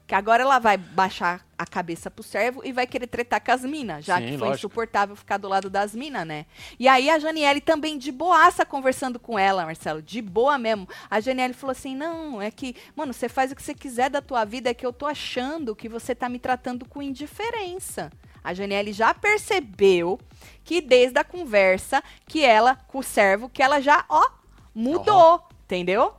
Que 0.07 0.13
agora 0.13 0.43
ela 0.43 0.59
vai 0.59 0.77
baixar 0.77 1.45
a 1.57 1.65
cabeça 1.65 2.11
pro 2.11 2.23
servo 2.23 2.61
e 2.63 2.71
vai 2.71 2.85
querer 2.85 3.07
tretar 3.07 3.43
com 3.43 3.51
as 3.51 3.63
minas, 3.63 4.05
já 4.05 4.17
Sim, 4.17 4.23
que 4.23 4.29
foi 4.37 4.49
lógico. 4.49 4.67
insuportável 4.67 5.15
ficar 5.15 5.37
do 5.37 5.47
lado 5.47 5.69
das 5.69 5.95
minas, 5.95 6.27
né? 6.27 6.45
E 6.79 6.87
aí 6.87 7.09
a 7.09 7.17
Janiele 7.17 7.61
também 7.61 7.97
de 7.97 8.11
boaça 8.11 8.65
conversando 8.65 9.19
com 9.19 9.39
ela, 9.39 9.65
Marcelo, 9.65 10.01
de 10.01 10.21
boa 10.21 10.57
mesmo. 10.57 10.87
A 11.09 11.19
Janiele 11.19 11.53
falou 11.53 11.71
assim: 11.71 11.95
não, 11.95 12.41
é 12.41 12.51
que, 12.51 12.75
mano, 12.95 13.13
você 13.13 13.27
faz 13.27 13.51
o 13.51 13.55
que 13.55 13.63
você 13.63 13.73
quiser 13.73 14.09
da 14.09 14.21
tua 14.21 14.45
vida, 14.45 14.69
é 14.69 14.73
que 14.73 14.85
eu 14.85 14.93
tô 14.93 15.07
achando 15.07 15.75
que 15.75 15.89
você 15.89 16.13
tá 16.13 16.29
me 16.29 16.37
tratando 16.39 16.85
com 16.85 17.01
indiferença. 17.01 18.11
A 18.45 18.53
Janiele 18.53 18.93
já 18.93 19.11
percebeu 19.11 20.19
que 20.63 20.79
desde 20.79 21.17
a 21.17 21.23
conversa 21.23 22.03
que 22.27 22.45
ela, 22.45 22.75
com 22.75 22.99
o 22.99 23.03
servo, 23.03 23.49
que 23.49 23.63
ela 23.63 23.81
já, 23.81 24.05
ó, 24.07 24.29
mudou, 24.73 25.43
entendeu? 25.63 26.13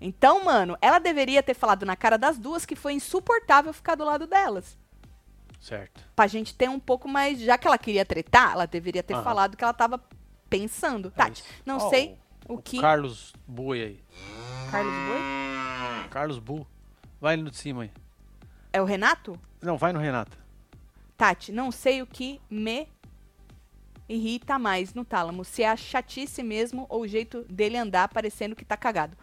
Então, 0.00 0.44
mano, 0.44 0.76
ela 0.80 0.98
deveria 0.98 1.42
ter 1.42 1.54
falado 1.54 1.84
na 1.84 1.94
cara 1.94 2.16
das 2.16 2.38
duas 2.38 2.64
que 2.64 2.74
foi 2.74 2.94
insuportável 2.94 3.72
ficar 3.72 3.94
do 3.94 4.04
lado 4.04 4.26
delas. 4.26 4.78
Certo. 5.60 6.02
Pra 6.16 6.26
gente 6.26 6.54
ter 6.54 6.68
um 6.68 6.80
pouco 6.80 7.06
mais. 7.06 7.38
Já 7.38 7.56
que 7.56 7.66
ela 7.68 7.78
queria 7.78 8.04
tretar, 8.04 8.52
ela 8.52 8.66
deveria 8.66 9.02
ter 9.02 9.14
Aham. 9.14 9.22
falado 9.22 9.56
que 9.56 9.62
ela 9.62 9.74
tava 9.74 10.02
pensando. 10.50 11.08
É 11.08 11.10
Tati, 11.10 11.44
não 11.64 11.76
Ó, 11.76 11.90
sei 11.90 12.18
o, 12.48 12.58
que. 12.58 12.80
Carlos 12.80 13.32
Bui 13.46 13.80
aí. 13.80 14.00
Carlos 14.70 14.92
Boi? 14.92 16.08
Carlos 16.10 16.38
Bu. 16.38 16.66
Vai 17.20 17.36
no 17.36 17.50
de 17.50 17.56
cima 17.56 17.82
aí. 17.82 17.90
É 18.72 18.82
o 18.82 18.84
Renato? 18.84 19.38
Não, 19.60 19.76
vai 19.78 19.92
no 19.92 20.00
Renato. 20.00 20.41
Tati, 21.22 21.52
não 21.52 21.70
sei 21.70 22.02
o 22.02 22.06
que 22.06 22.40
me 22.50 22.88
irrita 24.08 24.58
mais 24.58 24.92
no 24.92 25.04
tálamo. 25.04 25.44
Se 25.44 25.62
é 25.62 25.68
a 25.68 25.76
chatice 25.76 26.42
mesmo 26.42 26.84
ou 26.88 27.02
o 27.02 27.06
jeito 27.06 27.44
dele 27.48 27.76
andar 27.76 28.08
parecendo 28.08 28.56
que 28.56 28.64
tá 28.64 28.76
cagado. 28.76 29.16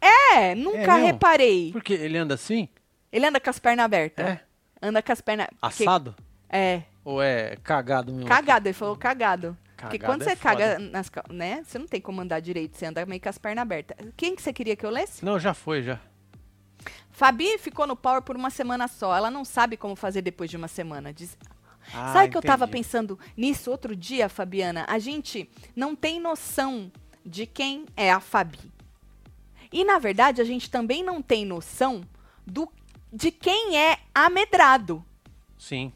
É, 0.00 0.54
nunca 0.54 0.94
mesmo? 0.94 1.06
reparei. 1.06 1.72
Porque 1.72 1.92
ele 1.92 2.16
anda 2.16 2.34
assim? 2.34 2.68
Ele 3.10 3.26
anda 3.26 3.40
com 3.40 3.50
as 3.50 3.58
pernas 3.58 3.84
abertas. 3.84 4.24
É. 4.24 4.40
Anda 4.80 5.02
com 5.02 5.10
as 5.10 5.20
pernas. 5.20 5.48
porque- 5.60 5.82
Assado? 5.82 6.14
É. 6.48 6.82
Ou 7.04 7.20
é 7.20 7.56
cagado 7.64 8.12
mesmo? 8.12 8.28
Cagado, 8.28 8.68
ele 8.68 8.72
falou 8.72 8.96
cagado. 8.96 9.58
Porque 9.76 9.98
quando 9.98 10.22
é 10.22 10.26
você 10.26 10.36
foda. 10.36 10.54
caga 10.56 10.78
nas 10.78 11.10
né? 11.30 11.64
Você 11.66 11.80
não 11.80 11.88
tem 11.88 12.00
como 12.00 12.20
andar 12.20 12.38
direito, 12.38 12.76
você 12.76 12.86
anda 12.86 13.04
meio 13.04 13.20
com 13.20 13.28
as 13.28 13.38
pernas 13.38 13.62
abertas. 13.62 13.96
Quem 14.16 14.36
que 14.36 14.40
você 14.42 14.52
queria 14.52 14.76
que 14.76 14.86
eu 14.86 14.90
lesse? 14.90 15.24
Não, 15.24 15.36
já 15.36 15.52
foi, 15.52 15.82
já. 15.82 15.98
Fabi 17.14 17.56
ficou 17.58 17.86
no 17.86 17.94
Power 17.94 18.20
por 18.22 18.34
uma 18.34 18.50
semana 18.50 18.88
só. 18.88 19.14
Ela 19.16 19.30
não 19.30 19.44
sabe 19.44 19.76
como 19.76 19.94
fazer 19.94 20.20
depois 20.20 20.50
de 20.50 20.56
uma 20.56 20.66
semana. 20.66 21.12
Diz, 21.14 21.38
Ah, 21.94 22.12
Sabe 22.12 22.28
que 22.30 22.36
eu 22.36 22.42
tava 22.42 22.64
entendi. 22.64 22.78
pensando 22.82 23.18
nisso 23.36 23.70
outro 23.70 23.94
dia, 23.94 24.28
Fabiana? 24.28 24.84
A 24.88 24.98
gente 24.98 25.48
não 25.76 25.94
tem 25.94 26.18
noção 26.18 26.90
de 27.24 27.46
quem 27.46 27.86
é 27.96 28.10
a 28.10 28.18
Fabi. 28.18 28.58
E 29.72 29.84
na 29.84 29.98
verdade, 30.00 30.40
a 30.40 30.44
gente 30.44 30.68
também 30.68 31.04
não 31.04 31.22
tem 31.22 31.44
noção 31.46 32.02
do 32.44 32.68
de 33.12 33.30
quem 33.30 33.78
é 33.78 33.98
amedrado. 34.12 35.04
Sim. 35.56 35.92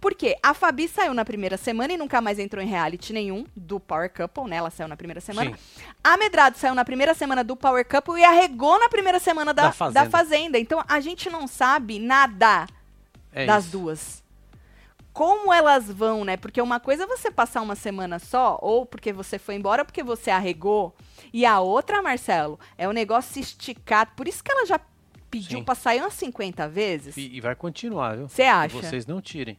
Porque 0.00 0.36
a 0.42 0.52
Fabi 0.54 0.86
saiu 0.88 1.14
na 1.14 1.24
primeira 1.24 1.56
semana 1.56 1.92
e 1.92 1.96
nunca 1.96 2.20
mais 2.20 2.38
entrou 2.38 2.62
em 2.62 2.66
reality 2.66 3.12
nenhum 3.12 3.44
do 3.56 3.80
Power 3.80 4.12
Couple, 4.12 4.44
né? 4.44 4.56
Ela 4.56 4.70
saiu 4.70 4.88
na 4.88 4.96
primeira 4.96 5.20
semana. 5.20 5.50
Sim. 5.56 5.82
A 6.04 6.16
Medrado 6.16 6.56
saiu 6.58 6.74
na 6.74 6.84
primeira 6.84 7.14
semana 7.14 7.42
do 7.42 7.56
Power 7.56 7.84
Couple 7.86 8.20
e 8.20 8.24
arregou 8.24 8.78
na 8.78 8.88
primeira 8.88 9.18
semana 9.18 9.52
da, 9.54 9.62
Da 9.62 9.68
da, 9.68 9.72
Fazenda. 9.72 10.10
fazenda. 10.10 10.58
Então 10.58 10.84
a 10.86 11.00
gente 11.00 11.30
não 11.30 11.46
sabe 11.46 11.98
nada 11.98 12.66
É 13.32 13.46
das 13.46 13.64
isso. 13.64 13.72
duas. 13.78 14.24
Como 15.12 15.50
elas 15.50 15.90
vão, 15.90 16.26
né? 16.26 16.36
Porque 16.36 16.60
uma 16.60 16.78
coisa 16.78 17.04
é 17.04 17.06
você 17.06 17.30
passar 17.30 17.62
uma 17.62 17.74
semana 17.74 18.18
só, 18.18 18.58
ou 18.60 18.84
porque 18.84 19.14
você 19.14 19.38
foi 19.38 19.54
embora, 19.54 19.82
porque 19.82 20.02
você 20.02 20.30
arregou. 20.30 20.94
E 21.32 21.46
a 21.46 21.58
outra, 21.60 22.02
Marcelo, 22.02 22.60
é 22.76 22.86
o 22.86 22.92
negócio 22.92 23.40
esticado. 23.40 24.10
Por 24.14 24.28
isso 24.28 24.44
que 24.44 24.52
ela 24.52 24.66
já 24.66 24.78
pediu 25.30 25.60
Sim. 25.60 25.64
pra 25.64 25.74
sair 25.74 26.00
umas 26.02 26.12
50 26.12 26.68
vezes. 26.68 27.16
E, 27.16 27.34
e 27.34 27.40
vai 27.40 27.54
continuar, 27.54 28.14
viu? 28.14 28.28
Você 28.28 28.42
acha? 28.42 28.76
Vocês 28.76 29.06
não 29.06 29.22
tirem. 29.22 29.56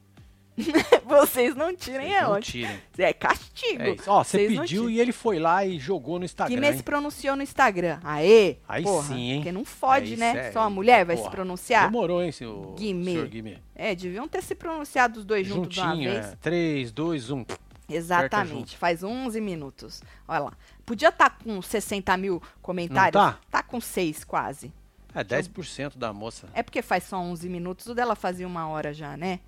Vocês 1.05 1.55
não 1.55 1.75
tirem, 1.75 2.07
Vocês 2.07 2.15
é 2.17 2.21
não 2.23 2.31
ótimo. 2.31 2.67
tirem. 2.67 2.81
É 2.97 3.13
castigo. 3.13 3.81
É. 3.83 3.95
Ó, 4.07 4.23
você 4.23 4.47
pediu 4.47 4.89
e 4.89 4.99
ele 4.99 5.11
foi 5.11 5.37
lá 5.39 5.65
e 5.65 5.77
jogou 5.79 6.17
no 6.19 6.25
Instagram. 6.25 6.55
Guimê 6.55 6.73
se 6.73 6.83
pronunciou 6.83 7.35
no 7.35 7.43
Instagram. 7.43 7.99
Aê! 8.03 8.57
Aí 8.67 8.83
porra, 8.83 9.07
sim, 9.07 9.31
hein? 9.31 9.35
Porque 9.39 9.51
não 9.51 9.63
fode, 9.63 10.13
Aí 10.13 10.17
né? 10.17 10.33
sério, 10.33 10.53
Só 10.53 10.61
uma 10.61 10.69
mulher 10.69 11.05
vai 11.05 11.15
se 11.15 11.21
porra. 11.21 11.31
pronunciar. 11.35 11.85
Demorou, 11.85 12.23
hein, 12.23 12.31
senhor 12.31 12.73
Guimê. 12.75 13.11
senhor 13.11 13.27
Guimê. 13.27 13.57
É, 13.75 13.93
deviam 13.93 14.27
ter 14.27 14.41
se 14.41 14.55
pronunciado 14.55 15.19
os 15.19 15.25
dois 15.25 15.45
juntos 15.47 15.75
de 15.75 15.79
uma 15.79 15.95
vez. 15.95 16.25
é. 16.25 16.35
3, 16.41 16.91
2, 16.91 17.29
1. 17.29 17.45
Exatamente, 17.89 18.75
faz 18.77 19.03
11 19.03 19.39
minutos. 19.39 20.01
Olha 20.27 20.39
lá. 20.39 20.53
Podia 20.85 21.09
estar 21.09 21.37
com 21.43 21.61
60 21.61 22.15
mil 22.17 22.41
comentários. 22.61 23.21
Não 23.21 23.35
tá? 23.49 23.63
com 23.63 23.79
6 23.79 24.23
quase. 24.23 24.73
É 25.13 25.23
10% 25.23 25.97
da 25.97 26.11
moça. 26.13 26.47
É 26.53 26.61
porque 26.61 26.81
faz 26.81 27.05
só 27.05 27.17
11 27.17 27.47
minutos. 27.49 27.87
O 27.87 27.95
dela 27.95 28.15
fazia 28.15 28.45
uma 28.45 28.67
hora 28.67 28.93
já, 28.93 29.15
né? 29.17 29.39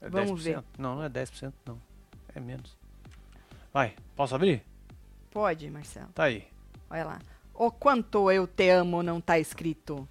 É 0.00 0.08
Vamos 0.08 0.40
10%. 0.40 0.44
ver. 0.44 0.64
Não, 0.78 0.96
não 0.96 1.02
é 1.02 1.08
10%, 1.08 1.52
não. 1.66 1.80
É 2.34 2.40
menos. 2.40 2.76
Vai, 3.72 3.94
posso 4.16 4.34
abrir? 4.34 4.62
Pode, 5.30 5.70
Marcelo. 5.70 6.08
Tá 6.14 6.24
aí. 6.24 6.46
Olha 6.90 7.04
lá. 7.04 7.18
O 7.54 7.70
quanto 7.70 8.30
eu 8.30 8.46
te 8.46 8.70
amo 8.70 9.02
não 9.02 9.20
tá 9.20 9.38
escrito. 9.38 10.08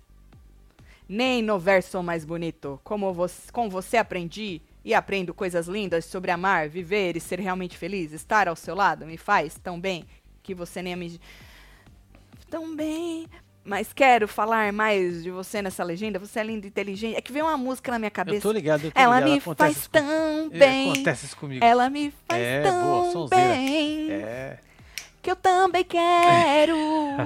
Nem 1.07 1.41
no 1.41 1.57
verso 1.57 2.03
mais 2.03 2.25
bonito. 2.25 2.79
Como 2.83 3.13
você, 3.13 3.51
com 3.51 3.69
você 3.69 3.97
aprendi 3.97 4.61
e 4.83 4.93
aprendo 4.93 5.33
coisas 5.33 5.67
lindas 5.67 6.05
sobre 6.05 6.31
amar, 6.31 6.67
viver 6.67 7.15
e 7.15 7.19
ser 7.21 7.39
realmente 7.39 7.77
feliz. 7.77 8.11
Estar 8.11 8.47
ao 8.47 8.55
seu 8.55 8.75
lado 8.75 9.05
me 9.05 9.17
faz 9.17 9.57
tão 9.57 9.79
bem 9.79 10.05
que 10.43 10.53
você 10.53 10.81
nem 10.81 10.95
me. 10.95 11.19
Tão 12.49 12.75
bem. 12.75 13.27
Mas 13.67 13.91
quero 13.91 14.29
falar 14.29 14.71
mais 14.71 15.23
de 15.23 15.29
você 15.29 15.61
nessa 15.61 15.83
legenda. 15.83 16.17
Você 16.19 16.39
é 16.39 16.43
linda 16.43 16.65
inteligente. 16.65 17.17
É 17.17 17.21
que 17.21 17.33
veio 17.33 17.43
uma 17.45 17.57
música 17.57 17.91
na 17.91 17.99
minha 17.99 18.07
Eu 18.07 18.11
cabeça. 18.11 18.41
tô 18.41 18.51
ligado, 18.53 18.85
eu 18.85 18.91
tô 18.91 18.97
Ela 18.99 19.15
ligado. 19.19 19.31
me 19.33 19.37
acontece 19.39 19.73
faz 19.73 19.87
com- 19.87 19.91
tão 19.91 20.45
É, 20.53 20.57
bem. 20.57 20.91
Acontece 20.93 21.25
isso 21.25 21.35
comigo. 21.35 21.65
Ela 21.65 21.89
me 21.89 22.13
faz 22.29 22.41
É, 22.41 22.61
boa, 22.61 22.71
tão 23.03 23.11
sonzeira. 23.11 23.47
bem. 23.49 24.11
É. 24.11 24.57
Que 25.27 25.31
eu 25.31 25.35
também 25.35 25.83
quero 25.83 26.73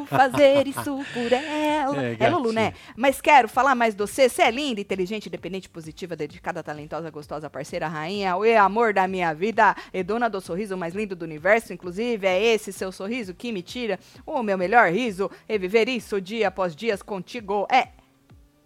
fazer 0.07 0.65
isso 0.65 1.05
por 1.13 1.31
ela. 1.31 2.03
É, 2.03 2.17
É, 2.19 2.29
Lulu, 2.31 2.51
né? 2.51 2.73
Mas 2.95 3.21
quero 3.21 3.47
falar 3.47 3.75
mais 3.75 3.93
de 3.93 3.99
você. 3.99 4.27
Você 4.27 4.41
é 4.41 4.49
linda, 4.49 4.81
inteligente, 4.81 5.27
independente, 5.27 5.69
positiva, 5.69 6.15
dedicada, 6.15 6.63
talentosa, 6.63 7.11
gostosa, 7.11 7.47
parceira, 7.47 7.87
rainha, 7.87 8.35
o 8.35 8.43
amor 8.57 8.91
da 8.91 9.07
minha 9.07 9.35
vida, 9.35 9.75
e 9.93 10.01
dona 10.01 10.31
do 10.31 10.41
sorriso 10.41 10.75
mais 10.75 10.95
lindo 10.95 11.15
do 11.15 11.21
universo. 11.21 11.73
Inclusive, 11.73 12.25
é 12.25 12.43
esse 12.43 12.73
seu 12.73 12.91
sorriso 12.91 13.35
que 13.35 13.51
me 13.51 13.61
tira 13.61 13.99
o 14.25 14.41
meu 14.41 14.57
melhor 14.57 14.91
riso. 14.91 15.29
E 15.47 15.55
viver 15.59 15.87
isso 15.87 16.19
dia 16.19 16.47
após 16.47 16.75
dias 16.75 17.03
contigo 17.03 17.67
é 17.71 17.89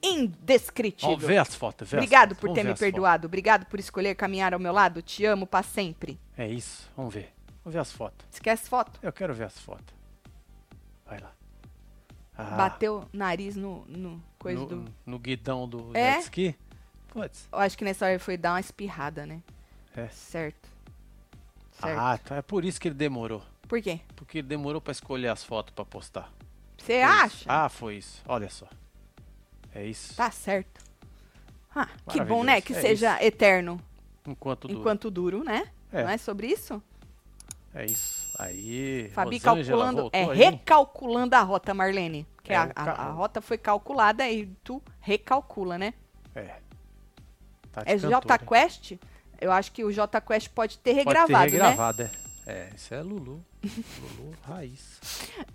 indescritível. 0.01 1.17
vê 1.17 1.37
as 1.37 1.53
fotos, 1.53 1.89
vê 1.89 1.97
as 1.97 2.03
Obrigado 2.03 2.29
fotos. 2.29 2.39
por 2.39 2.47
Vamos 2.47 2.55
ter 2.55 2.61
ver 2.61 2.67
me 2.67 2.73
as 2.73 2.79
perdoado. 2.79 3.27
Obrigado 3.27 3.65
por 3.65 3.81
escolher 3.81 4.15
caminhar 4.15 4.53
ao 4.53 4.61
meu 4.61 4.71
lado. 4.71 5.01
Te 5.01 5.25
amo 5.25 5.45
para 5.45 5.61
sempre. 5.61 6.17
É 6.37 6.47
isso, 6.47 6.89
vamos 6.95 7.13
ver. 7.13 7.34
Vamos 7.65 7.73
ver 7.73 7.79
as 7.79 7.91
fotos. 7.91 8.27
Esquece 8.31 8.69
foto. 8.69 8.99
Eu 9.01 9.11
quero 9.11 9.33
ver 9.33 9.45
as 9.45 9.57
fotos. 9.59 9.93
Vai 11.03 11.19
lá. 11.19 11.31
Ah, 12.37 12.43
Bateu 12.55 12.99
o 12.99 13.17
nariz 13.17 13.55
no, 13.55 13.83
no 13.87 14.21
coisa 14.37 14.59
no, 14.61 14.67
do. 14.67 14.85
no 15.03 15.17
guidão 15.17 15.67
do 15.67 15.89
É? 15.97 16.13
jet 16.13 16.23
ski? 16.25 16.55
Putz. 17.07 17.47
Eu 17.51 17.57
acho 17.59 17.75
que 17.75 17.83
nessa 17.83 18.05
hora 18.05 18.13
ele 18.13 18.19
foi 18.19 18.37
dar 18.37 18.51
uma 18.53 18.59
espirrada, 18.59 19.25
né? 19.25 19.41
É. 19.95 20.07
Certo. 20.09 20.69
Certo. 21.71 21.99
Ah, 21.99 22.17
tá. 22.19 22.35
É 22.35 22.41
por 22.43 22.63
isso 22.63 22.79
que 22.79 22.87
ele 22.87 22.95
demorou. 22.95 23.41
Por 23.67 23.81
quê? 23.81 23.99
Porque 24.15 24.37
ele 24.39 24.47
demorou 24.47 24.79
pra 24.79 24.91
escolher 24.91 25.29
as 25.29 25.43
fotos 25.43 25.73
pra 25.73 25.83
postar. 25.83 26.31
Você 26.77 27.01
acha? 27.01 27.35
isso. 27.37 27.45
Ah, 27.47 27.67
foi 27.67 27.95
isso. 27.95 28.21
Olha 28.27 28.49
só. 28.49 28.67
É 29.73 29.83
isso. 29.85 30.15
Tá 30.15 30.29
certo. 30.29 30.83
Ah, 31.73 31.89
que 32.11 32.21
bom, 32.21 32.43
né? 32.43 32.61
Que 32.61 32.73
É 32.73 32.79
seja 32.81 33.21
eterno 33.23 33.81
Enquanto 34.27 34.67
dura. 34.67 34.79
enquanto 34.79 35.09
duro, 35.09 35.43
né? 35.43 35.71
É. 35.91 36.03
Não 36.03 36.09
é 36.09 36.17
sobre 36.17 36.47
isso? 36.47 36.81
É 37.75 37.85
isso. 37.85 38.33
Aí. 38.39 39.09
Fabi 39.13 39.37
Rosângela 39.37 39.85
calculando. 39.85 40.09
É 40.13 40.23
aí, 40.23 40.37
recalculando 40.37 41.35
a 41.35 41.41
rota, 41.41 41.73
Marlene. 41.73 42.25
Que 42.41 42.53
É, 42.53 42.55
a, 42.57 42.71
a- 42.75 42.91
a 43.07 43.11
rota 43.11 43.41
foi 43.41 43.57
calculada 43.57 44.27
e 44.29 44.45
tu 44.63 44.81
recalcula, 45.01 45.77
né? 45.77 45.93
É. 46.33 46.55
Tá 47.71 47.81
É 47.85 47.95
cantora, 47.95 48.09
J 48.21 48.33
hein? 48.33 48.39
Quest? 48.47 48.91
Eu 49.41 49.51
acho 49.51 49.71
que 49.73 49.83
o 49.83 49.91
J 49.91 50.21
Quest 50.21 50.49
pode 50.49 50.77
ter 50.79 50.91
Pode 51.03 51.05
regravado, 51.07 51.51
ter 51.51 51.57
né? 51.57 51.69
regravado, 51.69 52.01
é. 52.03 52.11
É, 52.47 52.69
isso 52.75 52.93
é 52.93 53.01
Lulu. 53.01 53.43
Lulu 53.63 54.33
raiz. 54.47 54.99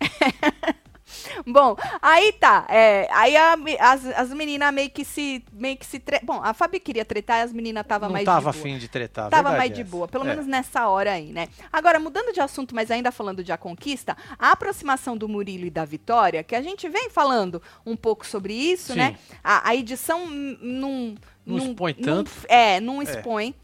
Bom, 1.46 1.76
aí 2.00 2.32
tá. 2.32 2.66
é, 2.68 3.08
aí 3.12 3.36
a 3.36 3.56
as, 3.80 4.04
as 4.06 4.30
meninas 4.30 4.72
meio 4.72 4.90
que 4.90 5.04
se. 5.04 5.44
Meio 5.52 5.76
que 5.76 5.86
se 5.86 5.98
tre... 5.98 6.20
Bom, 6.22 6.40
a 6.42 6.52
Fabi 6.54 6.80
queria 6.80 7.04
tretar 7.04 7.38
e 7.40 7.42
as 7.42 7.52
meninas 7.52 7.86
tava 7.86 8.06
Não 8.06 8.12
mais 8.12 8.24
tava 8.24 8.50
de 8.50 8.58
boa. 8.58 8.66
afim 8.66 8.78
de 8.78 8.88
tretar. 8.88 9.30
Tava 9.30 9.50
mais 9.52 9.72
de 9.72 9.82
essa. 9.82 9.90
boa, 9.90 10.08
pelo 10.08 10.24
É. 10.24 10.28
menos 10.28 10.46
nessa 10.46 10.88
hora 10.88 11.12
aí, 11.12 11.32
né? 11.32 11.48
Agora, 11.72 11.98
mudando 11.98 12.32
de 12.32 12.40
assunto, 12.40 12.74
mas 12.74 12.90
ainda 12.90 13.10
falando 13.12 13.42
de 13.44 13.52
A 13.52 13.56
Conquista, 13.56 14.16
a 14.38 14.52
aproximação 14.52 15.16
do 15.16 15.28
Murilo 15.28 15.66
e 15.66 15.70
da 15.70 15.84
Vitória, 15.84 16.42
que 16.42 16.54
a 16.54 16.62
gente 16.62 16.88
vem 16.88 17.10
falando 17.10 17.62
um 17.84 17.96
pouco 17.96 18.26
sobre 18.26 18.52
isso, 18.54 18.92
Sim. 18.92 18.98
né? 18.98 19.18
A, 19.42 19.70
a 19.70 19.76
edição 19.76 20.24
hum, 20.24 20.56
não... 20.60 21.14
Não 21.46 21.58
expõe 21.58 21.94
tanto. 21.94 22.30
É, 22.48 22.78
não 22.80 23.02
expõe. 23.02 23.54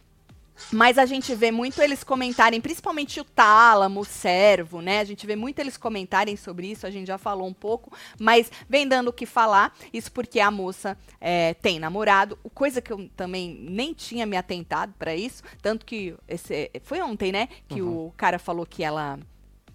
Mas 0.72 0.98
a 0.98 1.06
gente 1.06 1.34
vê 1.34 1.50
muito 1.50 1.80
eles 1.82 2.02
comentarem, 2.02 2.60
principalmente 2.60 3.20
o 3.20 3.24
Tálamo, 3.24 4.00
o 4.00 4.04
Servo, 4.04 4.80
né? 4.80 5.00
A 5.00 5.04
gente 5.04 5.26
vê 5.26 5.36
muito 5.36 5.58
eles 5.58 5.76
comentarem 5.76 6.36
sobre 6.36 6.66
isso, 6.68 6.86
a 6.86 6.90
gente 6.90 7.06
já 7.06 7.18
falou 7.18 7.46
um 7.46 7.52
pouco, 7.52 7.92
mas 8.18 8.50
vem 8.68 8.86
dando 8.88 9.08
o 9.08 9.12
que 9.12 9.26
falar. 9.26 9.74
Isso 9.92 10.10
porque 10.12 10.40
a 10.40 10.50
moça 10.50 10.96
é, 11.20 11.54
tem 11.54 11.78
namorado, 11.78 12.38
coisa 12.54 12.80
que 12.80 12.92
eu 12.92 13.08
também 13.16 13.54
nem 13.68 13.92
tinha 13.92 14.24
me 14.26 14.36
atentado 14.36 14.94
pra 14.98 15.14
isso. 15.14 15.42
Tanto 15.62 15.84
que 15.84 16.14
esse, 16.26 16.70
foi 16.82 17.00
ontem, 17.00 17.30
né? 17.32 17.48
Que 17.68 17.82
Uhum. 17.82 18.06
o 18.06 18.14
cara 18.16 18.38
falou 18.38 18.64
que 18.66 18.82
ela 18.82 19.18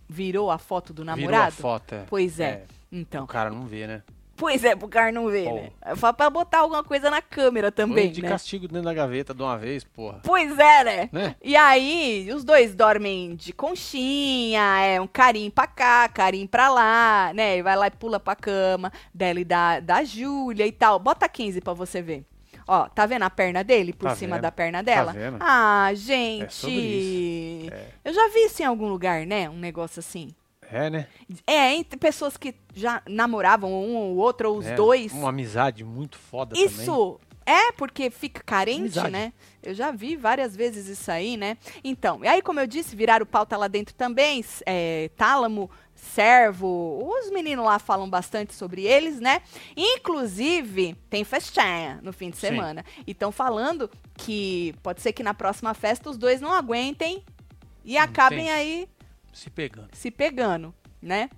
virou 0.09 0.51
a 0.51 0.57
foto 0.57 0.93
do 0.93 1.03
Virou 1.03 1.13
a 1.13 1.15
namorado. 1.17 1.55
foto, 1.55 1.95
é. 1.95 2.03
Pois 2.09 2.39
é. 2.39 2.65
O 2.91 2.95
Então. 2.97 3.25
cara 3.25 3.49
não 3.49 3.65
vê, 3.65 3.87
né? 3.87 4.03
Pois 4.41 4.63
é, 4.63 4.75
pro 4.75 4.87
cara 4.87 5.11
não 5.11 5.27
ver, 5.27 5.53
né? 5.53 5.69
Eu 5.85 5.95
falo 5.95 6.15
pra 6.15 6.27
botar 6.27 6.61
alguma 6.61 6.83
coisa 6.83 7.11
na 7.11 7.21
câmera 7.21 7.71
também, 7.71 8.05
Põe 8.05 8.11
de 8.11 8.21
né? 8.23 8.29
castigo 8.29 8.67
dentro 8.67 8.85
da 8.85 8.93
gaveta 8.93 9.35
de 9.35 9.43
uma 9.43 9.55
vez, 9.55 9.83
porra. 9.83 10.19
Pois 10.23 10.57
é, 10.57 10.83
né? 10.83 11.09
Né? 11.11 11.35
E 11.43 11.55
aí, 11.55 12.27
os 12.33 12.43
dois 12.43 12.73
dormem 12.73 13.35
de 13.35 13.53
conchinha, 13.53 14.61
é 14.83 14.99
um 14.99 15.05
carinho 15.05 15.51
pra 15.51 15.67
cá, 15.67 16.09
carinho 16.09 16.47
pra 16.47 16.69
lá, 16.69 17.31
né? 17.35 17.57
E 17.57 17.61
vai 17.61 17.75
lá 17.75 17.85
e 17.85 17.91
pula 17.91 18.19
pra 18.19 18.35
cama 18.35 18.91
dela 19.13 19.39
e 19.39 19.45
da, 19.45 19.79
da 19.79 20.03
Júlia 20.03 20.65
e 20.65 20.71
tal. 20.71 20.97
Bota 20.97 21.29
15 21.29 21.61
pra 21.61 21.73
você 21.73 22.01
ver. 22.01 22.25
Ó, 22.67 22.87
tá 22.89 23.05
vendo 23.05 23.23
a 23.23 23.29
perna 23.29 23.63
dele 23.63 23.93
por 23.93 24.09
Tá 24.09 24.15
cima 24.15 24.35
vendo. 24.37 24.41
da 24.43 24.51
perna 24.51 24.81
dela? 24.81 25.11
vendo. 25.13 25.37
Ah, 25.39 25.91
gente. 25.93 26.53
sobre 26.53 26.75
isso. 26.75 27.73
É. 27.73 27.85
Eu 28.05 28.13
já 28.13 28.27
vi 28.29 28.45
isso 28.45 28.61
em 28.61 28.65
algum 28.65 28.87
lugar, 28.87 29.25
né? 29.25 29.47
Um 29.49 29.57
negócio 29.57 29.99
assim. 29.99 30.29
É, 30.71 30.89
né? 30.89 31.07
É, 31.45 31.73
entre 31.75 31.99
pessoas 31.99 32.37
que 32.37 32.55
já 32.73 33.01
namoravam 33.07 33.71
um 33.71 33.95
ou 33.97 34.15
outro, 34.15 34.49
ou 34.51 34.57
os 34.57 34.65
É, 34.65 34.75
dois. 34.75 35.11
Uma 35.11 35.29
amizade 35.29 35.83
muito 35.83 36.17
foda 36.17 36.55
também. 36.55 36.69
Isso 36.69 37.19
É, 37.43 37.71
porque 37.71 38.09
fica 38.11 38.41
carente, 38.45 38.81
Amizade. 38.99 39.11
né? 39.11 39.33
Eu 39.63 39.73
já 39.73 39.89
vi 39.91 40.15
várias 40.15 40.55
vezes 40.55 40.87
isso 40.87 41.11
aí, 41.11 41.35
né? 41.35 41.57
Então, 41.83 42.23
e 42.23 42.27
aí, 42.27 42.39
como 42.41 42.59
eu 42.59 42.67
disse, 42.67 42.95
viraram 42.95 43.25
pauta 43.25 43.57
lá 43.57 43.67
dentro 43.67 43.95
também, 43.95 44.45
é, 44.65 45.09
tálamo, 45.17 45.69
servo, 45.95 47.03
os 47.03 47.31
meninos 47.31 47.65
lá 47.65 47.79
falam 47.79 48.07
bastante 48.07 48.53
sobre 48.53 48.83
eles, 48.85 49.19
né? 49.19 49.41
Inclusive, 49.75 50.95
tem 51.09 51.23
festinha 51.23 51.99
no 52.03 52.13
fim 52.13 52.29
de 52.29 52.37
Sim. 52.37 52.47
semana. 52.47 52.85
E 53.05 53.11
estão 53.11 53.31
falando 53.31 53.89
que 54.15 54.73
pode 54.83 55.01
ser 55.01 55.11
que 55.13 55.23
na 55.23 55.33
próxima 55.33 55.73
festa 55.73 56.09
os 56.09 56.17
dois 56.17 56.41
não 56.41 56.53
aguentem 56.53 57.23
e 57.83 57.97
acabem 57.97 58.45
Entendi. 58.49 58.51
aí 58.51 58.89
Se 59.33 59.49
pegando. 59.49 59.89
se 59.93 60.11
pegando, 60.11 60.73
né? 61.01 61.29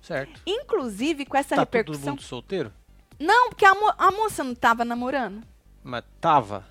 Certo. 0.00 0.40
Inclusive, 0.46 1.24
com 1.26 1.36
essa 1.36 1.54
tá 1.56 1.64
todo 1.66 1.74
repercussão... 1.74 2.10
mundo 2.12 2.22
solteiro? 2.22 2.72
Não, 3.18 3.50
porque 3.50 3.64
a, 3.64 3.74
mo- 3.74 3.94
a 3.96 4.10
moça 4.10 4.42
não 4.42 4.54
tava 4.54 4.84
namorando. 4.84 5.42
Mas 5.82 6.04
tava. 6.20 6.64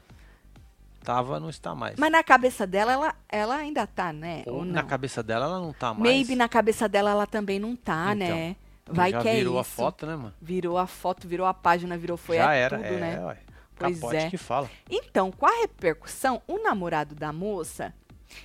Tava, 1.03 1.39
não 1.39 1.49
está 1.49 1.73
mais. 1.73 1.95
Mas 1.97 2.11
na 2.11 2.23
cabeça 2.23 2.67
dela, 2.67 2.91
ela, 2.91 3.15
ela 3.27 3.55
ainda 3.55 3.87
tá, 3.87 4.13
né? 4.13 4.43
Ou 4.45 4.57
Ou 4.57 4.65
na 4.65 4.83
cabeça 4.83 5.23
dela 5.23 5.45
ela 5.45 5.59
não 5.59 5.73
tá 5.73 5.93
mais. 5.93 6.03
Maybe 6.03 6.35
na 6.35 6.47
cabeça 6.47 6.87
dela 6.87 7.09
ela 7.11 7.25
também 7.25 7.59
não 7.59 7.75
tá, 7.75 8.13
Então, 8.13 8.27
né? 8.27 8.55
Vai 8.85 9.11
que 9.11 9.27
é 9.27 9.35
virou 9.35 9.57
a 9.57 9.61
isso. 9.61 9.71
foto, 9.71 10.05
né, 10.05 10.15
mano? 10.15 10.33
Virou 10.41 10.77
a 10.77 10.85
foto, 10.85 11.27
virou 11.27 11.47
a 11.47 11.53
página, 11.53 11.97
virou 11.97 12.17
foi 12.17 12.37
Já 12.37 12.53
é 12.53 12.59
era, 12.59 12.77
tudo, 12.77 12.87
é, 12.87 12.99
né? 12.99 13.25
ué. 13.25 13.37
Pois 13.75 13.99
Capote 13.99 14.15
é. 14.17 14.29
que 14.29 14.37
fala. 14.37 14.69
Então, 14.89 15.31
com 15.31 15.45
a 15.45 15.61
repercussão, 15.61 16.41
o 16.47 16.59
namorado 16.61 17.15
da 17.15 17.33
moça, 17.33 17.93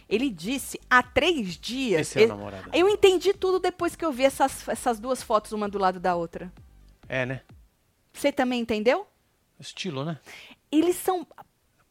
ele 0.09 0.31
disse 0.31 0.81
há 0.89 1.03
três 1.03 1.57
dias. 1.57 2.03
Esse 2.09 2.23
é 2.23 2.27
o 2.27 2.29
namorado. 2.29 2.71
eu 2.73 2.89
entendi 2.89 3.33
tudo 3.33 3.59
depois 3.59 3.95
que 3.97 4.05
eu 4.05 4.13
vi 4.13 4.25
essas, 4.25 4.69
essas 4.69 4.99
duas 5.01 5.23
fotos, 5.23 5.53
uma 5.53 5.69
do 5.69 5.79
lado 5.79 5.99
da 6.01 6.15
outra. 6.15 6.53
É, 7.09 7.25
né? 7.27 7.41
Você 8.13 8.33
também 8.33 8.61
entendeu? 8.61 9.07
Estilo, 9.61 10.05
né? 10.05 10.19
Eles 10.73 10.97
são 10.97 11.27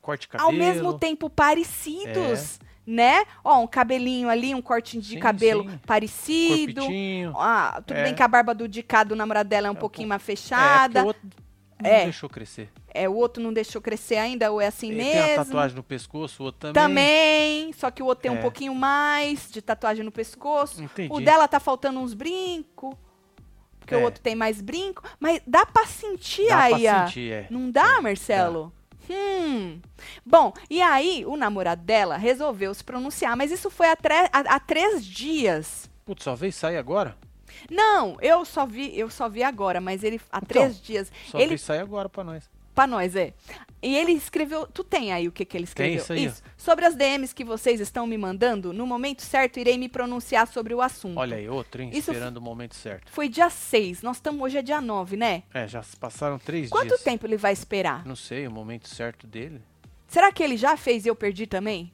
Corte 0.02 0.28
cabelo. 0.28 0.50
ao 0.50 0.54
mesmo 0.56 1.00
tempo 1.00 1.30
parecidos, 1.30 2.60
né? 2.86 3.26
Ó, 3.44 3.60
um 3.62 3.68
cabelinho 3.68 4.30
ali, 4.30 4.54
um 4.54 4.62
cortinho 4.62 5.02
de 5.02 5.14
Sim, 5.16 5.20
cabelo 5.20 5.70
sim. 5.70 5.78
parecido. 5.86 6.82
Corpitinho. 6.82 7.34
Ah, 7.38 7.82
tudo 7.86 7.98
É. 7.98 8.04
bem 8.04 8.14
que 8.16 8.22
a 8.22 8.28
barba 8.28 8.54
do 8.54 8.68
Dicado, 8.68 9.10
do 9.10 9.16
namorado 9.16 9.50
dela, 9.50 9.68
é 9.68 9.72
um 9.72 9.76
É 9.76 9.80
pouquinho 9.80 10.08
mais 10.08 10.22
É, 10.22 10.26
fechada. 10.26 11.04
o 11.04 11.08
outro 11.08 11.22
não 11.82 11.90
É. 11.90 12.04
deixou 12.04 12.30
crescer. 12.30 12.70
É, 12.94 13.10
o 13.10 13.14
outro 13.16 13.44
não 13.44 13.52
deixou 13.52 13.82
crescer 13.82 14.16
ainda, 14.16 14.52
ou 14.52 14.62
é 14.62 14.68
assim 14.68 14.88
Ele 14.92 15.04
mesmo. 15.04 15.12
tem 15.22 15.34
a 15.34 15.44
tatuagem 15.44 15.76
no 15.76 15.84
pescoço, 15.84 16.42
o 16.44 16.46
outro 16.48 16.60
também. 16.62 16.74
Também, 16.84 17.74
só 17.74 17.92
que 17.92 18.02
o 18.02 18.06
outro 18.06 18.22
tem 18.24 18.32
um 18.32 18.38
É. 18.38 18.42
pouquinho 18.42 18.74
mais 18.74 19.50
de 19.52 19.62
tatuagem 19.62 20.04
no 20.06 20.12
pescoço. 20.12 20.82
Entendi. 20.82 21.12
O 21.12 21.20
dela 21.20 21.48
tá 21.48 21.60
faltando 21.60 22.00
uns 22.00 22.14
brincos, 22.14 22.96
porque 23.80 23.94
o 23.96 24.00
É. 24.00 24.04
outro 24.04 24.22
tem 24.22 24.34
mais 24.36 24.62
brinco. 24.62 25.04
Mas 25.20 25.42
dá 25.46 25.66
pra 25.66 25.86
sentir 25.86 26.48
Dá 26.48 26.58
aí, 26.64 26.84
pra 26.84 27.04
a- 27.04 27.08
sentir, 27.08 27.32
é. 27.34 27.48
Não 27.50 27.70
dá, 27.70 27.98
É, 27.98 28.02
Marcelo? 28.02 28.74
Hum. 29.10 29.80
Bom, 30.26 30.52
e 30.70 30.82
aí 30.82 31.24
o 31.28 31.36
namorado 31.38 31.84
dela 31.84 32.18
resolveu 32.18 32.74
se 32.74 32.84
pronunciar, 32.84 33.36
mas 33.38 33.52
isso 33.52 33.70
foi 33.70 33.88
há, 33.88 33.98
há- 34.32 34.56
há 34.56 34.60
três 34.60 35.06
dias. 35.06 35.88
Putz, 36.06 36.24
só 36.24 36.34
veio 36.34 36.52
sair 36.54 36.78
agora? 36.78 37.16
Não, 37.70 38.18
eu 38.22 38.44
só 38.46 38.66
vi, 38.66 38.98
eu 38.98 39.10
só 39.10 39.28
vi 39.30 39.44
agora, 39.44 39.80
mas 39.82 40.04
ele 40.04 40.20
há 40.32 40.38
Então, 40.38 40.48
três 40.48 40.82
dias. 40.82 41.12
Só 41.30 41.40
ele 41.40 41.58
sair 41.58 41.80
agora 41.80 42.10
pra 42.10 42.24
nós. 42.24 42.50
Pra 42.74 42.86
nós, 42.86 43.16
é. 43.16 43.34
E 43.82 43.96
ele 43.96 44.12
escreveu. 44.12 44.68
Tu 44.68 44.84
tem 44.84 45.14
aí 45.14 45.30
o 45.30 45.32
que, 45.32 45.46
que 45.46 45.56
ele 45.56 45.64
escreveu? 45.64 45.96
isso 45.96 46.12
aí, 46.12 46.28
ó. 46.28 46.32
Sobre 46.58 46.84
as 46.84 46.94
DMs 46.94 47.34
que 47.34 47.46
vocês 47.46 47.80
estão 47.80 48.06
me 48.06 48.18
mandando, 48.18 48.74
no 48.74 48.86
momento 48.86 49.22
certo 49.22 49.62
irei 49.62 49.78
me 49.78 49.88
pronunciar 49.88 50.46
sobre 50.46 50.74
o 50.74 50.82
assunto. 50.82 51.18
Olha 51.18 51.38
aí, 51.38 51.48
outro, 51.48 51.82
hein? 51.82 51.90
Isso 51.94 52.12
Esperando 52.12 52.36
o 52.38 52.42
momento 52.42 52.76
certo. 52.76 53.10
Foi 53.14 53.30
dia 53.30 53.50
6, 53.50 54.02
nós 54.02 54.18
estamos 54.18 54.42
hoje 54.42 54.58
é 54.58 54.62
dia 54.62 54.82
9, 54.82 55.16
né? 55.16 55.44
É, 55.54 55.66
já 55.70 55.82
passaram 55.98 56.38
três 56.38 56.70
Quanto 56.70 56.90
dias. 56.90 57.02
tempo 57.02 57.26
ele 57.26 57.38
vai 57.38 57.54
esperar? 57.54 58.06
Não 58.06 58.16
sei, 58.16 58.46
o 58.46 58.52
momento 58.52 58.90
certo 58.90 59.26
dele. 59.26 59.62
Será 60.10 60.30
que 60.34 60.44
ele 60.44 60.58
já 60.58 60.76
fez 60.76 61.06
e 61.06 61.08
eu 61.10 61.16
perdi 61.16 61.48
também? 61.48 61.94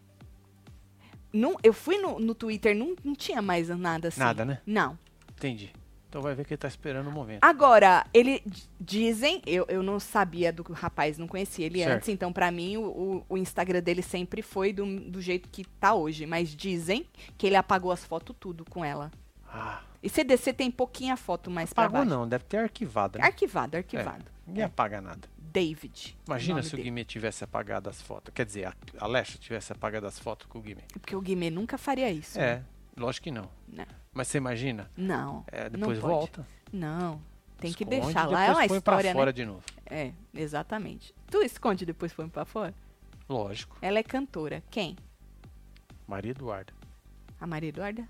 Não, 1.32 1.56
eu 1.64 1.74
fui 1.74 1.98
no, 1.98 2.20
no 2.20 2.34
Twitter, 2.36 2.76
não, 2.76 2.96
não 3.04 3.16
tinha 3.16 3.42
mais 3.42 3.70
nada 3.70 4.08
assim. 4.10 4.20
Nada, 4.20 4.44
né? 4.44 4.60
Não. 4.66 4.98
Entendi. 5.48 5.72
Então 6.10 6.22
vai 6.22 6.36
ver 6.36 6.46
que 6.46 6.54
ele 6.54 6.58
tá 6.58 6.68
esperando 6.68 7.08
o 7.08 7.12
momento. 7.12 7.40
Agora, 7.42 8.06
ele 8.14 8.44
dizem, 8.80 9.42
eu, 9.46 9.66
eu 9.70 9.82
não 9.82 9.98
sabia 9.98 10.52
do 10.52 10.62
rapaz, 10.74 11.18
não 11.18 11.26
conhecia 11.28 11.66
ele 11.66 11.80
Certo. 11.80 11.96
antes, 11.96 12.10
então 12.10 12.34
pra 12.34 12.52
mim 12.52 12.76
o, 12.76 13.24
o- 13.30 13.38
Instagram 13.38 13.82
dele 13.82 14.02
sempre 14.02 14.42
foi 14.42 14.74
do, 14.74 14.86
do 15.10 15.22
jeito 15.22 15.48
que 15.50 15.64
tá 15.80 15.94
hoje. 15.94 16.26
Mas 16.26 16.50
dizem 16.50 17.06
que 17.38 17.48
ele 17.48 17.56
apagou 17.56 17.94
as 17.94 18.04
fotos 18.04 18.36
tudo 18.38 18.66
com 18.66 18.84
ela. 18.84 19.10
Ah, 19.48 19.82
E 20.04 20.10
CDC 20.10 20.52
tem 20.52 20.70
pouquinha 20.70 21.16
foto 21.16 21.50
mais 21.50 21.72
pra 21.72 21.86
apagou 21.86 22.06
baixo. 22.06 22.20
não, 22.20 22.28
deve 22.28 22.44
ter 22.44 22.58
arquivado, 22.58 23.18
né? 23.18 23.26
Arquivado, 23.26 23.78
arquivado. 23.78 24.26
Ninguém 24.46 24.64
apaga 24.66 25.00
nada. 25.00 25.30
David. 25.38 26.18
Imagina 26.28 26.62
se 26.62 26.76
o. 26.76 26.78
Guimê 26.78 27.04
tivesse 27.06 27.44
apagado 27.44 27.90
as 27.90 28.02
fotos. 28.02 28.34
Quer 28.34 28.46
dizer, 28.46 28.68
a 28.68 28.74
Alexa 29.00 29.38
tivesse 29.38 29.72
apagado 29.72 30.08
as 30.08 30.20
fotos 30.20 30.46
com 30.48 30.60
o 30.60 30.62
Guimê. 30.62 30.82
Porque 30.94 31.16
o 31.16 31.22
Guimê 31.22 31.50
nunca 31.50 31.78
faria 31.78 32.12
isso. 32.12 32.38
né? 32.38 32.64
Lógico 32.98 33.26
que 33.26 33.32
não. 33.32 33.50
Não. 33.68 33.86
Mas 34.14 34.28
você 34.28 34.38
imagina? 34.38 34.90
Não. 34.98 35.44
É, 35.52 35.64
não 35.70 35.80
depois 35.80 36.00
pode. 36.00 36.14
volta. 36.14 36.48
Não. 36.72 37.22
Tem 37.58 37.72
que 37.72 37.84
esconde, 37.84 38.02
deixar 38.06 38.26
lá. 38.28 38.44
É 38.44 38.48
depois 38.48 38.58
uma 38.64 38.68
põe 38.68 38.78
história, 38.78 39.02
pra 39.02 39.10
né? 39.10 39.14
fora 39.14 39.34
de 39.34 39.46
novo. 39.46 39.64
É, 39.86 40.12
exatamente. 40.34 41.14
Tu 41.30 41.42
esconde 41.44 41.84
e 41.84 41.88
depois 41.88 42.12
põe 42.14 42.28
pra 42.28 42.44
fora? 42.44 42.74
Lógico. 43.30 43.78
Ela 43.82 44.00
é 44.00 44.04
cantora. 44.04 44.64
Quem? 44.70 44.98
Maria 46.08 46.32
Eduarda. 46.32 46.74
A 47.40 47.48
Maria 47.48 47.70
Eduarda? 47.70 48.08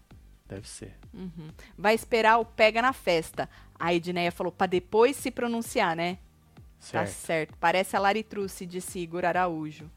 Deve 0.47 0.67
ser. 0.67 0.97
Uhum. 1.13 1.49
Vai 1.77 1.93
esperar 1.95 2.37
o 2.39 2.45
pega 2.45 2.81
na 2.81 2.93
festa. 2.93 3.47
A 3.79 3.93
Edneia 3.93 4.31
falou 4.31 4.51
pra 4.51 4.67
depois 4.67 5.15
se 5.15 5.29
pronunciar, 5.31 5.95
né? 5.95 6.15
Tá 6.15 7.05
Certo. 7.05 7.09
certo. 7.11 7.57
Parece 7.59 7.95
a 7.95 7.99
Laritruce, 7.99 8.65
disse 8.65 8.99
Igor 8.99 9.23
Araújo. 9.23 9.89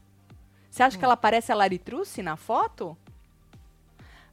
Você 0.69 0.83
acha 0.83 0.95
Hum. 0.95 0.99
que 0.99 1.05
ela 1.05 1.17
parece 1.17 1.51
a 1.51 1.55
Laritruce 1.55 2.21
na 2.21 2.35
foto? 2.37 2.95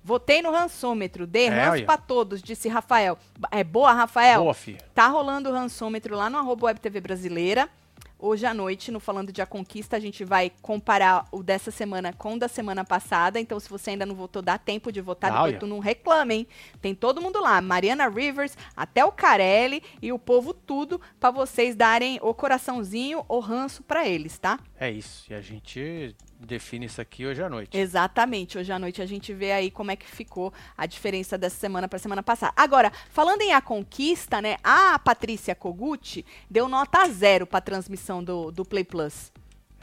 Votei 0.04 0.42
no 0.42 0.50
rançômetro. 0.50 1.26
Dê 1.26 1.44
É, 1.44 1.48
ranço 1.48 1.84
pra 1.84 1.96
todos, 1.96 2.42
disse 2.42 2.68
Rafael. 2.68 3.16
É 3.50 3.62
boa, 3.62 3.92
Rafael? 3.92 4.40
Boa, 4.42 4.54
filha. 4.54 4.78
Tá 4.94 5.06
rolando 5.08 5.48
o 5.50 5.52
rançômetro 5.52 6.16
lá 6.16 6.28
no 6.28 6.38
arroba 6.38 6.66
Web 6.66 6.80
TV 6.80 7.00
Brasileira. 7.00 7.68
Hoje 8.24 8.46
à 8.46 8.54
noite, 8.54 8.92
no 8.92 9.00
Falando 9.00 9.32
de 9.32 9.42
A 9.42 9.46
Conquista, 9.46 9.96
a 9.96 10.00
gente 10.00 10.24
vai 10.24 10.52
comparar 10.62 11.26
o 11.32 11.42
dessa 11.42 11.72
semana 11.72 12.12
com 12.12 12.34
o 12.34 12.38
da 12.38 12.46
semana 12.46 12.84
passada. 12.84 13.40
Então, 13.40 13.58
se 13.58 13.68
você 13.68 13.90
ainda 13.90 14.06
não 14.06 14.14
votou, 14.14 14.40
dá 14.40 14.56
tempo 14.56 14.92
de 14.92 15.00
votar, 15.00 15.32
depois 15.32 15.50
olha. 15.50 15.58
tu 15.58 15.66
não 15.66 15.80
reclama, 15.80 16.32
hein? 16.32 16.46
Tem 16.80 16.94
todo 16.94 17.20
mundo 17.20 17.40
lá, 17.40 17.60
Mariana 17.60 18.08
Rivers, 18.08 18.56
até 18.76 19.04
o 19.04 19.10
Carelli 19.10 19.82
e 20.00 20.12
o 20.12 20.20
povo 20.20 20.54
tudo, 20.54 21.00
pra 21.18 21.32
vocês 21.32 21.74
darem 21.74 22.20
o 22.22 22.32
coraçãozinho 22.32 23.24
ou 23.26 23.40
ranço 23.40 23.82
pra 23.82 24.06
eles, 24.06 24.38
tá? 24.38 24.60
É 24.78 24.88
isso. 24.88 25.24
E 25.28 25.34
a 25.34 25.40
gente 25.40 26.14
define 26.46 26.86
isso 26.86 27.00
aqui 27.00 27.26
hoje 27.26 27.42
à 27.42 27.48
noite. 27.48 27.76
Exatamente. 27.76 28.58
Hoje 28.58 28.72
à 28.72 28.78
noite 28.78 29.00
a 29.02 29.06
gente 29.06 29.32
vê 29.32 29.52
aí 29.52 29.70
como 29.70 29.90
é 29.90 29.96
que 29.96 30.06
ficou 30.08 30.52
a 30.76 30.86
diferença 30.86 31.36
dessa 31.38 31.56
semana 31.56 31.88
para 31.88 31.98
semana 31.98 32.22
passada. 32.22 32.52
Agora, 32.56 32.92
falando 33.10 33.42
em 33.42 33.52
A 33.52 33.60
Conquista, 33.60 34.40
né? 34.42 34.56
A 34.62 34.98
Patrícia 34.98 35.54
Kogut 35.54 36.24
deu 36.50 36.68
nota 36.68 37.08
zero 37.08 37.46
para 37.46 37.60
transmissão 37.60 38.22
do, 38.22 38.50
do 38.50 38.64
Play 38.64 38.84
Plus. 38.84 39.32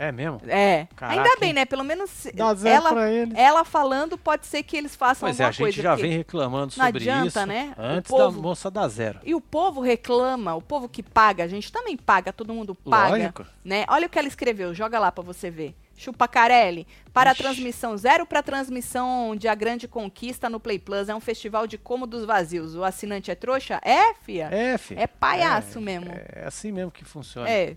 É 0.01 0.13
mesmo? 0.13 0.39
É. 0.47 0.87
Caraca, 0.95 1.19
Ainda 1.21 1.35
bem, 1.41 1.51
né? 1.51 1.65
Pelo 1.65 1.83
menos 1.83 2.25
ela, 2.63 2.89
ela 3.35 3.65
falando 3.65 4.17
pode 4.17 4.45
ser 4.47 4.63
que 4.63 4.77
eles 4.77 4.95
façam 4.95 5.27
Pois 5.27 5.37
é, 5.37 5.43
alguma 5.43 5.49
a 5.49 5.51
gente 5.71 5.75
coisa. 5.75 5.81
já 5.81 5.95
vem 5.95 6.11
reclamando 6.19 6.73
não 6.77 6.85
sobre 6.85 7.01
adianta, 7.01 7.27
isso 7.27 7.45
né? 7.45 7.73
Antes 7.77 8.09
povo- 8.09 8.37
da 8.37 8.41
moça 8.41 8.71
dar 8.71 8.87
zero. 8.87 9.19
E 9.25 9.35
o 9.35 9.41
povo 9.41 9.81
reclama, 9.81 10.55
o 10.55 10.61
povo 10.61 10.87
que 10.87 11.03
paga, 11.03 11.43
a 11.43 11.47
gente 11.49 11.69
também 11.69 11.97
paga, 11.97 12.31
todo 12.31 12.53
mundo 12.53 12.73
paga, 12.73 13.09
Lógico. 13.17 13.45
né? 13.61 13.83
Olha 13.89 14.07
o 14.07 14.09
que 14.09 14.17
ela 14.17 14.29
escreveu, 14.29 14.73
joga 14.73 14.97
lá 14.99 15.11
pra 15.11 15.21
você 15.21 15.51
ver. 15.51 15.75
Chupacarelli, 15.99 16.87
para 17.11 17.31
Ixi. 17.31 17.41
a 17.41 17.43
transmissão 17.43 17.97
zero 17.97 18.25
para 18.25 18.41
transmissão 18.41 19.35
de 19.35 19.49
A 19.49 19.53
Grande 19.53 19.85
Conquista 19.85 20.49
no 20.49 20.57
Play 20.57 20.79
Plus, 20.79 21.09
é 21.09 21.13
um 21.13 21.19
festival 21.19 21.67
de 21.67 21.77
cômodos 21.77 22.23
vazios. 22.23 22.73
O 22.73 22.85
assinante 22.85 23.29
é 23.29 23.35
trouxa? 23.35 23.81
É, 23.83 24.13
fia? 24.13 24.47
É, 24.49 24.77
filho. 24.77 24.97
É 24.97 25.05
palhaço 25.05 25.81
mesmo. 25.81 26.09
É 26.09 26.45
assim 26.45 26.71
mesmo 26.71 26.89
que 26.89 27.03
funciona. 27.03 27.49
É. 27.49 27.75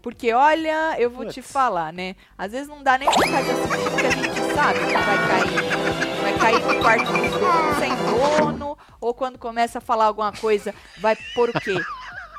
Porque, 0.00 0.32
olha, 0.32 0.98
eu 0.98 1.10
vou 1.10 1.26
te 1.26 1.42
falar, 1.42 1.92
né? 1.92 2.16
Às 2.38 2.52
vezes 2.52 2.68
não 2.68 2.82
dá 2.82 2.96
nem 2.96 3.08
vontade 3.08 3.44
de 3.44 3.50
assistir, 3.50 3.90
porque 3.90 4.06
a 4.06 4.10
gente 4.10 4.54
sabe 4.54 4.78
que 4.78 4.92
vai 4.92 5.28
cair. 5.28 6.20
Vai 6.22 6.38
cair 6.38 6.74
no 6.74 6.80
quarto 6.80 7.12
dos 7.12 7.78
sem 7.78 7.94
dono, 7.96 8.78
ou 8.98 9.12
quando 9.12 9.38
começa 9.38 9.76
a 9.76 9.80
falar 9.80 10.06
alguma 10.06 10.32
coisa, 10.32 10.74
vai 11.00 11.16
por 11.34 11.50
o 11.50 11.60
quê? 11.60 11.76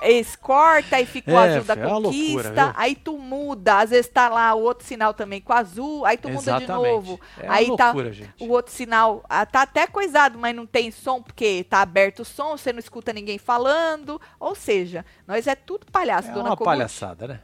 Eles 0.06 0.36
corta 0.36 1.00
e 1.02 1.06
fica 1.06 1.32
o 1.32 1.40
É, 1.40 1.50
azul 1.56 1.64
da 1.66 1.74
é 1.74 1.78
conquista, 1.88 2.50
loucura, 2.50 2.74
aí 2.76 2.96
tu 2.96 3.18
muda, 3.18 3.80
às 3.80 3.90
vezes 3.90 4.08
tá 4.08 4.30
lá 4.30 4.54
o 4.54 4.62
outro 4.62 4.86
sinal 4.86 5.14
também 5.14 5.42
com 5.42 5.52
azul, 5.54 6.06
aí 6.06 6.18
tu 6.18 6.30
muda 6.30 6.58
de 6.58 6.64
Exatamente. 6.64 6.90
novo. 6.92 7.20
É 7.38 7.44
uma 7.46 7.54
aí 7.56 7.68
loucura, 7.68 8.06
tá 8.08 8.12
gente. 8.12 8.34
o 8.44 8.50
outro 8.52 8.72
sinal, 8.74 9.24
ah, 9.28 9.46
tá 9.46 9.64
até 9.64 9.88
coisado, 9.88 10.38
mas 10.38 10.56
não 10.56 10.66
tem 10.66 10.92
som 10.92 11.22
porque 11.22 11.66
tá 11.70 11.82
aberto 11.82 12.20
o 12.20 12.26
som, 12.26 12.58
você 12.58 12.72
não 12.72 12.80
escuta 12.80 13.12
ninguém 13.12 13.38
falando. 13.38 14.22
Ou 14.40 14.54
seja, 14.56 15.04
nós 15.28 15.48
é 15.48 15.56
tudo 15.56 15.86
palhaço, 15.92 16.30
É 16.30 16.34
dona 16.34 16.50
uma 16.50 16.58
Kogut. 16.58 16.66
palhaçada, 16.66 17.28
né? 17.28 17.40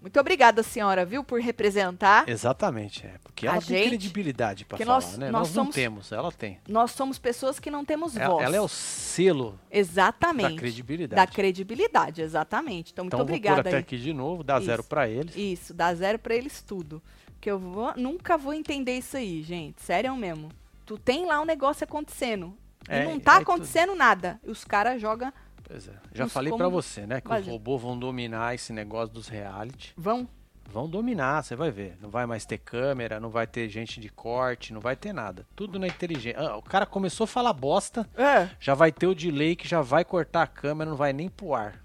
Muito 0.00 0.18
obrigada, 0.18 0.62
senhora, 0.62 1.04
viu, 1.04 1.22
por 1.22 1.40
representar. 1.40 2.26
Exatamente, 2.28 3.06
é. 3.06 3.14
Porque 3.22 3.46
A 3.46 3.52
ela 3.52 3.60
tem 3.60 3.76
gente- 3.78 3.88
credibilidade 3.88 4.64
que 4.64 4.76
falar, 4.84 4.84
nós- 4.86 5.18
né? 5.18 5.30
nós 5.30 5.40
Nós, 5.40 5.48
não 5.54 5.64
somos- 5.64 5.74
temos, 5.74 6.12
ela 6.12 6.32
tem. 6.32 6.58
Nós 6.66 6.90
somos 6.92 7.18
pessoas 7.18 7.58
que 7.58 7.70
não 7.70 7.84
temos 7.84 8.16
Ela, 8.16 8.34
voz. 8.34 8.44
ela 8.46 8.56
é 8.56 8.60
o 8.60 8.68
selo 8.68 9.58
Exatamente. 9.70 10.54
da 10.54 10.56
credibilidade. 10.58 11.16
Da 11.16 11.26
credibilidade, 11.26 12.22
exatamente. 12.22 12.92
Então, 12.92 13.04
muito 13.04 13.14
então 13.14 13.18
vou 13.18 13.26
pôr 13.26 13.32
obrigada 13.32 13.60
até 13.60 13.76
aí. 13.76 13.80
aqui 13.82 13.98
de 13.98 14.12
novo, 14.12 14.42
dá 14.42 14.58
zero 14.60 14.80
Isso. 14.80 14.88
pra 14.88 15.08
eles. 15.08 15.36
Isso, 15.36 15.74
dá 15.74 15.94
zero 15.94 16.18
pra 16.18 16.34
eles 16.34 16.62
tudo. 16.62 17.02
Que 17.40 17.50
eu 17.50 17.58
vou, 17.58 17.92
nunca 17.96 18.36
vou 18.38 18.54
entender 18.54 18.96
isso 18.98 19.16
aí, 19.16 19.42
gente. 19.42 19.82
Sério 19.82 20.14
mesmo. 20.16 20.50
Tu 20.86 20.96
tem 20.98 21.26
lá 21.26 21.40
um 21.40 21.44
negócio 21.44 21.84
acontecendo. 21.84 22.56
É, 22.88 23.02
e 23.02 23.08
não 23.08 23.20
tá 23.20 23.36
tu- 23.36 23.42
acontecendo 23.42 23.94
nada. 23.94 24.40
E 24.44 24.50
os 24.50 24.64
caras 24.64 25.00
jogam. 25.00 25.32
Pois 25.70 25.86
é. 25.86 25.92
Já 26.12 26.24
Nos 26.24 26.32
falei 26.32 26.50
como- 26.50 26.58
pra 26.58 26.68
você, 26.68 27.06
né? 27.06 27.20
Que 27.20 27.32
os 27.32 27.46
robôs 27.46 27.80
vão 27.80 27.96
dominar 27.98 28.54
esse 28.54 28.72
negócio 28.72 29.14
dos 29.14 29.28
reality. 29.28 29.92
Vão. 29.96 30.28
Vão 30.68 30.88
dominar, 30.88 31.42
você 31.42 31.54
vai 31.56 31.70
ver. 31.70 31.96
Não 32.00 32.10
vai 32.10 32.26
mais 32.26 32.44
ter 32.44 32.58
câmera, 32.58 33.18
não 33.20 33.28
vai 33.30 33.46
ter 33.46 33.68
gente 33.68 34.00
de 34.00 34.08
corte, 34.08 34.72
não 34.72 34.80
vai 34.80 34.94
ter 34.96 35.12
nada. 35.12 35.46
Tudo 35.56 35.78
na 35.78 35.86
inteligência. 35.86 36.38
Ah, 36.40 36.56
o 36.56 36.62
cara 36.62 36.86
começou 36.86 37.24
a 37.24 37.26
falar 37.28 37.52
bosta, 37.52 38.08
É. 38.16 38.48
já 38.60 38.74
vai 38.74 38.90
ter 38.92 39.06
o 39.06 39.14
delay 39.14 39.54
que 39.56 39.66
já 39.66 39.80
vai 39.80 40.04
cortar 40.04 40.42
a 40.42 40.46
câmera, 40.46 40.88
não 40.90 40.96
vai 40.96 41.12
nem 41.12 41.28
pro 41.28 41.54
ar. 41.54 41.80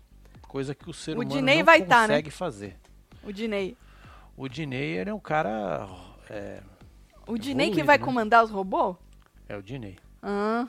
Coisa 0.47 0.73
que 0.75 0.89
o 0.89 0.93
ser 0.93 1.11
O 1.11 1.21
humano 1.21 1.29
Dinei 1.31 1.57
não 1.59 1.65
vai 1.65 1.81
tá, 1.83 2.01
né? 2.01 2.07
consegue 2.07 2.31
fazer. 2.31 2.77
O 3.23 3.31
Dinei. 3.33 3.75
O 4.37 4.47
Dinei 4.47 4.97
ele 4.99 5.09
é 5.09 5.13
um 5.13 5.19
cara. 5.19 5.87
É, 6.29 6.61
O 7.27 7.37
Dinei 7.37 7.71
que 7.71 7.83
vai 7.83 7.97
né? 7.97 8.03
comandar 8.05 8.43
os 8.43 8.51
robôs? 8.51 8.95
é 9.49 9.55
o 9.57 9.61
Dinei. 9.63 9.97
Ah. 10.21 10.67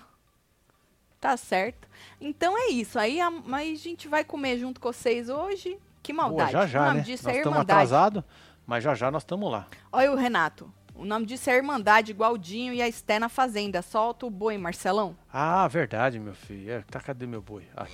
Tá 1.20 1.36
certo. 1.36 1.88
Então 2.20 2.56
é 2.56 2.68
isso. 2.70 2.98
Aí 2.98 3.20
a, 3.20 3.30
mas 3.30 3.78
a 3.80 3.82
gente 3.82 4.06
vai 4.08 4.24
comer 4.24 4.58
junto 4.58 4.80
com 4.80 4.92
vocês 4.92 5.28
hoje. 5.28 5.78
Que 6.02 6.12
Boa, 6.12 6.28
maldade. 6.28 6.52
já 6.52 6.64
o 6.64 6.66
já, 6.68 6.84
nome 6.86 6.98
né? 6.98 7.02
disso 7.02 7.24
Nós 7.24 7.34
é 7.34 7.38
estamos 7.38 7.58
atrasados, 7.58 8.22
mas 8.66 8.84
já 8.84 8.94
já 8.94 9.10
nós 9.10 9.22
estamos 9.22 9.50
lá. 9.50 9.66
Olha 9.92 10.12
o 10.12 10.16
Renato. 10.16 10.72
O 10.94 11.04
nome 11.04 11.26
disso 11.26 11.50
é 11.50 11.56
Irmandade, 11.56 12.10
igual 12.12 12.32
o 12.34 12.38
Dinho 12.38 12.72
e 12.72 12.80
a 12.80 12.88
Esté 12.88 13.18
na 13.18 13.28
Fazenda. 13.28 13.82
Solta 13.82 14.24
o 14.24 14.30
boi, 14.30 14.56
Marcelão. 14.56 15.14
Ah, 15.32 15.66
verdade, 15.68 16.18
meu 16.18 16.32
filho. 16.34 16.70
É, 16.72 16.80
tá, 16.82 17.00
cadê 17.00 17.26
meu 17.26 17.42
boi? 17.42 17.64
Aqui. 17.76 17.92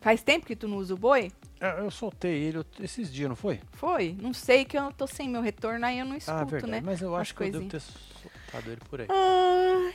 Faz 0.00 0.20
tempo 0.22 0.44
que 0.44 0.56
tu 0.56 0.66
não 0.66 0.78
usa 0.78 0.94
o 0.94 0.96
boi? 0.96 1.30
É, 1.60 1.78
Eu 1.78 1.90
soltei 1.92 2.42
ele 2.42 2.64
esses 2.80 3.12
dias, 3.12 3.28
não 3.28 3.36
foi? 3.36 3.60
Foi? 3.70 4.16
Não 4.20 4.32
sei 4.34 4.64
que 4.64 4.76
eu 4.76 4.90
tô 4.92 5.06
sem 5.06 5.28
meu 5.28 5.40
retorno, 5.42 5.86
aí 5.86 6.00
eu 6.00 6.04
não 6.04 6.16
escuto, 6.16 6.36
ah, 6.38 6.44
verdade. 6.44 6.72
né? 6.72 6.82
Mas 6.84 7.00
eu 7.00 7.14
As 7.14 7.20
acho 7.20 7.34
que 7.36 7.44
eu 7.44 7.52
devo 7.52 7.68
ter 7.68 7.80
soltado 7.80 8.68
ele 8.72 8.80
por 8.90 9.00
aí. 9.00 9.06
Ai, 9.08 9.94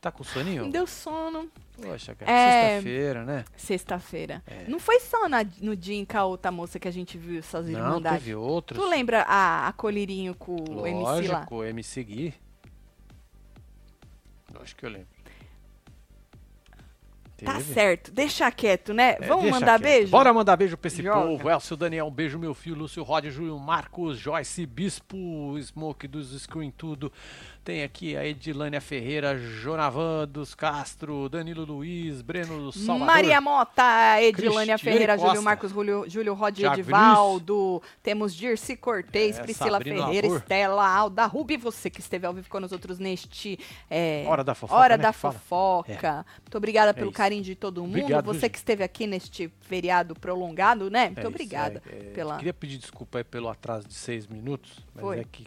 Tá 0.00 0.12
com 0.12 0.22
soninho? 0.22 0.66
me 0.66 0.70
deu 0.72 0.86
sono. 0.86 1.50
Poxa, 1.80 2.14
cara. 2.14 2.30
É. 2.30 2.70
Sexta-feira, 2.76 3.24
né? 3.24 3.44
Sexta-feira. 3.56 4.42
É. 4.46 4.64
Não 4.68 4.78
foi 4.78 5.00
só 5.00 5.28
na- 5.28 5.44
no 5.60 5.74
dia 5.76 5.96
em 5.96 6.04
que 6.04 6.16
a 6.16 6.24
outra 6.24 6.50
moça 6.52 6.78
que 6.78 6.86
a 6.86 6.90
gente 6.90 7.18
viu 7.18 7.38
essas 7.40 7.66
Não, 7.68 7.78
irmandades. 7.80 8.20
teve 8.20 8.34
outros. 8.34 8.78
Tu 8.80 8.88
lembra 8.88 9.22
a, 9.22 9.66
a 9.68 9.72
Colírio 9.72 10.34
com 10.36 10.54
o 10.54 10.86
MC 10.86 11.02
lá? 11.28 11.38
Lógico, 11.40 11.64
MC 11.64 12.04
Gui. 12.04 12.34
Acho 14.60 14.74
que 14.76 14.86
eu 14.86 14.90
lembro. 14.90 15.08
Tá 17.44 17.54
Teve? 17.54 17.72
certo, 17.72 18.10
deixa 18.10 18.50
quieto, 18.50 18.92
né? 18.92 19.16
É, 19.20 19.26
Vamos 19.26 19.48
mandar 19.48 19.78
quieto. 19.78 19.82
beijo? 19.82 20.10
Bora 20.10 20.32
mandar 20.32 20.56
beijo 20.56 20.76
pra 20.76 20.88
esse 20.88 21.02
Joga. 21.02 21.20
povo. 21.24 21.48
Elcio 21.48 21.76
Daniel, 21.76 22.06
um 22.06 22.10
beijo, 22.10 22.38
meu 22.38 22.52
filho. 22.52 22.76
Lúcio 22.76 23.02
Rod, 23.04 23.26
Júlio 23.26 23.58
Marcos, 23.58 24.18
Joyce 24.18 24.66
Bispo, 24.66 25.56
Smoke 25.62 26.08
dos 26.08 26.30
Screen 26.40 26.70
Tudo. 26.70 27.12
Tem 27.64 27.82
aqui 27.82 28.16
a 28.16 28.24
Edilânia 28.26 28.80
Ferreira, 28.80 29.36
Jonavan 29.36 30.26
dos 30.26 30.54
Castro, 30.54 31.28
Danilo 31.28 31.64
Luiz, 31.66 32.22
Breno 32.22 32.58
do 32.64 32.72
Salvador. 32.72 33.06
Maria 33.06 33.40
Mota, 33.42 34.20
Edilânia 34.22 34.74
Cristiane 34.74 34.78
Ferreira, 34.78 35.12
Costa. 35.14 35.28
Júlio 35.28 35.42
Marcos, 35.42 35.70
Júlio, 35.72 36.04
Júlio 36.08 36.32
Rod 36.34 36.56
Thiago 36.56 36.80
Edivaldo. 36.80 37.82
Temos 38.02 38.34
Dirce 38.34 38.74
Cortez, 38.74 39.38
É, 39.38 39.42
Priscila 39.42 39.72
Sabrina 39.72 40.06
Ferreira, 40.06 40.26
Lavor. 40.28 40.40
Estela 40.40 40.88
Alda, 40.88 41.26
Rubi, 41.26 41.58
você 41.58 41.90
que 41.90 42.00
esteve 42.00 42.26
ao 42.26 42.32
vivo 42.32 42.48
com 42.48 42.58
nós 42.58 42.72
outros 42.72 42.98
neste 42.98 43.58
é, 43.90 44.24
Hora 44.26 44.42
da 44.42 44.54
fofoca, 44.54 44.80
Hora 44.80 44.96
né, 44.96 45.02
da. 45.02 45.12
Fofoca. 45.12 46.26
Muito 46.40 46.56
obrigada 46.56 46.94
pelo 46.94 47.08
isso. 47.10 47.16
Carinho 47.28 47.42
de 47.42 47.54
todo 47.54 47.82
mundo. 47.82 47.98
Obrigado, 47.98 48.24
você 48.24 48.40
gente? 48.40 48.50
que 48.52 48.58
esteve 48.58 48.82
aqui 48.82 49.06
neste 49.06 49.52
feriado 49.60 50.14
prolongado, 50.14 50.90
né? 50.90 51.06
Muito 51.06 51.20
É 51.20 51.28
obrigada 51.28 51.82
é, 51.86 51.96
é, 51.96 52.10
pela. 52.12 52.38
Queria 52.38 52.54
pedir 52.54 52.78
desculpa 52.78 53.22
pelo 53.22 53.48
atraso 53.48 53.86
de 53.86 53.94
seis 53.94 54.26
minutos, 54.26 54.84
mas 54.94 55.02
Foi. 55.02 55.20
é 55.20 55.24
que 55.24 55.46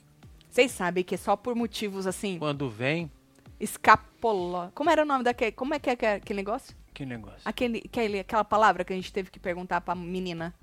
Vocês 0.50 0.72
sabem 0.72 1.04
que 1.04 1.16
é 1.16 1.18
só 1.18 1.36
por 1.36 1.56
motivos 1.56 2.06
assim, 2.06 2.38
quando 2.38 2.70
vem, 2.70 3.12
escapola. 3.60 4.72
Como 4.76 4.90
era 4.90 5.02
o 5.02 5.06
nome 5.06 5.24
daquele. 5.24 5.52
Como 5.52 5.74
é 5.74 5.80
que 5.80 5.90
é 5.90 5.96
que 5.96 6.06
é 6.06 6.16
aquele 6.16 6.38
negócio? 6.38 6.76
que 6.94 7.06
negócio. 7.06 7.42
Aquele, 7.46 7.82
aquele, 7.86 8.20
aquela 8.20 8.44
palavra 8.44 8.84
que 8.84 8.92
a 8.92 8.96
gente 8.96 9.12
teve 9.14 9.32
que 9.32 9.40
perguntar 9.40 9.80
pra 9.80 9.96
menina 9.96 10.54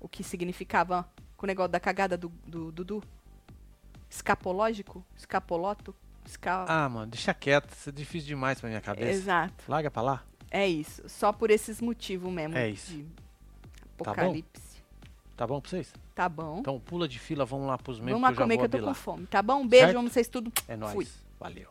o 0.00 0.08
que 0.08 0.24
significava 0.24 1.08
com 1.36 1.46
o 1.46 1.48
negócio 1.48 1.70
da 1.70 1.80
cagada 1.80 2.18
do 2.18 2.28
do 2.46 2.72
Dudu. 2.72 3.02
Escapológico? 4.10 5.04
Escapoloto? 5.16 5.94
Esca... 6.24 6.64
Ah, 6.68 6.88
mano, 6.88 7.06
deixa 7.06 7.32
quieto, 7.32 7.72
isso 7.72 7.88
é 7.88 7.92
difícil 7.92 8.26
demais 8.26 8.58
pra 8.60 8.68
minha 8.68 8.80
cabeça. 8.80 9.10
Exato. 9.10 9.64
Larga 9.68 9.90
pra 9.90 10.02
lá. 10.02 10.24
É 10.50 10.66
isso. 10.66 11.02
Só 11.08 11.32
por 11.32 11.50
esses 11.50 11.80
motivos 11.80 12.32
mesmo. 12.32 12.56
É 12.56 12.68
isso. 12.68 13.04
apocalipse. 13.94 14.76
Tá 15.36 15.46
bom? 15.46 15.46
tá 15.46 15.46
bom 15.46 15.60
pra 15.60 15.70
vocês? 15.70 15.92
Tá 16.14 16.28
bom. 16.28 16.58
Então 16.60 16.80
pula 16.80 17.06
de 17.06 17.18
fila, 17.18 17.44
vamos 17.44 17.66
lá 17.66 17.76
pros 17.76 18.00
meus 18.00 18.12
Vamos 18.18 18.30
lá 18.30 18.34
comer 18.34 18.56
que 18.56 18.64
eu 18.64 18.68
tô 18.68 18.78
com 18.78 18.94
fome. 18.94 19.26
Tá 19.26 19.42
bom? 19.42 19.60
Um 19.60 19.68
beijo, 19.68 19.86
certo? 19.86 19.98
amo 19.98 20.08
vocês 20.10 20.28
tudo. 20.28 20.52
É 20.66 20.76
nóis. 20.76 20.94
Fui. 20.94 21.06
Valeu. 21.38 21.68